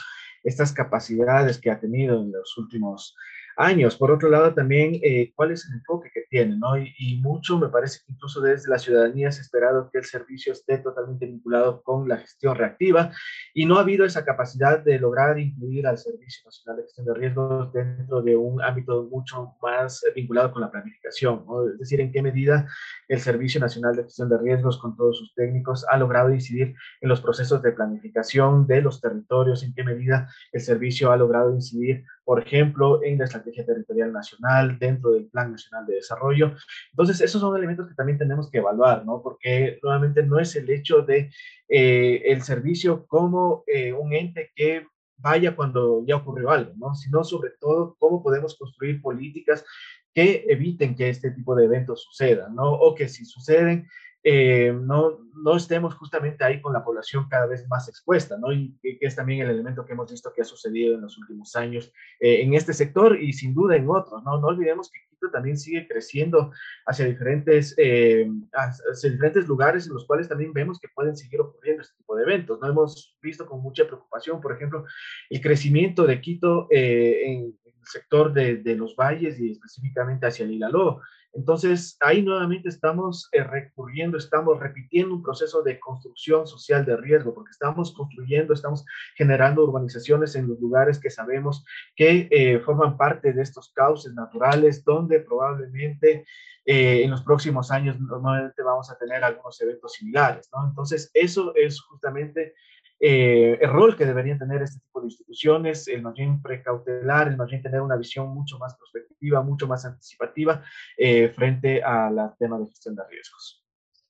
estas 0.43 0.71
capacidades 0.71 1.59
que 1.59 1.71
ha 1.71 1.79
tenido 1.79 2.21
en 2.21 2.31
los 2.31 2.57
últimos 2.57 3.15
años. 3.57 3.97
Por 3.97 4.11
otro 4.11 4.29
lado, 4.29 4.53
también, 4.53 4.99
eh, 5.03 5.33
¿cuál 5.35 5.51
es 5.51 5.67
el 5.67 5.75
enfoque 5.75 6.09
que 6.13 6.21
tiene? 6.29 6.55
¿no? 6.57 6.77
Y, 6.77 7.17
mucho 7.17 7.57
me 7.57 7.69
parece 7.69 7.99
que 8.05 8.13
incluso 8.13 8.41
desde 8.41 8.69
la 8.69 8.77
ciudadanía 8.77 9.31
se 9.31 9.39
ha 9.39 9.41
esperado 9.41 9.89
que 9.91 9.97
el 9.97 10.05
servicio 10.05 10.53
esté 10.53 10.77
totalmente 10.77 11.25
vinculado 11.25 11.81
con 11.81 12.07
la 12.07 12.17
gestión 12.17 12.55
reactiva 12.55 13.11
y 13.53 13.65
no 13.65 13.77
ha 13.77 13.81
habido 13.81 14.05
esa 14.05 14.23
capacidad 14.23 14.79
de 14.79 14.99
lograr 14.99 15.39
incluir 15.39 15.87
al 15.87 15.97
Servicio 15.97 16.43
Nacional 16.45 16.77
de 16.77 16.83
Gestión 16.83 17.05
de 17.07 17.13
Riesgos 17.15 17.73
dentro 17.73 18.21
de 18.21 18.35
un 18.35 18.61
ámbito 18.61 19.07
mucho 19.11 19.55
más 19.61 20.03
vinculado 20.15 20.51
con 20.51 20.61
la 20.61 20.71
planificación. 20.71 21.43
Es 21.73 21.79
decir, 21.79 21.99
en 21.99 22.11
qué 22.11 22.21
medida 22.21 22.67
el 23.07 23.19
Servicio 23.19 23.59
Nacional 23.59 23.95
de 23.95 24.03
Gestión 24.03 24.29
de 24.29 24.37
Riesgos 24.37 24.77
con 24.77 24.95
todos 24.95 25.17
sus 25.17 25.33
técnicos 25.33 25.85
ha 25.89 25.97
logrado 25.97 26.31
incidir 26.31 26.75
en 27.01 27.09
los 27.09 27.19
procesos 27.19 27.61
de 27.63 27.71
planificación 27.71 28.67
de 28.67 28.81
los 28.81 29.01
territorios, 29.01 29.63
en 29.63 29.73
qué 29.73 29.83
medida 29.83 30.29
el 30.51 30.61
servicio 30.61 31.11
ha 31.11 31.17
logrado 31.17 31.53
incidir 31.53 32.05
por 32.27 32.41
ejemplo, 32.41 33.01
en 33.05 33.17
la 33.19 33.27
Estrategia 33.47 33.65
Territorial 33.65 34.11
Nacional, 34.11 34.77
dentro 34.79 35.11
del 35.11 35.27
Plan 35.27 35.51
Nacional 35.51 35.85
de 35.85 35.95
Desarrollo. 35.95 36.55
Entonces, 36.91 37.21
esos 37.21 37.41
son 37.41 37.55
elementos 37.55 37.87
que 37.87 37.95
también 37.95 38.17
tenemos 38.17 38.49
que 38.49 38.57
evaluar, 38.59 39.05
¿no? 39.05 39.21
Porque 39.21 39.79
nuevamente 39.81 40.23
no 40.23 40.39
es 40.39 40.55
el 40.55 40.69
hecho 40.69 41.01
de 41.01 41.31
eh, 41.69 42.21
el 42.25 42.41
servicio 42.41 43.05
como 43.07 43.63
eh, 43.67 43.93
un 43.93 44.13
ente 44.13 44.51
que 44.55 44.87
vaya 45.17 45.55
cuando 45.55 46.03
ya 46.05 46.17
ocurrió 46.17 46.51
algo, 46.51 46.73
¿no? 46.77 46.93
Sino 46.95 47.23
sobre 47.23 47.51
todo 47.59 47.95
cómo 47.97 48.21
podemos 48.21 48.55
construir 48.57 49.01
políticas 49.01 49.65
que 50.13 50.45
eviten 50.47 50.95
que 50.95 51.09
este 51.09 51.31
tipo 51.31 51.55
de 51.55 51.65
eventos 51.65 52.03
sucedan, 52.03 52.55
¿no? 52.55 52.71
O 52.71 52.95
que 52.95 53.07
si 53.07 53.25
suceden, 53.25 53.87
eh, 54.29 54.73
no, 54.73 55.19
no 55.35 55.55
estemos 55.55 55.95
justamente 55.95 56.43
ahí 56.43 56.59
con 56.59 56.73
la 56.73 56.83
población 56.83 57.29
cada 57.29 57.45
vez 57.45 57.65
más 57.69 57.87
expuesta, 57.87 58.37
¿no? 58.37 58.51
Y 58.51 58.77
que, 58.81 58.97
es 58.99 59.15
también 59.15 59.39
el 59.39 59.51
elemento 59.51 59.85
que 59.85 59.93
hemos 59.93 60.11
visto 60.11 60.33
que 60.35 60.41
ha 60.41 60.43
sucedido 60.43 60.95
en 60.95 61.01
los 61.01 61.17
últimos 61.17 61.55
años 61.55 61.93
eh, 62.19 62.41
en 62.41 62.53
este 62.53 62.73
sector 62.73 63.17
y 63.17 63.31
sin 63.31 63.53
duda 63.53 63.77
en 63.77 63.89
otros, 63.89 64.21
¿no? 64.25 64.37
No 64.37 64.47
olvidemos 64.47 64.91
que 64.91 64.99
Quito 65.09 65.31
también 65.31 65.57
sigue 65.57 65.87
creciendo 65.87 66.51
hacia 66.85 67.05
diferentes, 67.05 67.73
eh, 67.77 68.29
hacia 68.51 69.09
diferentes 69.09 69.47
lugares 69.47 69.87
en 69.87 69.93
los 69.93 70.05
cuales 70.05 70.27
también 70.27 70.51
vemos 70.51 70.77
que 70.77 70.89
pueden 70.93 71.15
seguir 71.15 71.39
ocurriendo 71.39 71.83
este 71.83 71.95
tipo 71.95 72.17
de 72.17 72.23
eventos, 72.23 72.59
¿no? 72.59 72.67
Hemos 72.67 73.17
visto 73.21 73.45
con 73.45 73.61
mucha 73.61 73.85
preocupación, 73.85 74.41
por 74.41 74.51
ejemplo, 74.51 74.83
el 75.29 75.39
crecimiento 75.39 76.05
de 76.05 76.19
Quito 76.19 76.67
en, 76.69 77.57
el 77.63 77.73
sector 77.85 78.33
de, 78.33 78.57
de, 78.57 78.75
los 78.75 78.93
valles 78.97 79.39
y 79.39 79.51
específicamente 79.51 80.27
hacia 80.27 80.43
el 80.43 80.51
Hilaló. 80.51 80.99
Entonces, 81.37 81.97
ahí 81.99 82.23
nuevamente 82.23 82.67
estamos 82.67 83.29
eh, 83.31 83.43
recurriendo, 83.43 84.17
estamos 84.17 84.59
repitiendo 84.59 85.13
un 85.13 85.21
proceso 85.21 85.61
de 85.61 85.79
construcción 85.79 86.47
social 86.47 86.83
de 86.83 86.97
riesgo, 86.97 87.35
porque 87.35 87.51
estamos 87.51 87.93
construyendo, 87.93 88.55
estamos 88.55 88.83
generando 89.15 89.63
urbanizaciones 89.63 90.35
en 90.35 90.47
los 90.47 90.59
lugares 90.59 90.99
que 90.99 91.11
sabemos 91.11 91.63
que 91.95 92.27
eh, 92.31 92.59
forman 92.61 92.97
parte 92.97 93.33
de 93.33 93.43
estos 93.43 93.69
cauces 93.69 94.15
naturales, 94.15 94.83
donde 94.83 95.19
probablemente 95.19 96.25
eh, 96.65 97.03
en 97.03 97.11
los 97.11 97.21
próximos 97.21 97.69
años 97.69 97.99
normalmente 97.99 98.63
vamos 98.63 98.89
a 98.89 98.97
tener 98.97 99.23
algunos 99.23 99.61
eventos 99.61 99.93
similares. 99.93 100.49
Entonces, 100.67 101.11
eso 101.13 101.53
es 101.55 101.79
justamente 101.81 102.55
eh, 102.99 103.57
el 103.61 103.69
rol 103.69 103.95
que 103.95 104.05
deberían 104.05 104.39
tener 104.39 104.61
este 104.61 104.79
tipo 104.79 105.01
de 105.01 105.07
instituciones, 105.07 105.87
el 105.87 106.01
más 106.01 106.13
bien 106.13 106.41
precautelar, 106.41 107.27
el 107.27 107.37
más 107.37 107.49
bien 107.49 107.61
tener 107.61 107.81
una 107.81 107.95
visión 107.95 108.29
mucho 108.29 108.57
más 108.57 108.75
prospectiva, 108.75 109.43
mucho 109.43 109.67
más 109.67 109.85
anticipativa 109.85 110.63
eh, 110.97 111.29
frente 111.29 111.83
al 111.83 112.33
tema 112.39 112.59
de 112.59 112.67
gestión 112.67 112.95
de 112.95 113.03
riesgos. 113.09 113.63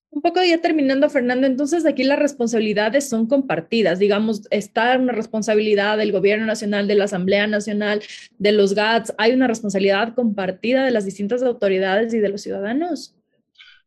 Un 0.10 0.22
poco 0.22 0.42
ya 0.42 0.62
terminando, 0.62 1.10
Fernando, 1.10 1.46
entonces 1.46 1.86
aquí 1.86 2.04
las 2.04 2.18
responsabilidades 2.18 3.10
son 3.10 3.28
compartidas, 3.28 4.00
digamos, 4.00 4.48
está 4.52 4.98
una 4.98 5.12
responsabilidad 5.12 5.98
del 5.98 6.14
Gobierno 6.14 6.46
Nacional, 6.46 6.88
de 6.88 6.96
la 6.96 7.04
Asamblea 7.04 7.46
Nacional, 7.46 8.02
de 8.38 8.52
los 8.54 8.74
GATS, 8.74 9.14
hay 9.18 9.34
una 9.34 9.48
responsabilidad 9.48 10.16
compartida 10.16 10.86
de 10.86 10.92
las 10.92 11.04
distintas 11.04 11.44
autoridades 11.44 12.14
y 12.14 12.20
de 12.20 12.30
los 12.30 12.42
ciudadanos. 12.42 13.17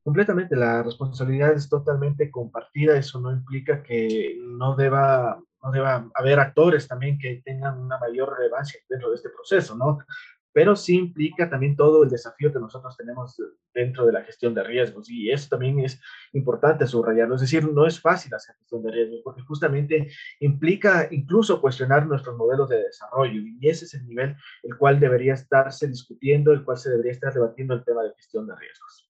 Completamente, 0.03 0.57
la 0.57 0.83
responsabilidad 0.83 1.53
es 1.53 1.69
totalmente 1.69 2.31
compartida, 2.31 2.97
eso 2.97 3.21
no 3.21 3.33
implica 3.33 3.83
que 3.83 4.35
no 4.41 4.75
deba, 4.75 5.39
no 5.63 5.71
deba 5.71 6.11
haber 6.15 6.41
actores 6.41 6.89
también 6.89 7.19
que 7.19 7.43
tengan 7.45 7.79
una 7.79 7.99
mayor 7.99 8.35
relevancia 8.35 8.81
dentro 8.89 9.11
de 9.11 9.17
este 9.17 9.29
proceso, 9.29 9.77
¿no? 9.77 9.99
Pero 10.53 10.75
sí 10.75 10.97
implica 10.97 11.51
también 11.51 11.77
todo 11.77 12.03
el 12.03 12.09
desafío 12.09 12.51
que 12.51 12.59
nosotros 12.59 12.97
tenemos 12.97 13.37
dentro 13.75 14.07
de 14.07 14.13
la 14.13 14.23
gestión 14.25 14.55
de 14.55 14.65
riesgos 14.65 15.09
y 15.11 15.31
eso 15.31 15.49
también 15.51 15.79
es 15.81 16.01
importante 16.33 16.87
subrayarlo, 16.87 17.35
es 17.35 17.43
decir, 17.43 17.71
no 17.71 17.87
es 17.87 18.01
fácil 18.01 18.35
hacer 18.35 18.57
gestión 18.57 18.83
de 18.83 18.93
riesgos 18.93 19.21
porque 19.23 19.43
justamente 19.43 20.11
implica 20.41 21.09
incluso 21.11 21.61
cuestionar 21.61 22.07
nuestros 22.07 22.37
modelos 22.39 22.71
de 22.71 22.85
desarrollo 22.85 23.39
y 23.39 23.69
ese 23.69 23.85
es 23.85 23.95
el 23.95 24.07
nivel 24.07 24.35
el 24.63 24.77
cual 24.79 24.99
debería 24.99 25.35
estarse 25.35 25.87
discutiendo, 25.87 26.53
el 26.53 26.65
cual 26.65 26.79
se 26.79 26.91
debería 26.91 27.13
estar 27.13 27.35
debatiendo 27.35 27.75
el 27.75 27.85
tema 27.85 28.03
de 28.03 28.15
gestión 28.15 28.47
de 28.47 28.57
riesgos. 28.57 29.10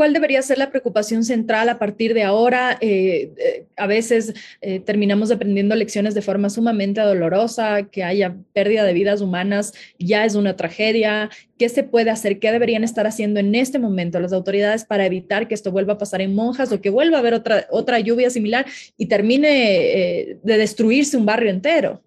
¿Cuál 0.00 0.14
debería 0.14 0.40
ser 0.40 0.56
la 0.56 0.70
preocupación 0.70 1.24
central 1.24 1.68
a 1.68 1.78
partir 1.78 2.14
de 2.14 2.22
ahora? 2.22 2.78
Eh, 2.80 3.34
eh, 3.36 3.66
a 3.76 3.86
veces 3.86 4.32
eh, 4.62 4.80
terminamos 4.80 5.30
aprendiendo 5.30 5.74
lecciones 5.74 6.14
de 6.14 6.22
forma 6.22 6.48
sumamente 6.48 7.02
dolorosa, 7.02 7.82
que 7.82 8.02
haya 8.02 8.34
pérdida 8.54 8.84
de 8.84 8.94
vidas 8.94 9.20
humanas 9.20 9.74
ya 9.98 10.24
es 10.24 10.36
una 10.36 10.56
tragedia. 10.56 11.28
¿Qué 11.58 11.68
se 11.68 11.82
puede 11.82 12.08
hacer? 12.08 12.38
¿Qué 12.38 12.50
deberían 12.50 12.82
estar 12.82 13.06
haciendo 13.06 13.40
en 13.40 13.54
este 13.54 13.78
momento 13.78 14.20
las 14.20 14.32
autoridades 14.32 14.86
para 14.86 15.04
evitar 15.04 15.48
que 15.48 15.54
esto 15.54 15.70
vuelva 15.70 15.92
a 15.92 15.98
pasar 15.98 16.22
en 16.22 16.34
Monjas 16.34 16.72
o 16.72 16.80
que 16.80 16.88
vuelva 16.88 17.18
a 17.18 17.20
haber 17.20 17.34
otra, 17.34 17.66
otra 17.68 18.00
lluvia 18.00 18.30
similar 18.30 18.64
y 18.96 19.04
termine 19.04 20.38
de 20.42 20.56
destruirse 20.56 21.18
un 21.18 21.26
barrio 21.26 21.50
entero? 21.50 22.02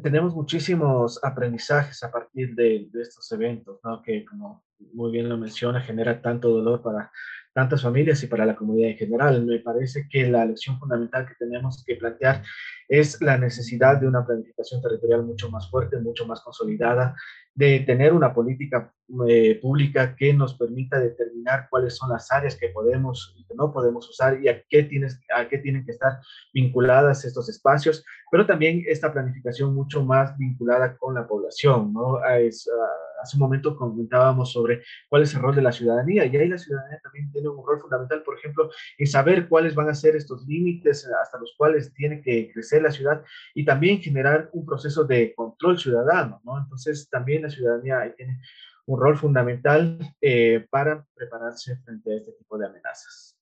tenemos 0.00 0.32
muchísimos 0.32 1.18
aprendizajes 1.24 2.04
a 2.04 2.10
partir 2.12 2.54
de, 2.54 2.86
de 2.92 3.02
estos 3.02 3.30
eventos, 3.32 3.80
¿no? 3.82 4.00
Que 4.02 4.24
como 4.24 4.65
muy 4.92 5.12
bien 5.12 5.28
lo 5.28 5.36
menciona, 5.36 5.80
genera 5.80 6.20
tanto 6.20 6.48
dolor 6.48 6.82
para 6.82 7.10
tantas 7.52 7.82
familias 7.82 8.22
y 8.22 8.26
para 8.26 8.44
la 8.44 8.54
comunidad 8.54 8.90
en 8.90 8.98
general. 8.98 9.44
Me 9.44 9.60
parece 9.60 10.06
que 10.10 10.28
la 10.28 10.44
lección 10.44 10.78
fundamental 10.78 11.26
que 11.26 11.34
tenemos 11.38 11.82
que 11.86 11.96
plantear 11.96 12.42
es 12.88 13.20
la 13.20 13.38
necesidad 13.38 13.98
de 14.00 14.06
una 14.06 14.24
planificación 14.24 14.82
territorial 14.82 15.24
mucho 15.24 15.50
más 15.50 15.70
fuerte, 15.70 15.98
mucho 15.98 16.26
más 16.26 16.40
consolidada, 16.40 17.14
de 17.54 17.80
tener 17.80 18.12
una 18.12 18.34
política 18.34 18.92
eh, 19.28 19.58
pública 19.62 20.14
que 20.14 20.34
nos 20.34 20.54
permita 20.54 21.00
determinar 21.00 21.68
cuáles 21.70 21.96
son 21.96 22.10
las 22.10 22.30
áreas 22.30 22.56
que 22.56 22.68
podemos 22.68 23.34
y 23.38 23.46
que 23.46 23.54
no 23.54 23.72
podemos 23.72 24.08
usar 24.10 24.42
y 24.42 24.48
a 24.48 24.62
qué, 24.68 24.82
tienes, 24.82 25.18
a 25.34 25.48
qué 25.48 25.58
tienen 25.58 25.84
que 25.84 25.92
estar 25.92 26.18
vinculadas 26.52 27.24
estos 27.24 27.48
espacios, 27.48 28.04
pero 28.30 28.44
también 28.44 28.82
esta 28.86 29.12
planificación 29.12 29.74
mucho 29.74 30.04
más 30.04 30.36
vinculada 30.36 30.96
con 30.98 31.14
la 31.14 31.26
población. 31.26 31.92
¿no? 31.94 32.22
Es, 32.26 32.66
uh, 32.66 33.22
hace 33.22 33.36
un 33.36 33.40
momento 33.40 33.76
comentábamos 33.76 34.52
sobre 34.52 34.82
cuál 35.08 35.22
es 35.22 35.34
el 35.34 35.40
rol 35.40 35.54
de 35.54 35.62
la 35.62 35.72
ciudadanía 35.72 36.26
y 36.26 36.36
ahí 36.36 36.48
la 36.48 36.58
ciudadanía 36.58 37.00
también 37.02 37.30
tiene 37.32 37.48
un 37.48 37.64
rol 37.66 37.80
fundamental, 37.80 38.22
por 38.22 38.36
ejemplo, 38.36 38.70
en 38.98 39.06
saber 39.06 39.48
cuáles 39.48 39.74
van 39.74 39.88
a 39.88 39.94
ser 39.94 40.16
estos 40.16 40.46
límites 40.46 41.08
hasta 41.22 41.38
los 41.38 41.54
cuales 41.56 41.94
tiene 41.94 42.20
que 42.22 42.50
crecer 42.52 42.75
la 42.80 42.90
ciudad 42.90 43.22
y 43.54 43.64
también 43.64 44.00
generar 44.00 44.48
un 44.52 44.64
proceso 44.64 45.04
de 45.04 45.34
control 45.34 45.78
ciudadano. 45.78 46.40
¿no? 46.44 46.58
Entonces 46.58 47.08
también 47.08 47.42
la 47.42 47.50
ciudadanía 47.50 48.14
tiene 48.16 48.40
un 48.86 49.00
rol 49.00 49.16
fundamental 49.16 49.98
eh, 50.20 50.66
para 50.70 51.04
prepararse 51.14 51.76
frente 51.78 52.12
a 52.12 52.16
este 52.16 52.32
tipo 52.32 52.56
de 52.56 52.66
amenazas. 52.66 53.34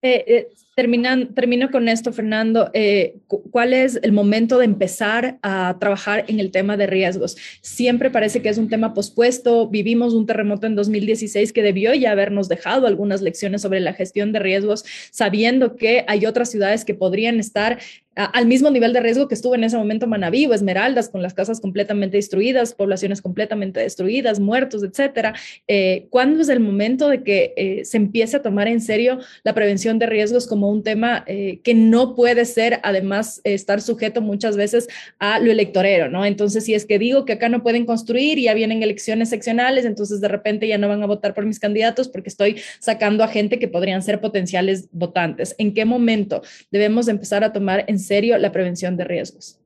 Eh, 0.00 0.24
eh, 0.28 0.48
terminan, 0.76 1.34
termino 1.34 1.72
con 1.72 1.88
esto, 1.88 2.12
Fernando. 2.12 2.70
¿Cuál 3.50 3.72
es 3.72 3.98
el 4.00 4.12
momento 4.12 4.58
de 4.58 4.64
empezar 4.64 5.40
a 5.42 5.76
trabajar 5.80 6.24
en 6.28 6.38
el 6.38 6.52
tema 6.52 6.76
de 6.76 6.86
riesgos? 6.86 7.36
Siempre 7.62 8.08
parece 8.08 8.40
que 8.40 8.48
es 8.48 8.58
un 8.58 8.68
tema 8.68 8.94
pospuesto. 8.94 9.68
Vivimos 9.68 10.14
un 10.14 10.24
terremoto 10.24 10.68
en 10.68 10.76
2016 10.76 11.52
que 11.52 11.64
debió 11.64 11.94
ya 11.94 12.12
habernos 12.12 12.48
dejado 12.48 12.86
algunas 12.86 13.22
lecciones 13.22 13.62
sobre 13.62 13.80
la 13.80 13.92
gestión 13.92 14.30
de 14.30 14.38
riesgos, 14.38 14.84
sabiendo 15.10 15.74
que 15.74 16.04
hay 16.06 16.26
otras 16.26 16.48
ciudades 16.48 16.84
que 16.84 16.94
podrían 16.94 17.40
estar 17.40 17.80
al 18.18 18.46
mismo 18.46 18.68
nivel 18.70 18.92
de 18.92 19.00
riesgo 19.00 19.28
que 19.28 19.34
estuvo 19.34 19.54
en 19.54 19.62
ese 19.62 19.76
momento 19.76 20.08
Manaví 20.08 20.46
o 20.46 20.52
Esmeraldas, 20.52 21.08
con 21.08 21.22
las 21.22 21.34
casas 21.34 21.60
completamente 21.60 22.16
destruidas, 22.16 22.74
poblaciones 22.74 23.22
completamente 23.22 23.78
destruidas, 23.78 24.40
muertos, 24.40 24.82
etcétera. 24.82 25.34
Eh, 25.68 26.08
¿Cuándo 26.10 26.42
es 26.42 26.48
el 26.48 26.58
momento 26.58 27.08
de 27.08 27.22
que 27.22 27.54
eh, 27.56 27.84
se 27.84 27.96
empiece 27.96 28.36
a 28.36 28.42
tomar 28.42 28.66
en 28.66 28.80
serio 28.80 29.20
la 29.44 29.54
prevención 29.54 30.00
de 30.00 30.06
riesgos 30.06 30.48
como 30.48 30.68
un 30.68 30.82
tema 30.82 31.22
eh, 31.28 31.60
que 31.62 31.74
no 31.74 32.16
puede 32.16 32.44
ser, 32.44 32.80
además, 32.82 33.40
estar 33.44 33.80
sujeto 33.80 34.20
muchas 34.20 34.56
veces 34.56 34.88
a 35.20 35.38
lo 35.38 35.52
electorero, 35.52 36.08
¿no? 36.10 36.24
Entonces, 36.24 36.64
si 36.64 36.74
es 36.74 36.86
que 36.86 36.98
digo 36.98 37.24
que 37.24 37.34
acá 37.34 37.48
no 37.48 37.62
pueden 37.62 37.86
construir 37.86 38.38
y 38.38 38.44
ya 38.44 38.54
vienen 38.54 38.82
elecciones 38.82 39.28
seccionales, 39.28 39.84
entonces 39.84 40.20
de 40.20 40.28
repente 40.28 40.66
ya 40.66 40.78
no 40.78 40.88
van 40.88 41.04
a 41.04 41.06
votar 41.06 41.34
por 41.34 41.46
mis 41.46 41.60
candidatos 41.60 42.08
porque 42.08 42.30
estoy 42.30 42.56
sacando 42.80 43.22
a 43.22 43.28
gente 43.28 43.60
que 43.60 43.68
podrían 43.68 44.02
ser 44.02 44.20
potenciales 44.20 44.88
votantes. 44.90 45.54
¿En 45.58 45.72
qué 45.72 45.84
momento 45.84 46.42
debemos 46.72 47.06
empezar 47.06 47.44
a 47.44 47.52
tomar 47.52 47.84
en 47.86 48.00
serio 48.00 48.07
la 48.38 48.52
prevención 48.52 48.96
de 48.96 49.04
riesgos? 49.04 49.60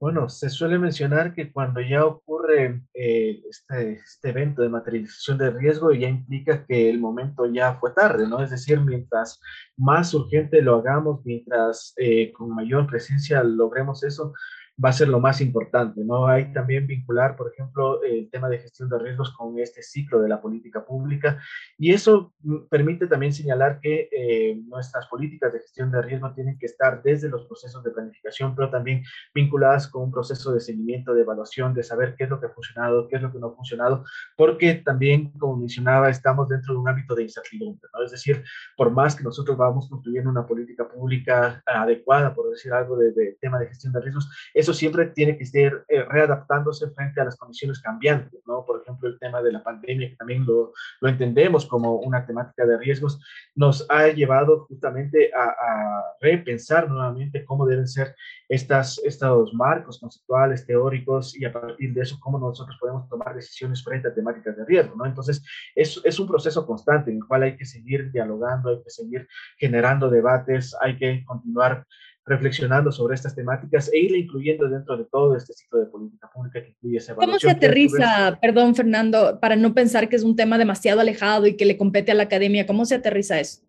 Bueno, 0.00 0.28
se 0.28 0.50
suele 0.50 0.78
mencionar 0.78 1.32
que 1.32 1.50
cuando 1.50 1.80
ya 1.80 2.04
ocurre 2.04 2.82
eh, 2.92 3.42
este, 3.48 3.92
este, 3.92 4.28
evento 4.28 4.60
de 4.60 4.68
materialización 4.68 5.38
de 5.38 5.50
riesgo 5.50 5.92
ya 5.92 6.08
implica 6.08 6.66
que 6.66 6.90
el 6.90 6.98
momento 6.98 7.46
ya 7.46 7.76
fue 7.76 7.92
tarde, 7.92 8.28
¿no? 8.28 8.42
Es 8.42 8.50
decir, 8.50 8.80
mientras 8.80 9.40
más 9.78 10.12
urgente 10.12 10.60
lo 10.60 10.76
hagamos, 10.76 11.24
mientras 11.24 11.94
eh, 11.96 12.32
con 12.32 12.50
mayor 12.54 12.86
presencia 12.86 13.42
logremos 13.42 14.04
eso, 14.04 14.34
va 14.82 14.88
a 14.88 14.92
ser 14.92 15.08
lo 15.08 15.20
más 15.20 15.40
importante, 15.40 16.02
¿no? 16.04 16.26
Hay 16.26 16.52
también 16.52 16.86
vincular, 16.86 17.36
por 17.36 17.52
ejemplo, 17.52 18.02
el 18.02 18.28
tema 18.30 18.48
de 18.48 18.58
gestión 18.58 18.88
de 18.88 18.98
riesgos 18.98 19.30
con 19.32 19.58
este 19.58 19.82
ciclo 19.82 20.20
de 20.20 20.28
la 20.28 20.40
política 20.40 20.84
pública 20.84 21.40
y 21.78 21.92
eso 21.92 22.32
mm, 22.42 22.66
permite 22.68 23.06
también 23.06 23.32
señalar 23.32 23.78
que 23.80 24.08
eh, 24.10 24.60
nuestras 24.66 25.06
políticas 25.06 25.52
de 25.52 25.60
gestión 25.60 25.92
de 25.92 26.02
riesgo 26.02 26.32
tienen 26.32 26.58
que 26.58 26.66
estar 26.66 27.02
desde 27.02 27.28
los 27.28 27.46
procesos 27.46 27.84
de 27.84 27.92
planificación, 27.92 28.54
pero 28.56 28.70
también 28.70 29.04
vinculadas 29.34 29.86
con 29.86 30.04
un 30.04 30.12
proceso 30.12 30.52
de 30.52 30.60
seguimiento, 30.60 31.14
de 31.14 31.22
evaluación, 31.22 31.72
de 31.72 31.82
saber 31.84 32.14
qué 32.16 32.24
es 32.24 32.30
lo 32.30 32.40
que 32.40 32.46
ha 32.46 32.50
funcionado, 32.50 33.06
qué 33.08 33.16
es 33.16 33.22
lo 33.22 33.32
que 33.32 33.38
no 33.38 33.48
ha 33.48 33.54
funcionado, 33.54 34.04
porque 34.36 34.74
también, 34.74 35.30
como 35.38 35.56
mencionaba, 35.56 36.10
estamos 36.10 36.48
dentro 36.48 36.74
de 36.74 36.80
un 36.80 36.88
ámbito 36.88 37.14
de 37.14 37.22
incertidumbre, 37.22 37.88
¿no? 37.92 38.02
Es 38.04 38.10
decir, 38.10 38.42
por 38.76 38.90
más 38.90 39.14
que 39.14 39.22
nosotros 39.22 39.56
vamos 39.56 39.88
construyendo 39.88 40.30
una 40.30 40.46
política 40.46 40.88
pública 40.88 41.62
adecuada, 41.64 42.34
por 42.34 42.50
decir 42.50 42.72
algo 42.72 42.96
de, 42.96 43.12
de 43.12 43.36
tema 43.40 43.58
de 43.58 43.68
gestión 43.68 43.92
de 43.92 44.00
riesgos, 44.00 44.28
eso 44.64 44.72
siempre 44.72 45.06
tiene 45.08 45.36
que 45.36 45.44
estar 45.44 45.84
eh, 45.88 46.04
readaptándose 46.04 46.90
frente 46.90 47.20
a 47.20 47.24
las 47.24 47.36
condiciones 47.36 47.80
cambiantes, 47.80 48.40
¿no? 48.46 48.64
Por 48.64 48.80
ejemplo, 48.80 49.10
el 49.10 49.18
tema 49.18 49.42
de 49.42 49.52
la 49.52 49.62
pandemia, 49.62 50.08
que 50.08 50.16
también 50.16 50.46
lo, 50.46 50.72
lo 51.00 51.08
entendemos 51.08 51.66
como 51.66 51.96
una 51.96 52.24
temática 52.24 52.64
de 52.64 52.78
riesgos, 52.78 53.20
nos 53.54 53.86
ha 53.90 54.08
llevado 54.08 54.64
justamente 54.64 55.30
a, 55.34 55.44
a, 55.44 56.04
repensar 56.18 56.88
nuevamente 56.88 57.44
cómo 57.44 57.66
deben 57.66 57.86
ser 57.86 58.16
estas, 58.48 58.98
estos 59.04 59.52
marcos 59.52 60.00
conceptuales, 60.00 60.66
teóricos, 60.66 61.36
y 61.36 61.44
a 61.44 61.52
partir 61.52 61.92
de 61.92 62.00
eso, 62.00 62.18
cómo 62.20 62.38
nosotros 62.38 62.78
podemos 62.80 63.06
tomar 63.10 63.34
decisiones 63.34 63.84
frente 63.84 64.08
a 64.08 64.14
temáticas 64.14 64.56
de 64.56 64.64
riesgo, 64.64 64.96
¿no? 64.96 65.04
Entonces, 65.04 65.44
es, 65.74 66.00
es 66.02 66.18
un 66.18 66.26
proceso 66.26 66.66
constante 66.66 67.10
en 67.10 67.18
el 67.18 67.24
cual 67.26 67.42
hay 67.42 67.56
que 67.56 67.66
seguir 67.66 68.10
dialogando, 68.10 68.70
hay 68.70 68.82
que 68.82 68.90
seguir 68.90 69.28
generando 69.58 70.08
debates, 70.08 70.74
hay 70.80 70.96
que 70.96 71.22
continuar 71.26 71.86
reflexionando 72.26 72.90
sobre 72.90 73.14
estas 73.14 73.34
temáticas 73.34 73.90
e 73.92 73.98
irla 73.98 74.16
incluyendo 74.16 74.68
dentro 74.68 74.96
de 74.96 75.04
todo 75.04 75.36
este 75.36 75.52
ciclo 75.52 75.80
de 75.80 75.86
política 75.86 76.30
pública 76.32 76.62
que 76.62 76.70
incluye 76.70 76.98
esa. 76.98 77.14
¿Cómo 77.14 77.38
se 77.38 77.50
aterriza, 77.50 78.38
perdón 78.40 78.74
Fernando, 78.74 79.38
para 79.40 79.56
no 79.56 79.74
pensar 79.74 80.08
que 80.08 80.16
es 80.16 80.22
un 80.22 80.36
tema 80.36 80.56
demasiado 80.56 81.00
alejado 81.00 81.46
y 81.46 81.56
que 81.56 81.66
le 81.66 81.76
compete 81.76 82.12
a 82.12 82.14
la 82.14 82.24
academia, 82.24 82.66
cómo 82.66 82.86
se 82.86 82.94
aterriza 82.94 83.40
eso? 83.40 83.60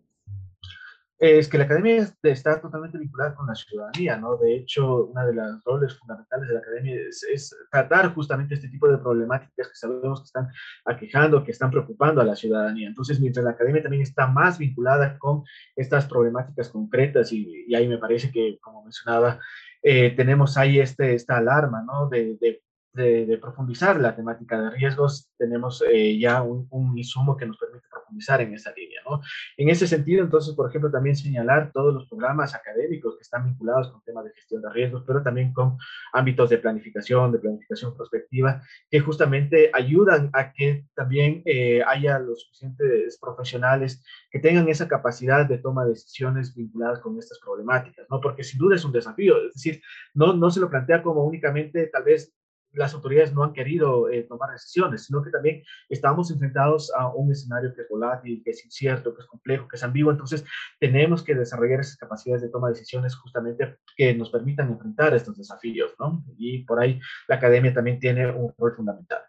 Es 1.18 1.48
que 1.48 1.56
la 1.56 1.64
academia 1.64 2.06
está 2.22 2.60
totalmente 2.60 2.98
vinculada 2.98 3.34
con 3.34 3.46
la 3.46 3.54
ciudadanía, 3.54 4.18
¿no? 4.18 4.36
De 4.36 4.54
hecho, 4.54 5.06
una 5.06 5.24
de 5.24 5.34
las 5.34 5.64
roles 5.64 5.98
fundamentales 5.98 6.48
de 6.48 6.54
la 6.54 6.60
academia 6.60 6.94
es, 7.32 7.56
tratar 7.70 8.14
justamente 8.14 8.54
este 8.54 8.68
tipo 8.68 8.86
de 8.86 8.98
problemáticas 8.98 9.68
que 9.68 9.74
sabemos 9.74 10.20
que 10.20 10.26
están 10.26 10.48
aquejando, 10.84 11.42
que 11.42 11.52
están 11.52 11.70
preocupando 11.70 12.20
a 12.20 12.24
la 12.24 12.36
ciudadanía. 12.36 12.88
Entonces, 12.88 13.18
mientras 13.18 13.44
la 13.44 13.52
academia 13.52 13.82
también 13.82 14.02
está 14.02 14.26
más 14.26 14.58
vinculada 14.58 15.18
con 15.18 15.44
estas 15.74 16.06
problemáticas 16.06 16.68
concretas, 16.68 17.32
y, 17.32 17.74
ahí 17.74 17.88
me 17.88 17.98
parece 17.98 18.30
que, 18.30 18.58
como 18.60 18.82
mencionaba, 18.84 19.40
eh, 19.82 20.10
tenemos 20.16 20.58
ahí 20.58 20.80
este, 20.80 21.14
esta 21.14 21.38
alarma, 21.38 21.82
¿no? 21.82 22.08
De, 22.08 22.36
de 22.40 22.62
de, 22.96 23.38
profundizar 23.40 24.00
la 24.00 24.16
temática 24.16 24.60
de 24.60 24.70
riesgos, 24.70 25.30
tenemos 25.38 25.82
eh, 25.88 26.18
ya 26.18 26.42
un, 26.42 26.66
un, 26.70 26.96
insumo 26.96 27.36
que 27.36 27.46
nos 27.46 27.58
permite 27.58 27.86
profundizar 27.90 28.40
en 28.40 28.54
esa 28.54 28.72
línea. 28.72 29.00
¿no? 29.08 29.20
En 29.56 29.68
ese 29.68 29.86
sentido, 29.86 30.24
entonces, 30.24 30.54
por 30.54 30.68
ejemplo, 30.68 30.90
también 30.90 31.14
señalar 31.14 31.70
todos 31.72 31.92
los 31.92 32.08
programas 32.08 32.54
académicos 32.54 33.16
que 33.16 33.22
están 33.22 33.44
vinculados 33.44 33.90
con 33.90 34.02
temas 34.02 34.24
de 34.24 34.32
gestión 34.32 34.62
de 34.62 34.70
riesgos, 34.70 35.04
pero 35.06 35.22
también 35.22 35.52
con 35.52 35.76
ámbitos 36.12 36.50
de 36.50 36.58
planificación, 36.58 37.32
de 37.32 37.38
planificación 37.38 37.96
prospectiva, 37.96 38.62
que 38.90 39.00
justamente 39.00 39.70
ayudan 39.72 40.30
a 40.32 40.52
que 40.52 40.86
también 40.94 41.42
eh, 41.44 41.82
haya 41.86 42.18
los 42.18 42.42
suficientes 42.42 43.18
profesionales 43.20 44.02
que 44.30 44.38
tengan 44.38 44.68
esa 44.68 44.88
capacidad 44.88 45.46
de 45.46 45.58
toma 45.58 45.84
de 45.84 45.90
decisiones 45.90 46.54
vinculadas 46.54 47.00
con 47.00 47.18
estas 47.18 47.38
problemáticas, 47.38 48.06
¿no? 48.10 48.20
Porque 48.20 48.42
sin 48.42 48.58
duda 48.58 48.76
es 48.76 48.84
un 48.84 48.92
desafío, 48.92 49.36
es 49.46 49.54
decir, 49.54 49.82
no, 50.14 50.32
no 50.32 50.50
se 50.50 50.60
lo 50.60 50.70
plantea 50.70 51.02
como 51.02 51.24
únicamente 51.24 51.86
tal 51.88 52.04
vez 52.04 52.35
las 52.76 52.94
autoridades 52.94 53.32
no 53.34 53.42
han 53.42 53.52
querido 53.52 54.08
eh, 54.10 54.22
tomar 54.22 54.50
decisiones, 54.52 55.04
sino 55.04 55.22
que 55.22 55.30
también 55.30 55.62
estamos 55.88 56.30
enfrentados 56.30 56.92
a 56.94 57.08
un 57.08 57.32
escenario 57.32 57.74
que 57.74 57.82
es 57.82 57.88
volátil, 57.88 58.42
que 58.44 58.50
es 58.50 58.64
incierto, 58.64 59.14
que 59.14 59.22
es 59.22 59.26
complejo, 59.26 59.66
que 59.66 59.76
es 59.76 59.82
ambiguo. 59.82 60.12
Entonces, 60.12 60.44
tenemos 60.78 61.22
que 61.22 61.34
desarrollar 61.34 61.80
esas 61.80 61.96
capacidades 61.96 62.42
de 62.42 62.50
toma 62.50 62.68
de 62.68 62.74
decisiones 62.74 63.16
justamente 63.16 63.78
que 63.96 64.14
nos 64.14 64.30
permitan 64.30 64.70
enfrentar 64.70 65.14
estos 65.14 65.36
desafíos, 65.36 65.94
¿no? 65.98 66.24
Y 66.36 66.64
por 66.64 66.80
ahí 66.80 67.00
la 67.28 67.36
academia 67.36 67.72
también 67.72 67.98
tiene 67.98 68.30
un 68.30 68.52
rol 68.58 68.74
fundamental. 68.74 69.20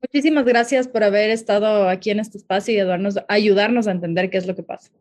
Muchísimas 0.00 0.44
gracias 0.44 0.86
por 0.86 1.02
haber 1.02 1.30
estado 1.30 1.88
aquí 1.88 2.10
en 2.10 2.20
este 2.20 2.38
espacio 2.38 2.72
y 2.72 3.24
ayudarnos 3.28 3.88
a 3.88 3.90
entender 3.90 4.30
qué 4.30 4.38
es 4.38 4.46
lo 4.46 4.54
que 4.54 4.62
pasa. 4.62 4.92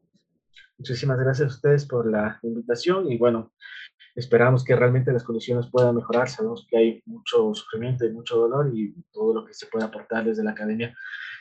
Muchísimas 0.80 1.19
gracias 1.19 1.50
a 1.50 1.56
ustedes 1.56 1.86
por 1.86 2.10
la 2.10 2.39
invitación 2.43 3.12
y 3.12 3.17
bueno, 3.17 3.52
esperamos 4.18 4.64
que 4.64 4.76
realmente 4.76 5.14
las 5.14 5.24
condiciones 5.24 5.68
puedan 5.68 5.96
mejorar. 5.96 6.28
Sabemos 6.28 6.66
que 6.70 6.78
hay 6.78 7.04
mucho 7.06 7.54
sufrimiento 7.54 8.04
y 8.06 8.12
mucho 8.12 8.36
dolor 8.36 8.72
y 8.74 8.94
todo 9.14 9.34
lo 9.34 9.46
que 9.46 9.54
se 9.54 9.68
puede 9.68 9.86
aportar 9.86 10.26
desde 10.26 10.44
la 10.44 10.52
academia 10.52 10.94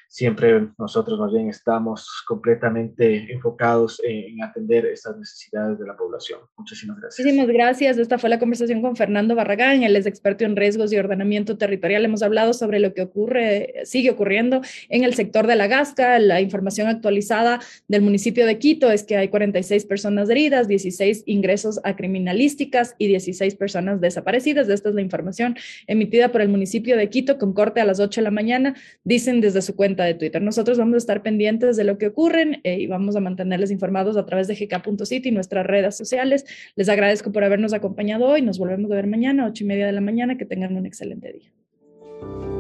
siempre 0.09 0.69
nosotros 0.79 1.19
más 1.19 1.33
bien 1.33 1.49
estamos 1.49 2.25
completamente 2.27 3.33
enfocados 3.33 4.01
en, 4.05 4.43
atender 4.43 4.87
estas 4.87 5.17
necesidades 5.17 5.79
de 5.79 5.87
la 5.87 5.97
población. 5.97 6.41
Muchísimas 6.57 6.99
gracias. 7.01 7.25
Muchísimas 7.25 7.49
gracias. 7.49 7.99
Esta 7.99 8.19
fue 8.19 8.31
la 8.31 8.39
conversación 8.39 8.83
con 8.83 8.97
Fernando 8.97 9.35
Barragán, 9.35 9.83
él 9.83 9.97
es 9.97 10.07
experto 10.07 10.45
en 10.45 10.57
riesgos 10.57 10.93
y 10.93 10.99
ordenamiento 10.99 11.59
territorial. 11.59 12.05
Hemos 12.05 12.23
hablado 12.23 12.53
sobre 12.53 12.79
lo 12.79 12.95
que 12.95 13.03
ocurre, 13.03 13.75
sigue 13.85 14.11
ocurriendo 14.11 14.61
en 14.89 15.05
el 15.05 15.15
sector 15.15 15.47
de 15.47 15.57
la 15.57 15.67
Gasca. 15.67 16.19
La 16.19 16.41
información 16.41 16.89
actualizada 16.89 17.61
del 17.89 18.03
municipio 18.03 18.47
de 18.47 18.59
Quito 18.59 18.91
es 18.91 19.05
que 19.05 19.17
hay 19.17 19.29
46 19.29 19.85
personas 19.87 20.31
heridas, 20.31 20.69
16 20.69 21.25
ingresos 21.27 21.81
a 21.85 21.97
criminalísticas 21.97 22.95
y 22.99 23.09
16 23.09 23.55
personas 23.57 24.01
desaparecidas. 24.01 24.69
Esta 24.69 24.89
es 24.89 24.95
la 24.95 25.03
información 25.03 25.57
emitida 25.87 26.33
por 26.33 26.41
el 26.41 26.49
municipio 26.49 26.97
de 26.97 27.09
Quito 27.11 27.39
con 27.39 27.53
corte 27.53 27.81
a 27.81 27.85
las 27.85 28.01
8 28.01 28.21
de 28.21 28.25
la 28.25 28.31
mañana, 28.31 28.75
dicen 29.05 29.41
desde 29.41 29.63
su 29.63 29.75
cuenta 29.75 29.96
de 30.05 30.15
Twitter. 30.15 30.43
Nosotros 30.43 30.79
vamos 30.79 30.95
a 30.95 30.99
estar 30.99 31.23
pendientes 31.23 31.77
de 31.77 31.85
lo 31.85 31.99
que 31.99 32.09
ocurren 32.09 32.61
eh, 32.65 32.81
y 32.81 32.87
vamos 32.87 33.17
a 33.17 33.21
mantenerles 33.21 33.71
informados 33.71 34.17
a 34.17 34.27
través 34.27 34.49
de 34.49 34.55
gk.city 34.55 35.31
nuestras 35.31 35.67
redes 35.67 35.97
sociales. 35.97 36.45
Les 36.75 36.89
agradezco 36.89 37.33
por 37.33 37.45
habernos 37.45 37.73
acompañado 37.73 38.27
hoy. 38.27 38.43
Nos 38.43 38.59
volvemos 38.59 38.91
a 38.91 38.95
ver 38.95 39.07
mañana, 39.07 39.47
8 39.47 39.65
y 39.65 39.67
media 39.67 39.87
de 39.87 39.93
la 39.93 40.01
mañana. 40.01 40.37
Que 40.37 40.45
tengan 40.45 40.77
un 40.77 40.87
excelente 40.87 41.33
día. 41.33 42.56